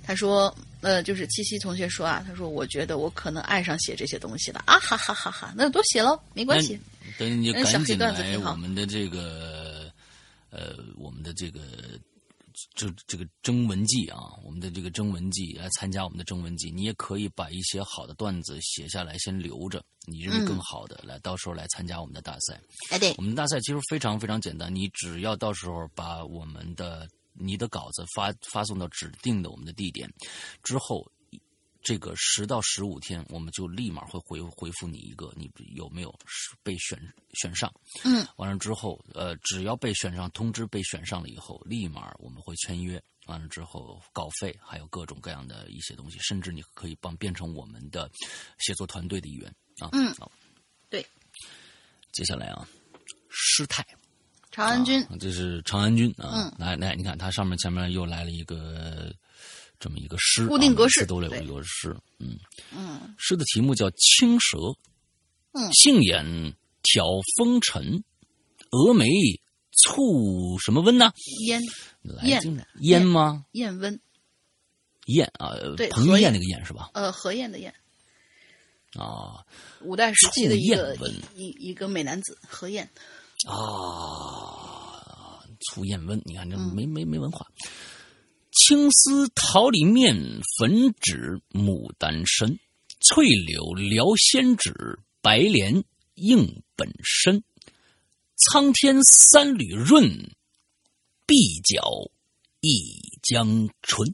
[0.04, 5.54] 他说：“呃，就是七七同学说啊，他说我觉得我可能爱上写这些东西了啊，哈哈哈哈！
[5.56, 6.78] 那多写喽，没关系。
[7.18, 9.57] 等你赶紧来我们的这个，
[10.50, 11.62] 呃，我们的这个。”
[12.74, 22.60] 这这个征文季啊，我们的这个征文季来参加我们的征文季，你也可以把一些好的段子写下来，先留着，你认为更好的，来到时候来参加我们的大赛。
[22.90, 30.12] 哎，对，我们大赛其实非常非常简单，你只要到时候把我们的你的稿子发发送到指定的我们的地点
[30.64, 31.08] 之后。
[31.88, 36.14] 这个十到十五天，我们就立马会回回复你一个，你有没有
[36.62, 37.00] 被选
[37.36, 37.74] 选上？
[38.04, 43.02] 嗯，完了之后，呃，只要被选上，通知被选上了以后，立马我们会签约。
[43.28, 48.12] 完了之后，稿费还有各种各样的一些东西，甚至你可以帮变成我们的
[48.60, 49.50] 写作团队的一员
[49.80, 49.88] 啊。
[49.94, 50.14] 嗯，
[50.90, 51.02] 对。
[52.12, 52.68] 接下来啊，
[53.30, 53.82] 师太，
[54.52, 56.54] 长安君，这是长安君啊。
[56.60, 59.10] 来来，你看，它上面前面又来了一个。
[59.80, 62.38] 这么一个诗，固定格式都有一个诗，嗯。
[62.76, 64.58] 嗯，诗的题目叫《青蛇》，
[65.54, 67.06] 嗯，杏眼挑
[67.38, 68.04] 风尘，
[68.72, 69.06] 峨眉
[69.86, 71.12] 蹙什么温呢？
[71.48, 71.62] 烟，
[72.24, 72.42] 燕
[72.82, 73.06] 烟。
[73.06, 73.46] 吗？
[73.52, 74.00] 燕温，
[75.06, 76.90] 燕啊，对，彭于晏那个燕是吧？
[76.94, 77.74] 呃，何燕的燕
[78.96, 79.46] 啊，
[79.82, 80.98] 五代时期的一个
[81.36, 82.90] 一一个美男子何晏。
[83.48, 83.54] 啊，
[85.70, 87.46] 促燕温，你看这没没没文化。
[88.58, 92.60] 青丝桃李面，粉纸牡丹身，
[93.00, 95.84] 翠柳撩仙指，白莲
[96.16, 97.44] 映本身。
[98.36, 100.32] 苍天三缕润，
[101.28, 102.12] 碧角
[102.62, 104.10] 一江春。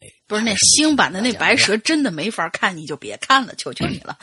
[0.00, 4.18] 哎不是那新版的那白蛇真的没法看，你就别看了，求求你了。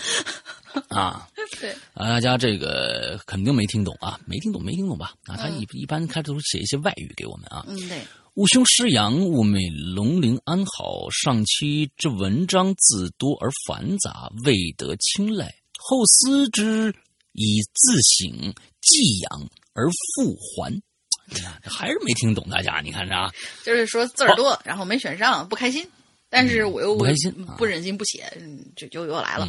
[0.89, 1.29] 啊，
[1.61, 5.13] 对，啊，大家这个肯定没听懂啊，没听懂，没听懂吧？
[5.25, 7.63] 啊，他一一般开头写一些外语给我们啊。
[7.67, 8.01] 嗯，对，
[8.35, 11.07] 吾兄师阳，物美龙陵安好。
[11.11, 15.53] 上期之文章字多而繁杂，未得青睐。
[15.77, 16.91] 后思之，
[17.33, 18.51] 以自省
[18.81, 20.81] 寄养而复还。
[21.61, 23.31] 还是没听懂，大家你看着啊。
[23.63, 25.87] 就是说字儿多，然后没选上，不开心。
[26.27, 29.47] 但是我又不开心啊不忍心不写，嗯就就又来了。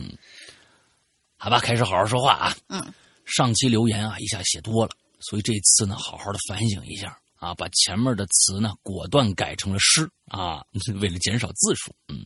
[1.39, 2.55] 好吧，开始好好说话啊。
[2.69, 2.93] 嗯，
[3.24, 4.90] 上期留言啊，一下写多了，
[5.20, 10.62] 所以这次呢，好好的反省一下啊，把前面的词呢果断改成了诗啊，
[11.00, 11.94] 为了减少字数。
[12.08, 12.24] 嗯，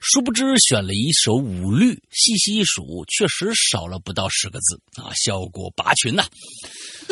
[0.00, 6.24] 殊不知选了一首五律，细细一数，确实少了不到十个字啊，效果拔群呐、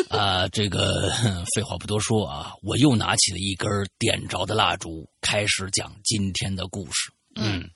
[0.09, 0.47] 啊。
[0.49, 1.11] 这个
[1.55, 7.11] 废话不多说啊，我又拿起了一根点着的蜡烛，开始讲今天的故事。
[7.37, 7.67] 嗯，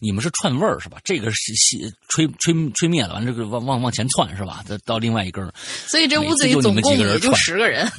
[0.00, 0.98] 你们是串味儿是吧？
[1.04, 4.64] 这个是吸吹吹吹灭了，完这个往往往前窜是吧？
[4.66, 5.52] 再到另外一根儿
[5.88, 7.90] 所以这屋子里总共也就十个人。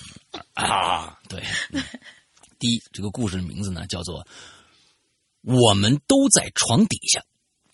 [0.53, 1.43] 啊， 对。
[1.71, 1.83] 嗯
[2.59, 4.23] 第一，这个故事的名字呢叫做
[5.41, 7.19] 《我们都在床底下》。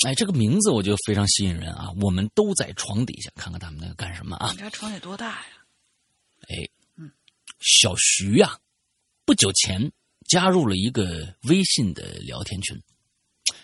[0.08, 1.92] 哎，这个名字我觉得非常吸引人啊！
[2.02, 4.58] 我们都在床底下，看看他们在干什么啊你？
[4.58, 5.46] 家床得多大呀？
[6.48, 6.68] 哎，
[7.60, 8.58] 小徐呀、
[9.26, 9.92] 不久前
[10.28, 12.82] 加入了一个微信的聊天群。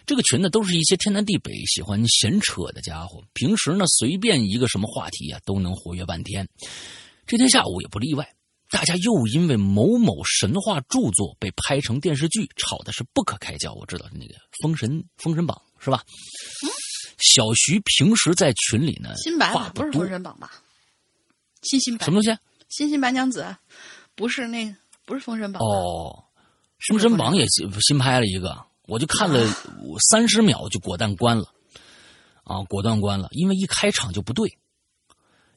[0.05, 3.23] 这个群呢，都是一些天南地北、喜欢闲扯的家伙。
[3.34, 6.47] 平时呢，随便一个什么话题啊，都能活跃半天。
[7.26, 8.34] 这天下午也不例外，
[8.69, 13.73] 大家又因为某某神话著作被拍成电视剧，吵的是不可开交。
[13.73, 16.03] 我知道那个《封神》《封神榜》是吧？
[17.17, 20.51] 小徐平时在群里呢，新白吧，不是封神榜吧？
[21.61, 22.37] 新新白什么东西？
[22.67, 23.59] 新新白娘子，啊
[24.15, 24.75] 不是那个，
[25.05, 25.61] 不是封神榜。
[25.63, 26.25] 哦，
[26.89, 29.39] 《封神榜》也新新拍了一个，我就看了
[30.09, 31.45] 三十秒就果断关了，
[32.43, 34.57] 啊，果断关了，因为一开场就不对，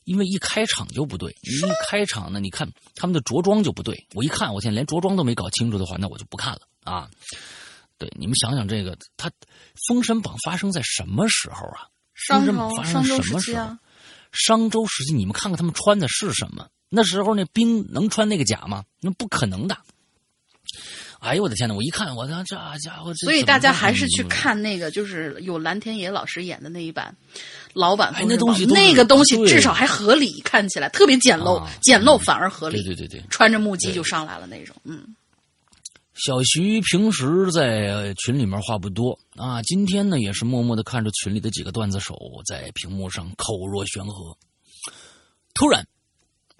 [0.08, 7.10] 因为一开场就不对，一开场呢，你看他们的着装就不对，我一看，我现在连着装都没搞清楚的话，那我就不看了啊。
[7.98, 9.28] 对，你们想想这个，他
[9.86, 11.88] 《封神榜》发生在什么时候啊？
[12.14, 13.76] 商封神榜朝、发生什么时候？
[14.32, 16.68] 商周时期，你们看看他们穿的是什么？
[16.88, 18.84] 那时候那兵能穿那个甲吗？
[19.00, 19.76] 那不可能的。
[21.20, 21.74] 哎呦我的天呐！
[21.74, 23.12] 我一看，我操，这家伙！
[23.14, 27.14] 所以大家还是去嗯看那个，就是有蓝天野老师演的那一版
[27.72, 32.82] 老版哎那东西那个东西至少还合理，看起来特别简陋，啊简陋反而合理。
[32.82, 35.16] 对对对对，穿着木屐就上来了那种，嗯，
[36.14, 42.16] 小徐平时在群里面话不多啊，今天呢也是默默的看着群里的几个段子手
[42.46, 44.36] 在屏幕上口若悬河。
[45.52, 45.84] 突然，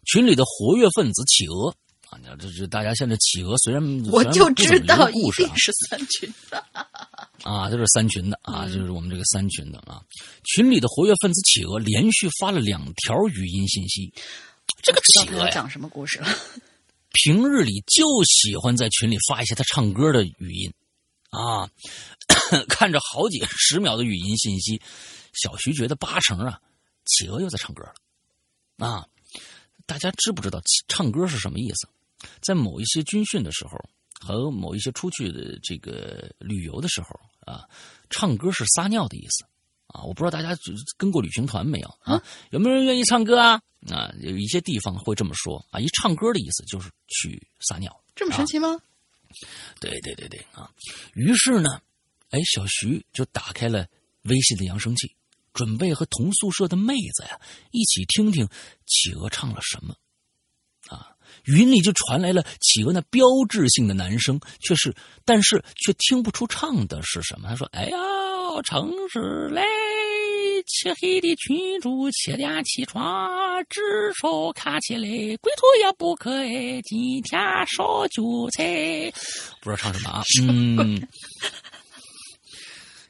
[0.05, 1.73] 群里的活跃分子企鹅
[2.11, 6.65] 啊，这这大家现在企鹅虽然我就知道一定是三群的。
[7.45, 10.03] 啊，就是三群的啊，嗯就是我们这个三群的啊。
[10.45, 14.13] 群里的活跃分子企鹅连续发了两条语音信息。
[14.83, 16.29] 这个企鹅讲什么故事了？
[17.13, 20.73] 平日里就喜欢在群里发一些他唱歌的语音
[21.31, 21.69] 啊，
[22.69, 24.81] 看着好几十秒的语音信息，
[25.33, 26.61] 小徐觉得八成啊，
[27.07, 29.07] 企鹅又在唱歌了啊。
[29.87, 31.89] 大家知不知道起唱歌是什么意思？
[32.41, 33.79] 在某一些军训的时候
[34.21, 37.09] 和某一些出去的这个旅游的时候
[37.41, 37.69] 啊，
[38.11, 39.45] 唱歌是撒尿的意思
[39.87, 40.03] 啊。
[40.03, 40.59] 我不知道大家
[40.97, 42.23] 跟过旅行团没有啊？
[42.51, 43.61] 有没有人愿意唱歌啊？
[43.91, 48.05] 啊，有一些地方会这么说啊，一唱歌的意思就是去撒尿。
[48.17, 48.77] 这么神奇吗？
[49.79, 50.71] 对对对对啊！
[51.15, 51.69] 于是呢，
[52.31, 53.87] 哎，小徐就打开了
[54.23, 55.15] 微信的扬声器，
[55.53, 57.39] 准备和同宿舍的妹子呀
[57.71, 58.49] 一起听听
[58.87, 59.95] 企鹅唱了什么。
[61.49, 64.95] 啊，语音里就传来了企鹅那标志性的男声，却是
[65.25, 67.49] 但是却听不出唱的是什么。
[67.49, 67.97] 他说：“哎呀，
[68.65, 69.63] 城市嘞，
[70.67, 73.29] 漆黑的群主七点起床，
[73.69, 73.81] 至
[74.21, 75.09] 少看起来，
[75.39, 77.41] 鬼头也不可爱，今天
[77.77, 79.11] 烧韭菜。”
[79.63, 80.23] 不知道唱什么啊？
[80.43, 81.09] 嗯。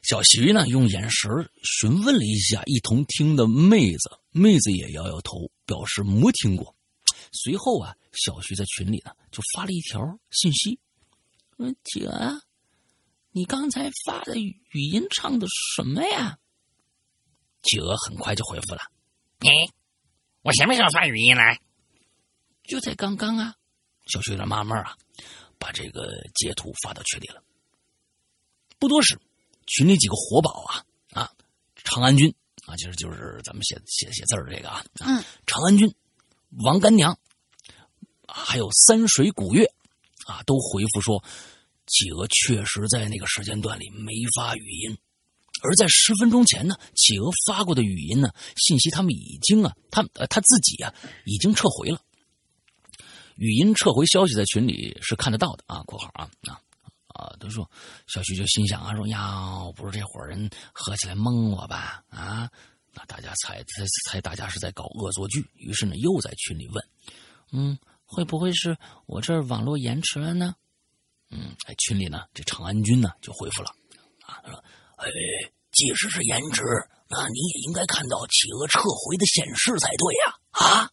[0.03, 1.29] 小徐呢，用眼神
[1.61, 6.73] 询问了一下一同听的妹子，妹子也摇摇头，表示没听过。
[7.31, 10.79] 随后啊，小徐在群里呢就发了一条信息，
[11.57, 12.09] 说：“姐，
[13.31, 16.37] 你刚才发的语音唱的什么呀？”
[17.63, 18.81] 企鹅很快就回复了
[19.39, 19.49] ：“你，
[20.41, 21.59] 我什么时候发语音来？
[22.63, 23.55] 就在刚刚啊。”
[24.07, 24.97] 小徐有点纳闷啊，
[25.59, 27.43] 把这个截图发到群里了。
[28.79, 29.19] 不多时，
[29.67, 31.31] 群里几个活宝啊啊，
[31.83, 32.33] 长安君
[32.65, 35.93] 啊，其实就是咱们写写写字儿这个啊，嗯，长安君、
[36.63, 37.19] 王干娘，
[38.33, 39.65] 还有三水古月
[40.25, 41.23] 啊，都回复说，
[41.87, 44.97] 企鹅确实在那个时间段里没发语音，
[45.63, 50.93] 而在十分钟前呢，企鹅发过的语音呢信息，他们已经啊，他呃他自己啊
[51.25, 52.01] 已经撤回了。
[53.37, 56.59] 语音撤回消息在群里是看得到的啊，括号啊啊
[57.07, 57.69] 啊，他说
[58.07, 62.03] 小徐就心想啊，说呀，不是这伙人合起来蒙我吧？
[62.09, 62.49] 啊，
[62.93, 66.87] 那大家猜猜猜，大家是在搞恶作剧，于是呢又在群里问，
[67.53, 67.79] 嗯，
[68.11, 68.75] 会不会是
[69.05, 70.55] 我这儿网络延迟了呢？
[71.29, 73.69] 嗯，哎，群里呢这长安君呢就回复了，
[74.25, 74.63] 啊，他说，
[74.97, 75.07] 哎，
[75.71, 76.63] 即使是延迟，
[77.07, 80.91] 那你也应该看到企鹅撤回的显示才对呀，啊。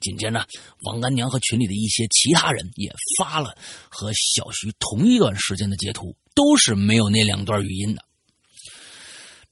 [0.00, 0.46] 紧接着，
[0.82, 3.58] 王干娘和群里的一些其他人也发了
[3.90, 8.04] 和小徐同一段时间的截图，都是没有那两段语音的。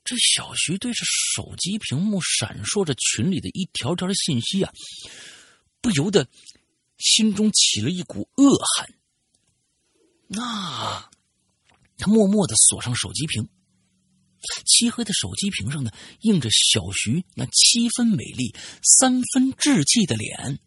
[0.04, 4.72] 这小徐对着手机屏幕闪烁着群里的一条条的信息啊，
[5.80, 6.28] 不由得
[6.98, 8.94] 心中起了一股恶寒。
[10.28, 11.08] 那
[11.98, 13.48] 他默默的锁上手机屏。
[14.64, 15.90] 漆黑的手机屏上呢，
[16.20, 20.60] 映着小徐那七分美丽、三分稚气的脸。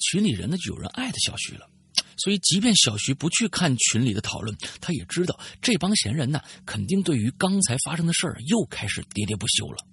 [0.00, 1.70] 群里人呢，就有人艾特小徐了，
[2.18, 9.86] 所以即便小徐不去看群里的讨论，他也知道这帮闲人呢，肯定对于刚才发生的事儿又开始喋喋不休了。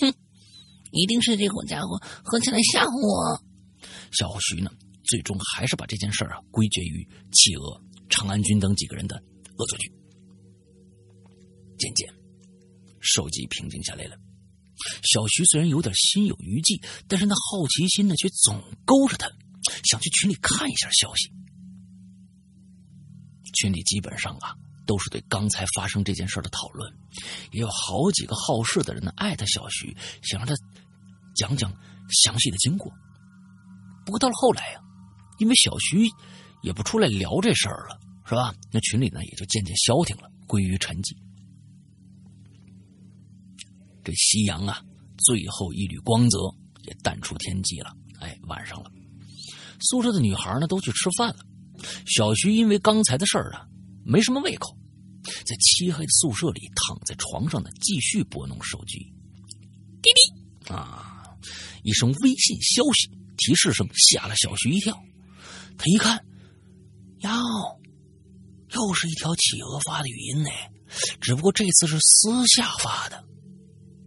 [0.00, 0.12] 哼，
[0.90, 3.42] 一定是这伙家伙合起来吓唬我。
[4.16, 4.70] 小徐呢，
[5.04, 9.16] 最终还是把这件事儿啊归结于企鹅、长安君等几个人的
[9.58, 9.92] 恶作剧。
[11.78, 12.08] 渐渐，
[13.00, 14.16] 手机平静下来了。
[15.02, 19.28] 小徐虽然有点心有余悸，但是那好奇心呢，却总勾着他，
[19.84, 21.30] 想去群里看一下消息。
[23.54, 24.54] 群里基本上啊，
[24.86, 26.92] 都是对刚才发生这件事的讨论，
[27.52, 30.54] 也有好几个好事的人呢艾特小徐，想让他
[31.36, 31.72] 讲讲
[32.10, 32.92] 详细的经过。
[34.04, 34.80] 不过到了后来呀，
[35.38, 36.08] 因为小徐
[36.62, 38.54] 也不出来聊这事儿了，是吧？
[38.70, 41.16] 那群里呢也就渐渐消停了，归于沉寂。
[44.02, 44.82] 这夕阳啊，
[45.16, 46.38] 最后一缕光泽
[46.82, 47.94] 也淡出天际了。
[48.20, 48.90] 哎，晚上了，
[49.80, 51.36] 宿舍的女孩呢都去吃饭了。
[52.06, 53.66] 小徐因为刚才的事儿啊，
[54.04, 54.76] 没什么胃口，
[55.44, 58.98] 在漆黑的宿舍里躺在床上呢，继续拨弄手机。
[60.02, 61.24] 滴滴啊，
[61.82, 64.96] 一声微信消息提示声吓了小徐一跳。
[65.76, 66.24] 他一看，
[67.20, 67.30] 哟，
[68.70, 70.50] 又是一条企鹅发的语音呢，
[71.20, 73.24] 只不过这次是私下发的。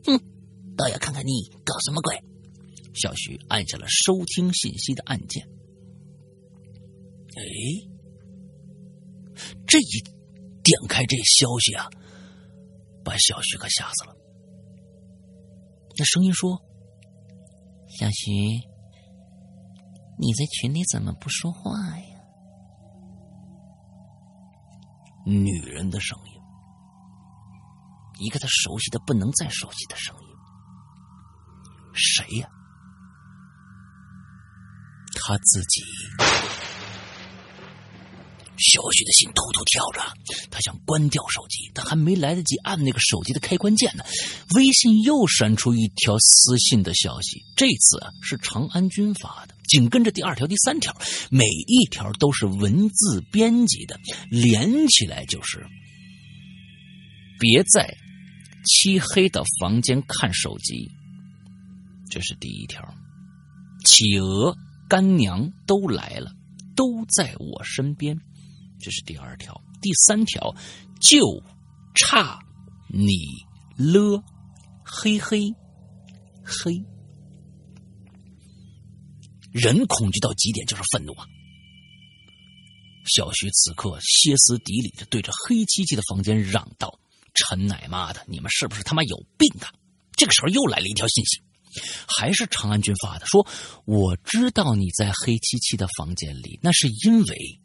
[0.05, 0.19] 哼，
[0.77, 2.23] 倒要看看你搞什么鬼！
[2.93, 5.47] 小徐按下了收听信息的按键。
[7.35, 7.43] 哎，
[9.67, 10.01] 这一
[10.63, 11.89] 点开这消息啊，
[13.03, 14.15] 把小徐可吓死了。
[15.97, 16.61] 那声音说
[17.99, 18.31] ：“小徐，
[20.17, 22.17] 你在群里怎么不说话呀？”
[25.25, 26.37] 女人的声音。
[28.19, 30.27] 一个他熟悉的不能再熟悉的声音，
[31.93, 32.49] 谁呀？
[35.13, 35.83] 他自己。
[38.57, 40.01] 小许的心突突跳着，
[40.49, 44.03] 他想关掉手机，但还没来得及按那个手机的开关键呢，
[44.55, 47.43] 微信又闪出一条私信的消息。
[47.55, 50.95] 这次啊是长安君发的，紧跟着第二条、第三条，
[51.29, 55.65] 每一条都是文字编辑的，连起来就是
[57.39, 57.95] “别在”。
[58.69, 60.91] 漆黑的房间看手机，
[62.09, 62.93] 这是第一条。
[63.85, 64.53] 企鹅
[64.89, 66.33] 干娘都来了，
[66.75, 68.19] 都在我身边，
[68.79, 69.59] 这是第二条。
[69.81, 70.55] 第三条，
[70.99, 71.43] 就
[71.95, 72.39] 差
[72.89, 73.11] 你
[73.77, 74.23] 了，
[74.83, 75.53] 嘿嘿
[76.43, 76.83] 嘿。
[79.51, 81.25] 人恐惧到极点就是愤怒啊！
[83.15, 86.99] 小徐此刻歇斯底里的对着黑漆漆的房间嚷道。
[87.33, 89.71] 陈奶妈的，你们是不是他妈有病啊？
[90.15, 91.41] 这个时候又来了一条信息，
[92.07, 93.47] 还是长安君发的，说
[93.85, 97.61] 我知道你在黑漆漆的房间里，那是因为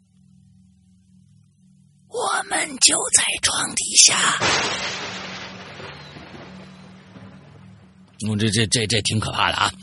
[2.13, 4.15] 我们就在床底下。
[8.25, 9.73] 嗯，这这这这挺可怕的啊！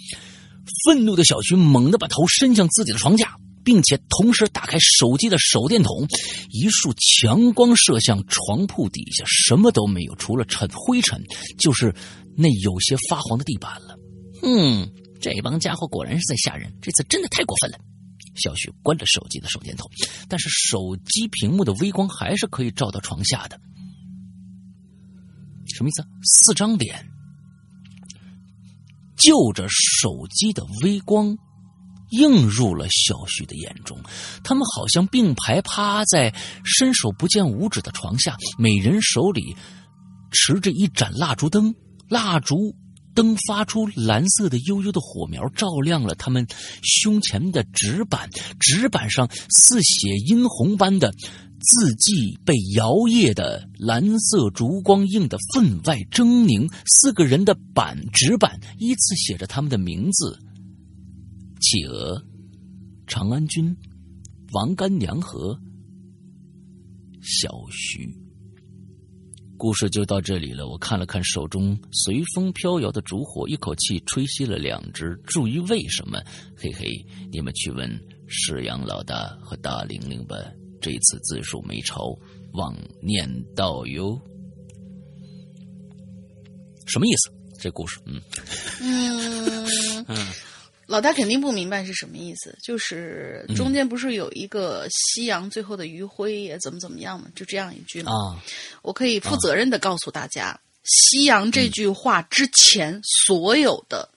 [0.86, 3.34] 愤怒的小徐猛地把头伸向自己的床架。
[3.62, 6.08] 并且同时打开手机的手电筒，
[6.48, 11.22] 一束强光射向床铺底下，什么都没有，除了尘灰尘，
[11.58, 11.94] 就是
[12.34, 13.94] 那有些发黄的地板了。
[14.42, 14.90] 嗯，
[15.20, 17.78] 这帮家伙果然是在吓人，这次真的太过分了。
[18.40, 19.88] 小雪关了手机的手电筒，
[20.28, 23.60] 但是手机屏幕的微光还是可以照到床下的。
[25.74, 26.04] 什么意思？
[26.24, 27.06] 四张脸
[29.16, 31.36] 就着手机的微光。
[32.12, 33.96] 映入了小徐的眼中。
[34.42, 36.34] 他们好像并排趴在
[36.64, 39.56] 伸手不见五指的床下，每人手里
[40.32, 41.72] 持着一盏蜡烛灯，
[42.08, 42.74] 蜡烛
[43.20, 46.46] 灯发出蓝色的悠悠的火苗，照亮了他们
[46.82, 51.12] 胸前的纸板，纸板上似血殷红般的。
[51.60, 56.72] 字迹被摇曳的蓝色烛光映得分外狰狞。
[56.86, 60.38] 四个人的板纸板依次写着他们的名字：
[61.60, 62.24] 企鹅、
[63.06, 63.76] 长安君、
[64.52, 65.60] 王干娘和
[67.20, 68.19] 小徐。
[69.60, 70.66] 故事就到这里了。
[70.68, 75.14] 我看了看手中随风飘摇的烛火，一口气吹熄了两只。
[75.26, 76.18] 至于为什么，
[76.56, 76.88] 嘿嘿，
[77.30, 77.86] 你们去问
[78.26, 80.34] 世阳老大和大玲玲吧。
[80.80, 82.18] 这次字数没超，
[82.54, 84.18] 忘念道哟。
[86.86, 87.30] 什么意思？
[87.60, 88.18] 这故事，嗯
[88.80, 90.16] 嗯嗯
[90.90, 98.10] 老大肯定不明白是什么意思，就是中间不是有一个夕阳最后的余晖也怎么怎么样嘛，就这样一句嘛。
[98.10, 98.42] 啊，
[98.82, 104.08] 我可以负责任的告诉大家，夕阳这句话之前所有的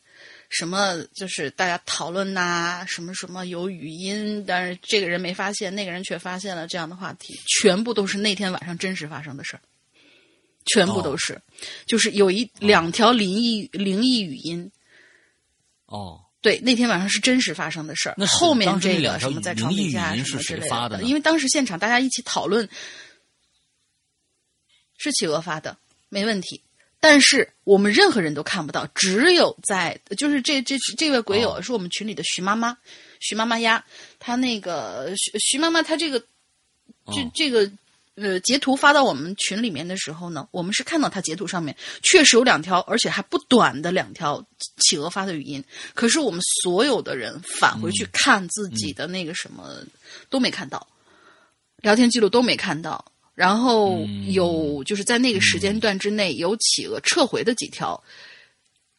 [0.49, 9.61] 什么，就是大家讨论呐、什么什么有语音，但是这个人没发现，那个人却发现了这样的话题，全部都是那天晚上真实发生的事儿，
[10.65, 11.39] 全部都是，
[11.85, 14.71] 就是有一两条灵异灵异语音。
[15.85, 18.15] 哦，对，那天晚上是真实发生的事儿。
[18.17, 22.67] 那后面这个什么在床底下什么之类的因为当时现场大家一起讨论，
[24.97, 25.77] 是企鹅发的，
[26.09, 26.61] 没问题。
[26.99, 32.77] 但是我们任何人都看不到，只有在就是这这这位鬼友哦是我们群里的徐妈妈，
[33.21, 33.85] 徐妈妈呀，
[34.19, 37.71] 她那个徐徐妈妈她这个这哦这个
[38.15, 44.45] 呃截图发到我们群里面的时候呢，我们是看到他截图上面确实有两条，而且还不短的两条
[44.77, 45.63] 企鹅发的语音。
[45.93, 49.83] 可是我们所有的人返回去看自己的那个什么、
[50.29, 50.87] 都没看到，
[51.77, 53.03] 聊天记录都没看到。
[53.35, 58.03] 然后嗯有就是在那个时间段之内有企鹅撤回的几条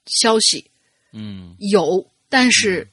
[0.07, 0.69] 消息，
[1.13, 2.89] 嗯有，但是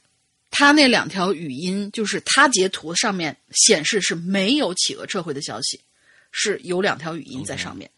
[0.52, 5.80] 他那两条语音，就是他截图上面显示是没有企鹅撤回的消息，
[6.32, 7.88] 是有两条语音在上面，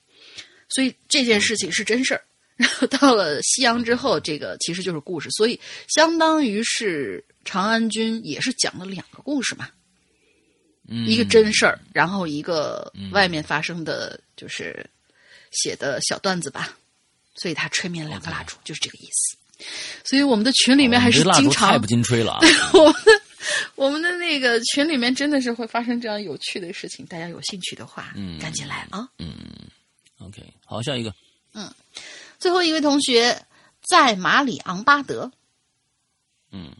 [0.69, 2.23] 所以这件事情是真事儿。
[2.57, 5.59] 然后到了西洋之后，这个其实就是故事，所以
[5.89, 9.69] 相当于是长安君也是讲了两个故事嘛，
[10.89, 14.89] 嗯，一个真事儿，然后一个外面发生的就是
[15.51, 16.79] 写的小段子吧，
[17.35, 19.37] 所以他吹灭了两个蜡烛，就是这个意思。
[20.05, 22.41] 所以我们的群里面还是经常烛太不禁吹了啊！
[22.75, 23.13] 我们的
[23.75, 28.39] 我们的那个群里面真的是会发生这样有趣的事情，大家有兴趣的话，嗯。
[28.39, 29.09] 赶紧来啊！
[29.19, 29.35] 嗯。
[30.19, 31.15] OK，好，下一个，
[31.53, 31.73] 嗯。
[32.39, 33.47] 最后一位同学
[33.83, 35.33] 在马里昂巴德，
[36.53, 36.75] 嗯，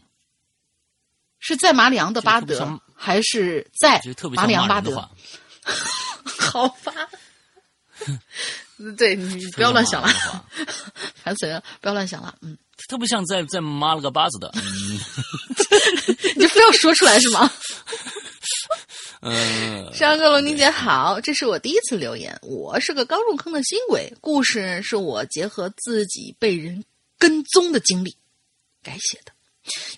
[1.39, 4.01] 是在马里昂的巴德还是在
[4.33, 5.09] 马里昂巴德？
[6.39, 6.93] 好吧。
[8.97, 10.07] 对你不要乱想了。
[11.15, 11.63] 烦死人了！
[11.81, 12.57] 不要乱想了，嗯，
[12.87, 14.61] 特别像在在妈了个巴子的，嗯
[16.35, 17.51] 你就非要说出来是吗？
[19.21, 22.37] 嗯， 山哥龙宁姐好，这是我第一次留言。
[22.43, 26.83] 我是个刚入坑的新鬼，故事是我结合自己被人
[27.17, 28.15] 跟踪的经历
[28.83, 29.31] 改写的，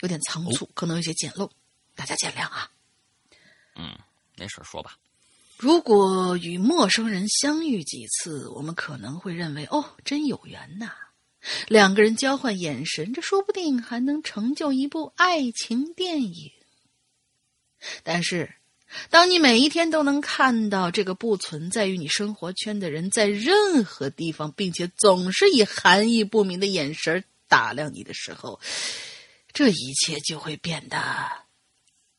[0.02, 1.49] 有点仓促，可能有些简陋，
[1.95, 2.70] 大家见谅啊。
[3.76, 3.98] 嗯
[4.38, 4.95] 没事说吧。
[5.58, 10.91] 如果与陌生人相遇几次，我们可能会认为哦，真有缘呐。
[11.68, 16.52] 两个人交换眼神，这说不定还能成就一部爱情电影。
[18.03, 18.56] 但是，
[19.10, 28.60] 当你每一天都能看到这个不存在于你生活圈的人在任何地方，并且总是以含义不明的眼神打量你的时候，
[29.53, 30.98] 这一切就会变得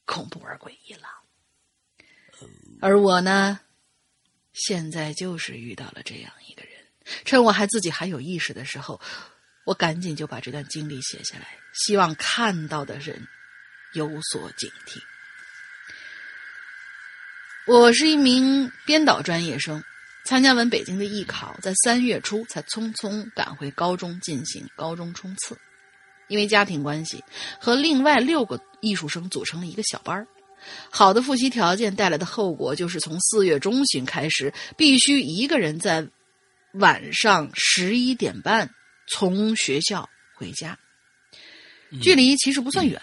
[0.05, 1.09] 恐怖而诡异了。
[2.81, 3.59] 而我呢，
[4.53, 6.68] 现在就是遇到了这样一个人，
[7.25, 9.01] 趁我还自己还有意识的时候，
[9.65, 13.27] 我赶紧就把这段经历写下来，希望看到的人
[13.95, 15.01] 有所警惕。
[17.67, 19.83] 我是一名编导专业生，
[20.25, 25.57] 参加完北京的艺考，在三月初才匆匆赶回高中进行高中冲刺。
[26.29, 27.25] 因为家庭关系，
[27.59, 30.27] 和另外六个艺术生组成了一个小班儿。
[30.91, 36.07] 好的复习条件带来的后果就是，从四月中旬开始，必须一个人在
[36.75, 38.71] 晚上十一点半
[39.13, 40.79] 从学校回家。
[42.03, 43.01] 距离其实不算远，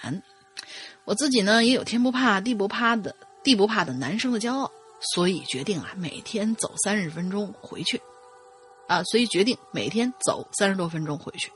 [1.05, 4.71] 我自己呢也有天不怕地不怕的地不怕的男生的骄傲，
[5.13, 7.99] 所以决定啊每天走三十分钟回去，
[8.87, 11.51] 啊，所以决定每天走三十多分钟回去。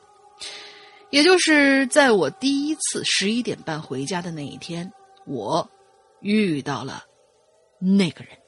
[1.12, 4.92] 也就是在我第一次十一点半回家的那一天，
[5.28, 5.70] 我
[6.22, 7.04] 遇到了
[7.80, 8.39] 那个人。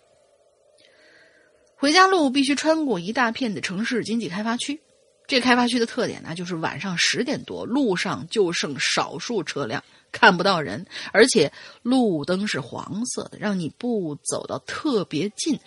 [1.81, 4.79] 回家路必须穿过一大片的城市经济开发区，
[5.25, 11.51] 这开发区的特点呢，就是晚上十点多，路上就剩少数车辆，看不到人，而且
[11.81, 15.59] 路灯是黄色的，让你不走到特别近，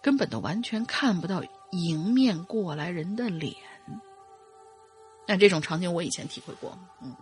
[0.00, 1.42] 根本都完全看不到
[1.72, 3.54] 迎面过来人的脸。
[5.26, 7.14] 但这种场景我以前体会过，嗯，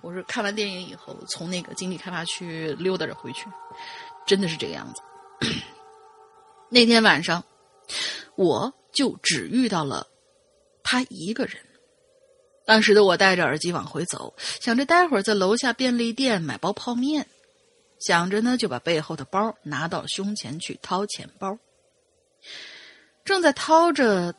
[0.00, 3.46] 我是看完电影以后，从那个经济开发区溜达着回去，
[4.24, 5.02] 真的是这个样子。
[6.70, 7.44] 那天晚上，
[8.36, 10.06] 我就只遇到了
[10.82, 11.56] 他一个人。
[12.66, 17.26] 当时的我戴着耳机往回走，想着待会儿在楼下便利店买包泡面，
[17.98, 21.58] 想着呢就把背后的包拿到胸前去掏钱包。
[23.24, 24.34] 正在掏着，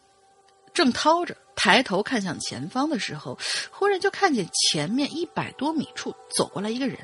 [0.73, 1.37] 正掏着。
[1.57, 3.39] 抬头看向前方的时候，
[3.71, 6.99] 忽然就看见前面一百多米处走过来一个人。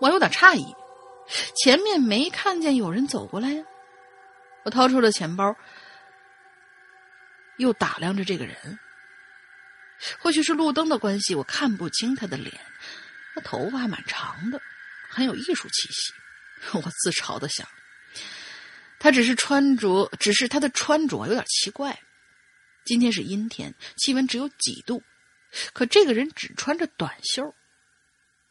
[0.00, 0.74] 我有点诧异，
[1.54, 3.64] 前面没看见有人走过来呀。
[4.68, 5.56] 我掏出了钱包，
[7.56, 8.78] 又打量着这个人。
[10.18, 12.54] 或许是路灯的关系，我看不清他的脸。
[13.34, 14.60] 他头发还蛮长的，
[15.08, 16.12] 很有艺术气息。
[16.76, 17.66] 我自嘲的想，
[18.98, 21.98] 他只是穿着，只是他的穿着有点奇怪。
[22.84, 25.02] 今天是阴天，气温只有几度，
[25.72, 27.54] 可这个人只穿着短袖。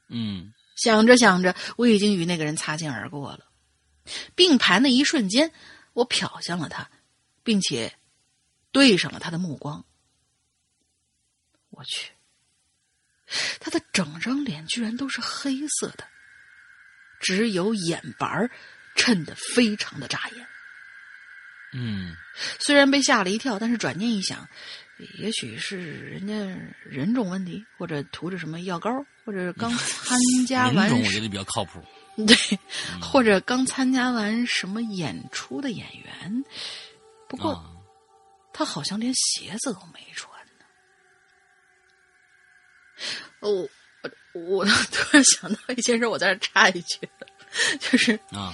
[0.09, 3.41] 嗯，想着想着，我已经与那个人擦肩而过了。
[4.35, 5.51] 并排那一瞬间，
[5.97, 6.87] 我瞟向了他，
[7.43, 7.91] 并且
[8.71, 9.83] 对上了他的目光。
[11.71, 12.11] 我去，
[13.59, 16.07] 他的整张脸居然都是黑色的，
[17.19, 18.47] 只有眼白
[18.95, 20.47] 衬得非常的扎眼。
[21.73, 22.15] 嗯，
[22.59, 24.47] 虽然被吓了一跳，但是转念一想，
[25.17, 26.35] 也许是人家
[26.83, 30.15] 人种问题，或者涂着什么药膏，或者刚参
[30.47, 31.83] 加完， 人种我觉得比较靠谱。
[32.25, 32.35] 对，
[32.99, 36.43] 或者刚参加完什么演出的演员。
[37.27, 37.63] 不过，
[38.51, 40.65] 他好像连鞋子都没穿呢。
[43.41, 43.69] 哦，
[44.33, 47.07] 我我突然想到一件事，我在这插一句，
[47.79, 48.53] 就是啊。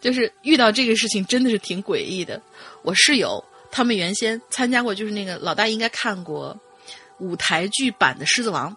[0.00, 2.40] 就是遇到这个事情真的是挺诡异的。
[2.82, 6.56] 我室友他们原先参加过，就是那个老大应该看过
[7.18, 8.72] 舞台剧版的《狮子王》，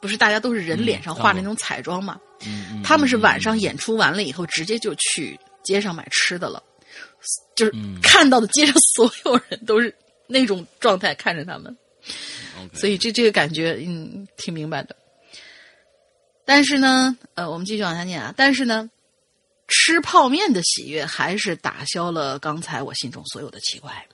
[0.00, 2.18] 不是大家都是人脸上画那种彩妆嘛？
[2.18, 2.31] 嗯
[2.82, 6.62] 他们是晚上演出完了以后，直接就去街上买吃的了，
[7.54, 9.94] 就是看到的街上所有人都是
[10.26, 11.76] 那种状态看着他们，
[12.72, 14.96] 所以这这个感觉嗯挺明白的。
[16.44, 18.34] 但是呢，呃，我们继续往下念啊。
[18.36, 18.90] 但是呢。
[19.74, 24.06] 吃泡面的喜悦还是打消了刚才我心中所有的奇怪，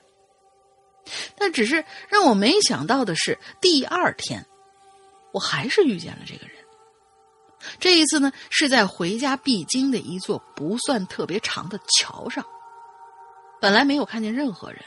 [1.36, 4.46] 但只是让我没想到的是，第二天
[5.32, 6.57] 我还是遇见了这个人。
[7.80, 12.44] 这一次呢，是在回家必经的一座不算特别长的桥上。
[13.60, 14.82] 本来没有看见任何人，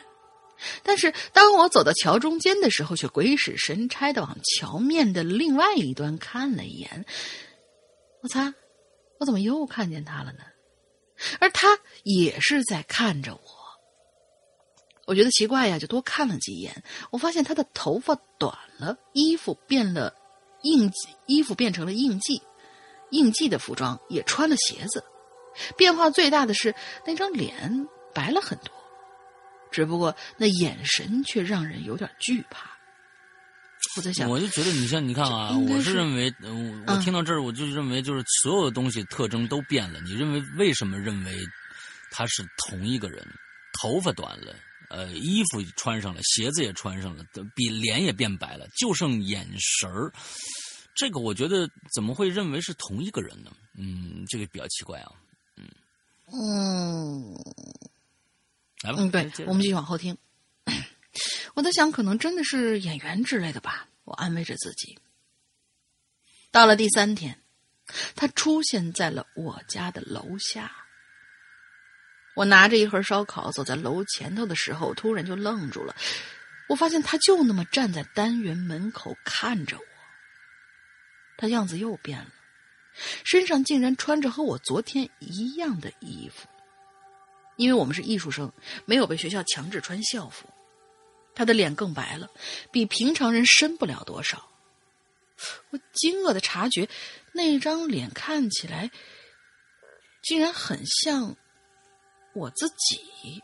[0.83, 7.05] 但是当我走到桥中间的时候，却鬼使神差的往桥面的另外一端看了一眼。
[8.21, 8.53] 我擦，
[9.19, 10.39] 我怎么又看见他了呢？
[11.39, 13.41] 而他也是在看着我，
[15.05, 16.83] 我觉得奇怪呀，就多看了几眼。
[17.11, 20.15] 我发现他的头发短了，衣服变了
[20.63, 22.41] 印记，衣服变成了印记，
[23.11, 25.03] 印记的服装也穿了鞋子。
[25.77, 26.73] 变化最大的是
[27.05, 28.73] 那张脸白了很多，
[29.71, 32.71] 只不过那眼神却让人有点惧怕。
[33.97, 36.33] 我在想，我就觉得你像你看啊，我是认为，
[36.87, 39.99] 我听到这儿，我就认为就是所有的东西特征都变了。
[40.01, 41.35] 你认为为什么认为
[42.11, 43.25] 他是同一个人？
[43.81, 44.55] 头发短了，
[44.89, 47.23] 呃，衣服穿上了，鞋子也穿上了，
[47.55, 50.11] 比脸也变白了，就剩眼神儿。
[50.95, 53.51] 这个我觉得怎么会认为是同一个人呢？
[53.77, 55.11] 嗯，这个比较奇怪啊。
[55.57, 55.67] 嗯
[56.33, 57.33] 嗯，
[58.83, 60.17] 来吧，嗯，对，我们继续往后听。
[61.53, 63.87] 我在想，可能真的是演员之类的吧。
[64.03, 64.97] 我安慰着自己。
[66.51, 67.41] 到了第三天，
[68.15, 70.71] 他出现在了我家的楼下。
[72.35, 75.95] 我拿着一盒烧烤走在楼前头的时候，突然就愣住了。
[76.69, 79.85] 我发现他就那么站在单元门口看着我。
[81.41, 82.27] 他样子又变了，
[83.23, 86.47] 身上竟然穿着和我昨天一样的衣服。
[87.55, 88.53] 因为我们是艺术生，
[88.85, 90.47] 没有被学校强制穿校服。
[91.33, 92.29] 他的脸更白了，
[92.71, 94.47] 比平常人深不了多少。
[95.71, 96.87] 我惊愕的察觉，
[97.33, 98.91] 那张脸看起来
[100.21, 101.35] 竟然很像
[102.33, 103.41] 我自己。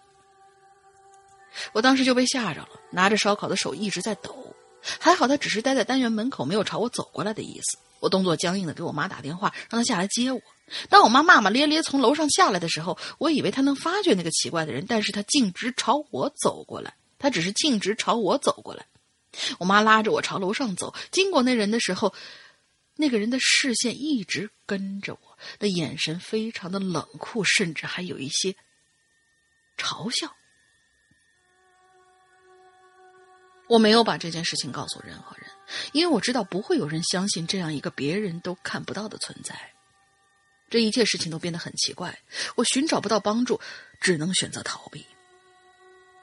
[1.72, 4.56] 我当时就被吓着了，拿着烧烤的手一直在抖。
[5.00, 7.80] 还好他只是待在单元门口，没有朝我走过来的意思。
[8.00, 10.42] 我动作僵硬的给我妈打电话，让她下来接我。
[10.90, 16.94] 当我妈骂骂咧咧从楼上下来的时候，我以为她能发觉那个奇怪的人，但是她径直朝我走过来。
[17.20, 18.86] 她只是径直朝我走过来。
[19.60, 22.14] 我妈拉着我朝楼上走，经过那人的时候，
[22.96, 28.56] 那个人的视线一直跟着我，的眼神非常的冷酷，甚至还有一些
[29.78, 30.36] 嘲笑。
[33.68, 35.50] 我没有把这件事情告诉任何人，
[35.92, 39.56] 因为我知道不会有人相信这样一个别人都看不到的存在。
[40.70, 42.20] 这一切事情都变得很奇怪，
[42.56, 43.60] 我寻找不到帮助，
[44.02, 45.06] 只能选择逃避。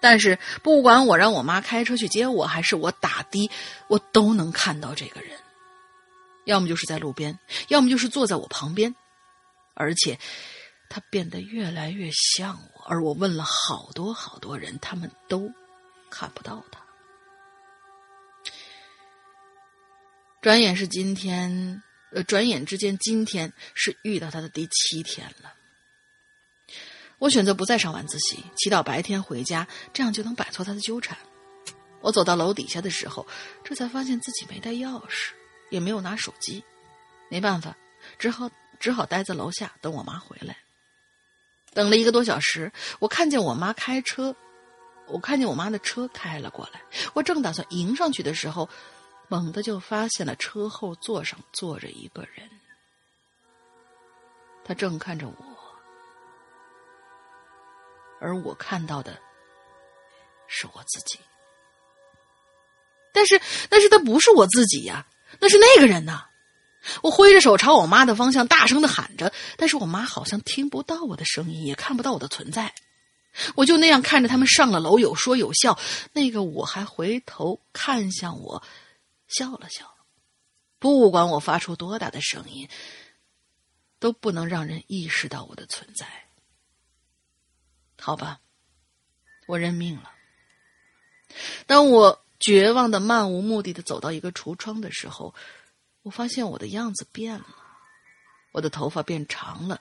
[0.01, 3.51] 但是，不管我让我妈开车去接我，还是我打的，
[3.89, 5.31] 我都能看到这个人，
[6.45, 7.39] 要么就是在路边，
[7.69, 8.95] 要么就是坐在我旁边，
[9.73, 10.19] 而且
[10.91, 12.85] 他变得越来越像我。
[12.85, 15.51] 而我问了好多好多人，他们都
[16.11, 16.84] 看不到他。
[20.45, 25.55] 转眼是今天，呃，转眼之间，今天是遇到他的第七天了。
[27.16, 31.16] 我选择不再上晚自习，祈祷白天回家，这样就能摆脱他的纠缠。
[32.03, 33.27] 我走到楼底下的时候，
[33.65, 35.31] 这才发现自己没带钥匙，
[35.71, 36.62] 也没有拿手机，
[37.31, 37.75] 没办法，
[38.19, 40.59] 只好只好待在楼下等我妈回来。
[41.73, 44.37] 等了一个多小时，我看见我妈开车，
[45.07, 46.83] 我看见我妈的车开了过来，
[47.15, 48.69] 我正打算迎上去的时候。
[49.35, 52.48] 猛地就发现了车后座上坐着一个人，
[54.65, 55.35] 他正看着我，
[58.20, 59.19] 而我看到的
[60.47, 61.19] 是我自己。
[63.12, 65.05] 但是，但是他不是我自己呀，
[65.40, 66.27] 那是那个人呐！
[67.02, 72.73] 我挥着手朝我妈的方向大声的喊着，但是我妈好像听不到我的声音，也看不到我的存在。
[73.56, 75.77] 我就那样看着他们上了楼，有说有笑。
[76.12, 78.62] 那个我还回头看向我。
[79.36, 79.97] 笑了笑，
[80.78, 82.69] 不管我发出多大的声音，
[83.98, 86.06] 都不能让人意识到我的存在。
[87.98, 88.40] 好吧，
[89.47, 90.12] 我认命了。
[91.66, 95.35] 当我绝望的、漫无目的的走到一个橱窗的时候，
[96.02, 97.47] 我发现我的样子变了，
[98.52, 99.81] 我的头发变长了，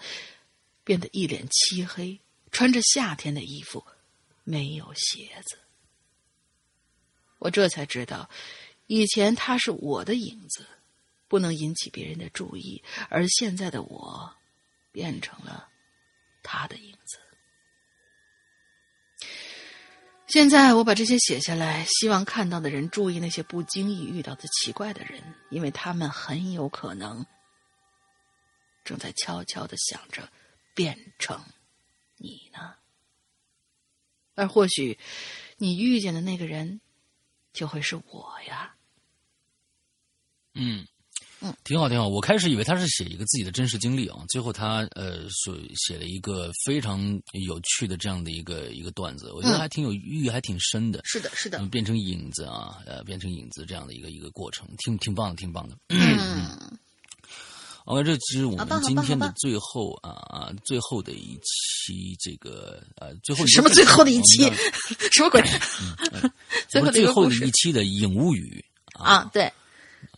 [0.84, 2.20] 变得一脸漆黑，
[2.50, 3.86] 穿着夏天的衣服，
[4.44, 5.60] 没有鞋子。
[7.40, 8.30] 我这才知道。
[8.86, 10.68] 以前他是我的影子，
[11.30, 14.36] 不能引起别人的注意，而现在的我
[14.92, 15.70] 变成了
[16.44, 17.20] 他的影子。
[20.28, 27.26] 现在我把这些写下来，希望看到的人注意那些不经意遇到的奇怪的人，因为他们很有可能
[28.84, 30.30] 正在悄悄的想着
[30.76, 31.44] 变成
[32.18, 32.76] 你呢。
[34.36, 35.00] 而或许
[35.58, 36.82] 你遇见的那个人。
[37.54, 38.74] 就会是我呀，
[40.56, 40.86] 嗯，
[41.40, 42.08] 嗯，挺好，挺好。
[42.08, 47.00] 我开始以为他是写一个自己的真实经历啊，最后他呃，所写了一个非常
[47.48, 51.00] 有趣的这样的一个一个段子，我觉得还挺有寓意，还挺深的。
[51.04, 55.78] 是的，是的，变成影子啊，呃，变成影子这样的一个一个过程，挺挺棒的，挺棒的。
[55.90, 56.78] 嗯。
[57.86, 64.50] OK，这其实我们今天的最后啊啊，最后的一期这个呃，最后什么最后的一期？
[65.12, 65.44] 什么鬼？
[66.70, 68.64] 最后 最后的一期的《影物语》
[69.04, 69.52] 啊，对，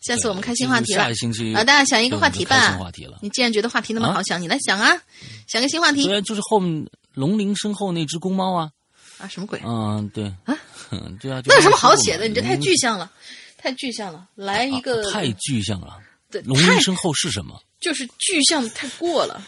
[0.02, 1.02] 下次我们开新话题了。
[1.02, 2.70] 下个星期啊，大家想一个话题吧。
[2.70, 3.18] 新话题了。
[3.24, 5.02] 你既然觉得话题那么好想，你来想啊，
[5.48, 6.06] 想个新话题。
[6.08, 8.70] 对，就是后面龙鳞身后那只公猫啊。
[9.18, 9.60] 啊，什么鬼？
[9.66, 10.56] 嗯，对啊，
[11.20, 11.42] 对啊。
[11.48, 12.28] 那有什么好写的？
[12.28, 13.12] 你这太具象了，
[13.58, 14.28] 太具象了。
[14.36, 15.98] 来一个，太具象了。
[16.44, 17.62] 龙鳞身后是什么？
[17.80, 19.46] 就是具象太过了，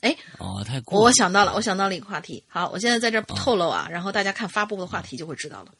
[0.00, 1.04] 哎，哦，太过了。
[1.04, 2.42] 我想到了，我想到了一个话题。
[2.48, 5.72] 好，我现在在这不透露啊，然后大家看发布的话题就会知道了。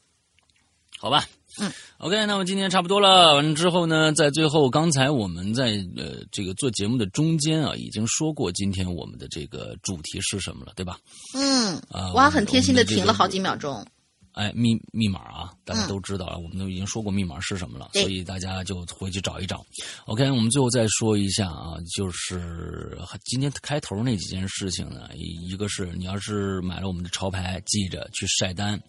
[0.99, 1.27] 好吧，
[1.61, 3.35] 嗯，OK，那么今天差不多了。
[3.35, 10.99] 完了之后呢，在最后，刚才我们在呃这个做节目的中间啊，已经说过今天我们的这个主题是什么了，对吧？
[11.35, 13.87] 嗯，啊，我还很贴心的停了好几秒钟。
[14.33, 19.65] 哎，密密码啊，大家都知道了，我们都已经说过密码是什么了，所以大家就回去找一找。
[20.07, 28.81] OK，我们最后再说一下啊，就是今天开头那几件事情呢，一个是你要是买了我们的潮牌，记着去晒单，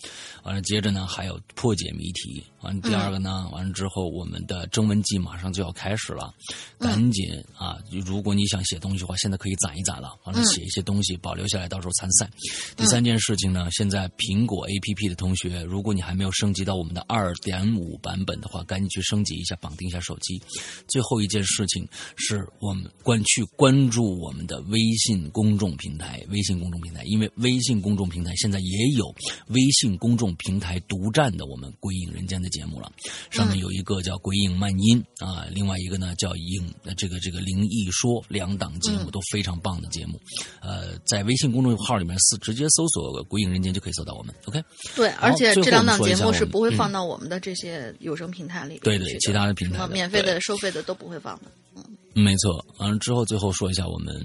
[0.44, 6.34] 完了接着呢还有破解谜题，完了第二个呢，完了之后我们的征文季马上就要开始了，
[6.78, 7.26] 赶紧
[7.58, 12.30] 啊，如果你想写东西的话，现在可以攒一攒了，完了写一些东西保留下来，到时候参赛。
[12.76, 20.42] 第三件事情呢，现在苹果 APP 的同学，如果你还没有升级到我们的二点五版本的话，赶紧去升级一下，绑定一下手机。
[20.88, 21.88] 最后一件事情
[22.18, 29.06] 是我们关去关注我们的微信公众平台，微信公众平台，因为微信公众平台现在也有
[29.50, 32.92] 微信公众平台独占的我们《鬼影人间》的节目了，
[33.30, 40.20] 上面有一个叫《鬼影漫音》啊，另外一个呢叫影呃这个这个灵异说，两档节目都非常棒的节目，
[40.62, 44.34] 呃，在微信公众号里面是直接搜索“鬼影人间”就可以搜到我们。
[44.46, 44.64] OK，
[44.96, 51.52] 对，而且这两档节目是不会放到我们的这些有声平台里边对对其他的平台的免费的、收费的都不会放的。
[51.76, 51.84] 嗯
[52.18, 54.16] 没错，完了之后，最后说一下我们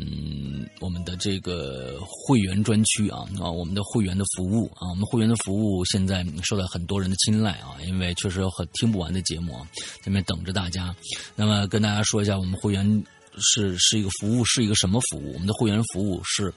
[0.79, 10.95] 我们的这个会员专区啊啊，我们的会员的服务啊，我们会员的服务现在受到很多人的青睐啊，因为确实有很听不完的节目啊，在那边等着大家。
[11.35, 13.05] 那么跟大家说一下，我们会员
[13.41, 15.33] 是是一个服务，是一个什么服务？
[15.33, 16.55] 我们的会员服务是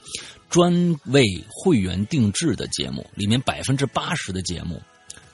[0.51, 0.71] 专
[1.05, 4.79] 为会员定制的节目，里面百分之八十的节目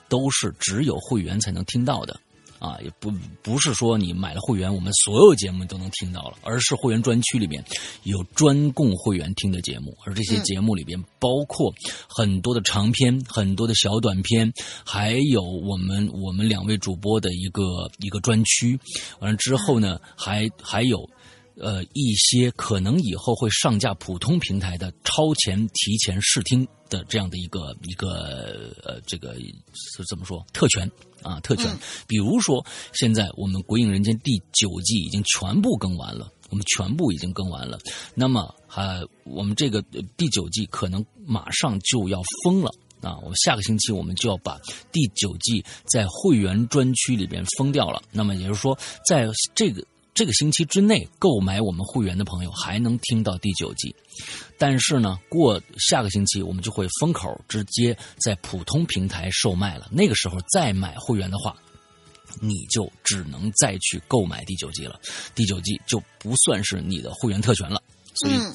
[0.10, 2.20] 都是只有会员才能听到的。
[2.60, 3.10] 啊，也不
[3.42, 7.64] 不是说你买了会员，我们所有节目都能听到了，而是会员专区里面
[8.04, 11.74] 有专供会员听的节目，而这些节目里边包括
[12.10, 14.52] 很多的长篇、很多的小短篇，
[14.84, 17.64] 还有我们我们两位主播的一个
[18.00, 18.78] 一个专区。
[19.22, 21.10] 完了之后呢，还还有。
[21.60, 29.36] 呃，一些可能以后会上架普通平台的超前提前试听的这样的一个一个呃，这个
[29.74, 30.90] 是怎么说特权
[31.22, 31.40] 啊？
[31.42, 31.70] 特权，
[32.08, 37.78] 比如说现在我们《鬼影人间》第九季已经全部更完了，我们全部已经更完了。
[38.16, 42.72] 那么还、我们这个呃第九季可能马上就要封了。
[43.02, 44.60] 啊，我们下个星期我们就要把
[44.92, 48.02] 第九季在会员专区里边封掉了。
[48.12, 48.78] 那么也就是说，
[49.08, 49.26] 在
[49.56, 49.82] 这个
[50.14, 53.96] 这个星期之内购买我们会员的朋友还能听到第九集，
[54.58, 59.88] 但是呢，过下个星期我们就会封口，直接在普通平台售卖了。
[59.92, 61.56] 那个时候再买会员的话，
[62.42, 65.00] 你就只能再去购买第九集了，
[65.34, 67.82] 第九集就不算是你的会员特权了。
[68.16, 68.54] 所以嗯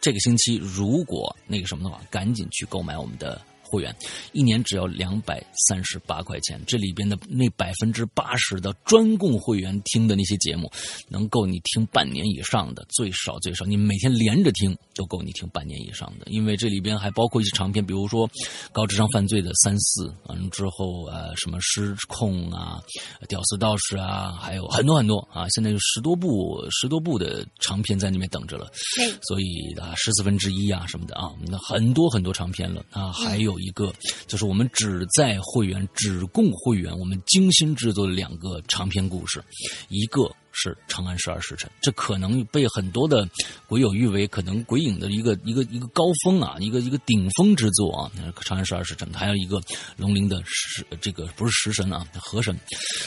[0.00, 3.94] 这个星期如果那个什么的话，赶紧去购买我们的会员，
[4.32, 6.60] 一年只要两百三十八块钱。
[6.66, 10.70] 这里边的那百分之八十的专供会员听的那些节目，
[11.08, 16.26] 能够你听半年以上的，最少最少你每天连着听都够你听半年以上的。
[16.30, 18.28] 因为这里边还包括一些长篇，比如说
[18.72, 22.80] 高智商犯罪的三四，完了之后呃什么失控啊、
[23.28, 28.66] 屌丝道士啊，还有很多很多啊，现在有十多部十多部的长篇在那边等着了。
[29.00, 33.12] 哎所以啊，十四分之一啊什么的啊，那很多很多长篇了啊。
[33.12, 33.92] 还有一个
[34.26, 39.42] 就是我们只在会员、只供会员，我们精心制作的两个长篇故事，
[39.88, 40.30] 一个。
[40.58, 43.28] 是《长安十二时辰》，这可能被很多的
[43.66, 48.10] 鬼友誉为可能鬼影的一个一个一个高峰啊，一个一个顶峰之作啊，
[48.42, 49.06] 《长安十二时辰》。
[49.14, 49.60] 还有一个
[49.98, 52.58] 龙鳞的食，这个不是食神啊，河神，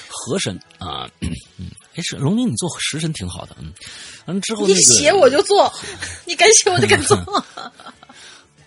[0.07, 1.31] 河神啊，嗯，
[1.95, 3.73] 哎，是龙鳞，你做食神挺好的，嗯，
[4.27, 5.73] 完了之后、那你、写我就做，
[6.27, 7.17] 你敢写我就敢做。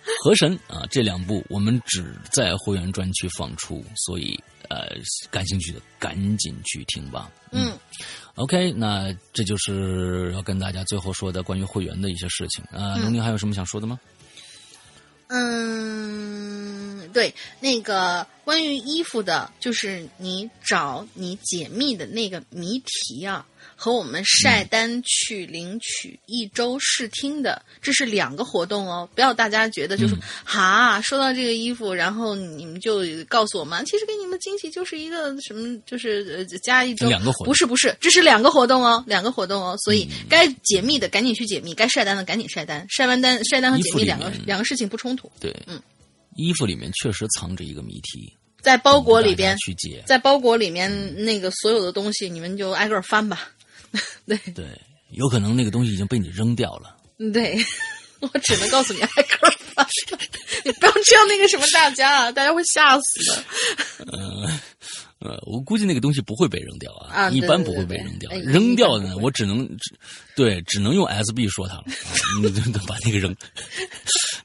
[0.23, 4.37] 河神啊，这两部我们只在会员专区放出，所以
[4.69, 4.89] 呃，
[5.31, 7.31] 感兴趣的赶紧去听吧。
[7.51, 7.77] 嗯
[8.35, 12.97] ，OK，那这就是要跟大家最后说的关于会员的一些事情啊。
[12.97, 13.99] 龙、宁还有什么想说的吗？
[15.27, 23.45] 嗯，对，那个关于衣服的，就是你找你解密的那个谜题啊，
[23.83, 29.09] 和我们晒单去领取一周试听的，这是两个活动哦。
[29.13, 39.75] 不要大家觉得就是嗯哈、收到这个衣服，然后你们就告诉我们，其实给你们惊喜就是一个什么，就是呃加一周，两个活动不是不是，这是两个活动哦，两个活动哦。
[39.83, 45.29] 所以该解密的赶紧去解密，该晒单的赶紧晒单，晒完单晒单和解密两个两个事情不冲突。
[45.41, 45.77] 对，嗯，
[46.37, 50.01] 衣服里面确实藏着一个谜题，在包裹里边，去解。
[50.05, 50.89] 在包裹里面
[51.25, 53.49] 那个所有的东西，你们就挨个儿翻吧。
[54.27, 54.65] 对对，
[55.11, 56.95] 有可能那个东西已经被你扔掉了。
[57.31, 57.57] 对，
[58.19, 59.87] 我只能告诉你挨个儿翻，
[60.65, 63.45] 你不要这样那个什么大家啊，大家会吓死的。
[65.19, 68.29] 呃，我估计那个东西不会被扔掉啊，啊一般不会被扔掉。
[68.31, 69.95] 哎扔掉的呢，我只能只
[70.35, 71.85] 对，只能用 SB 说他了，啊、
[72.41, 73.35] 你就把那个扔。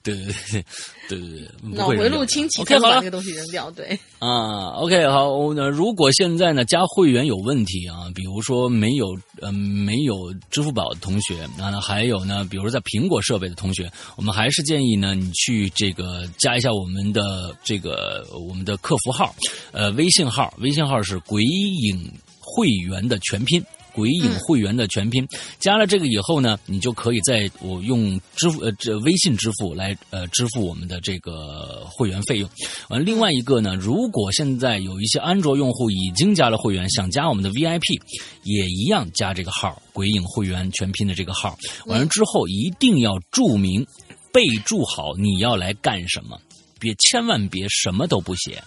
[0.02, 0.64] 对对对对
[1.08, 3.70] 对对对，脑回路清奇 OK，好了把那个东西扔掉。
[3.70, 19.34] 对，啊，OK，好，那如果现在呢加会员有问题啊，比如说没有呃没有支付宝的同学，那还有呢，比如说在苹果设备的同学，我们还是建议呢你去这个加一下我们的这个我们的客服号，
[19.72, 23.62] 呃微信号，微信号是鬼影会员的全拼。
[23.98, 25.26] 鬼影会员的全拼。
[25.58, 32.48] 加了这个以后呢，你就可以在我用支付呃这微信支付来呃支付我们的这个会员费用。
[32.90, 38.00] 完，另外一个呢，如果现在有一些安卓用户已经加了会员，想加我们的 VIP，
[38.44, 41.58] 也一样加这个号“鬼影会员全拼”的这个号。
[41.86, 43.84] 完了之后，一定要注明。
[44.30, 46.38] 备注好你要来干什么，
[46.78, 48.62] 别千万别什么都不写，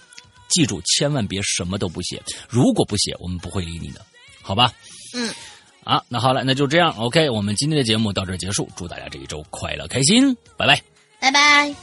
[0.50, 4.04] 记住千万别什么都不写，如果不写，我们不会理你的，
[4.42, 4.74] 好吧？
[5.14, 5.34] 嗯，
[5.84, 10.82] 啊，那好了，那就这样，OK，我们今天的节目到这儿结束，祝大家这一周快乐开心，拜拜。
[11.20, 11.76] 拜拜。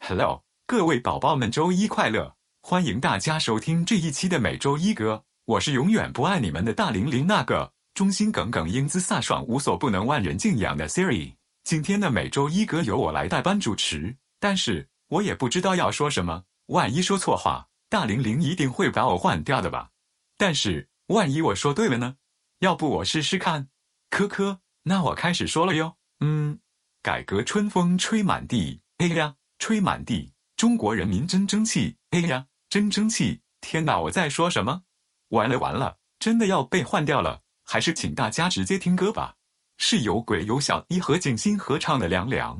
[0.00, 2.37] Hello，各位宝宝们，周一快乐！
[2.70, 11.32] 欢迎大家收听这一期的每周一歌，我是永远不爱你们的大玲玲那个忠心耿耿、英姿飒爽、无所不能、万人敬仰的 Siri。
[11.64, 19.88] 今天的每周一歌由我来代班主持，但是我也不知道要说什么，万一说错话，大玲玲一定会把我换掉的吧？
[20.36, 22.16] 但是万一我说对了呢？
[22.58, 23.68] 要不我试试看？
[24.10, 25.96] 科科，那我开始说了哟。
[26.20, 26.58] 嗯，
[27.02, 29.36] 改革春风吹满地，哎呀！
[29.58, 31.96] 吹满地，中国人民真争气！
[32.10, 33.40] 哎呀，真争气！
[33.60, 34.82] 天哪，我在说什么？
[35.28, 37.40] 完了完了，真的要被换掉了！
[37.64, 39.36] 还是请大家直接听歌吧，
[39.78, 42.58] 是有鬼有小一和景星合唱的《凉凉》。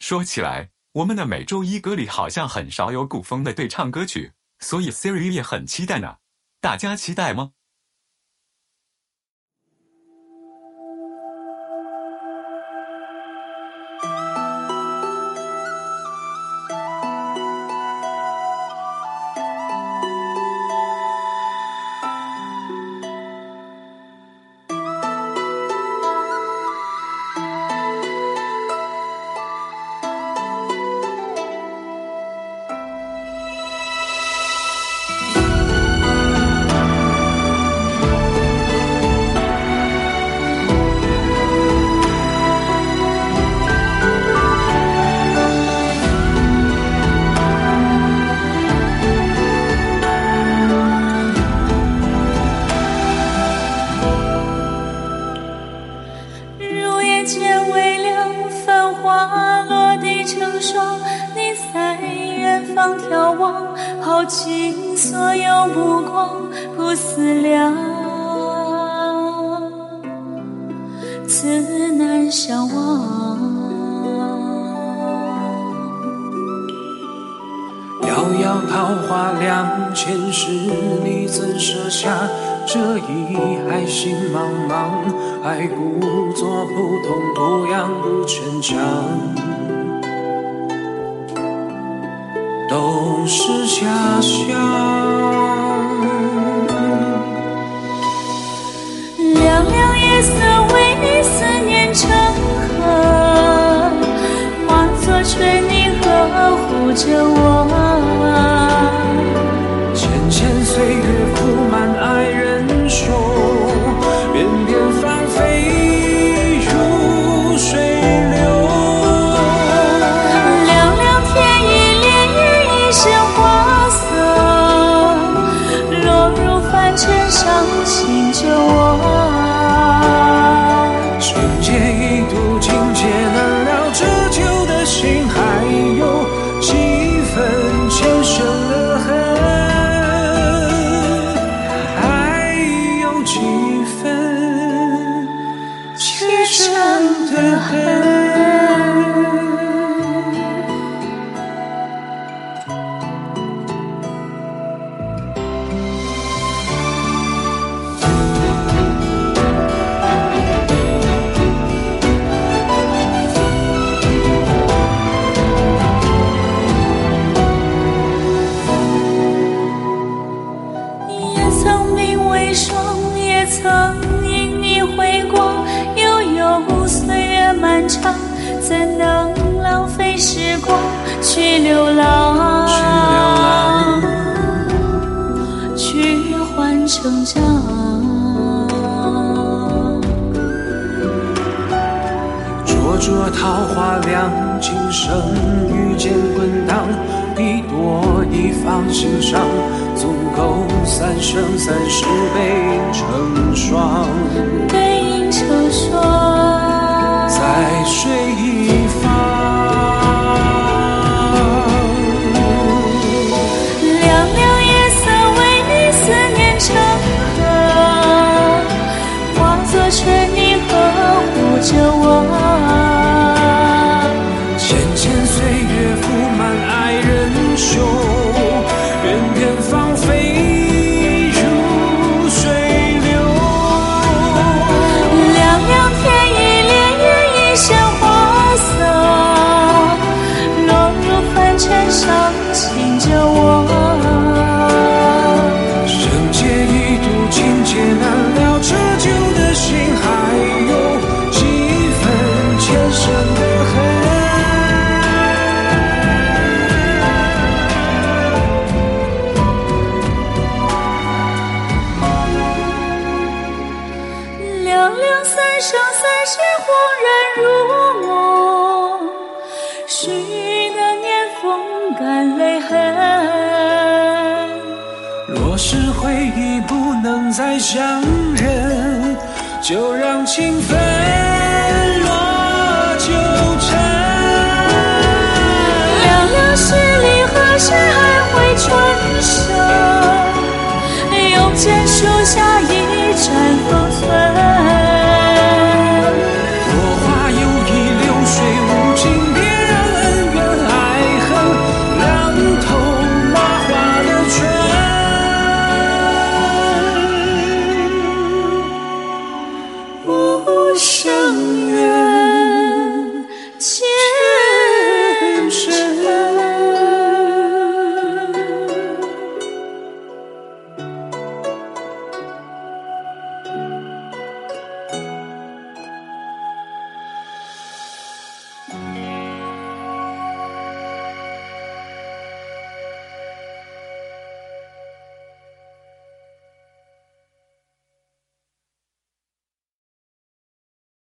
[0.00, 6.18] 说起来，我们的每周一歌里好像很少有古风的对唱歌曲，所以 Siri 也很期待呢。
[6.60, 7.52] 大家期待吗？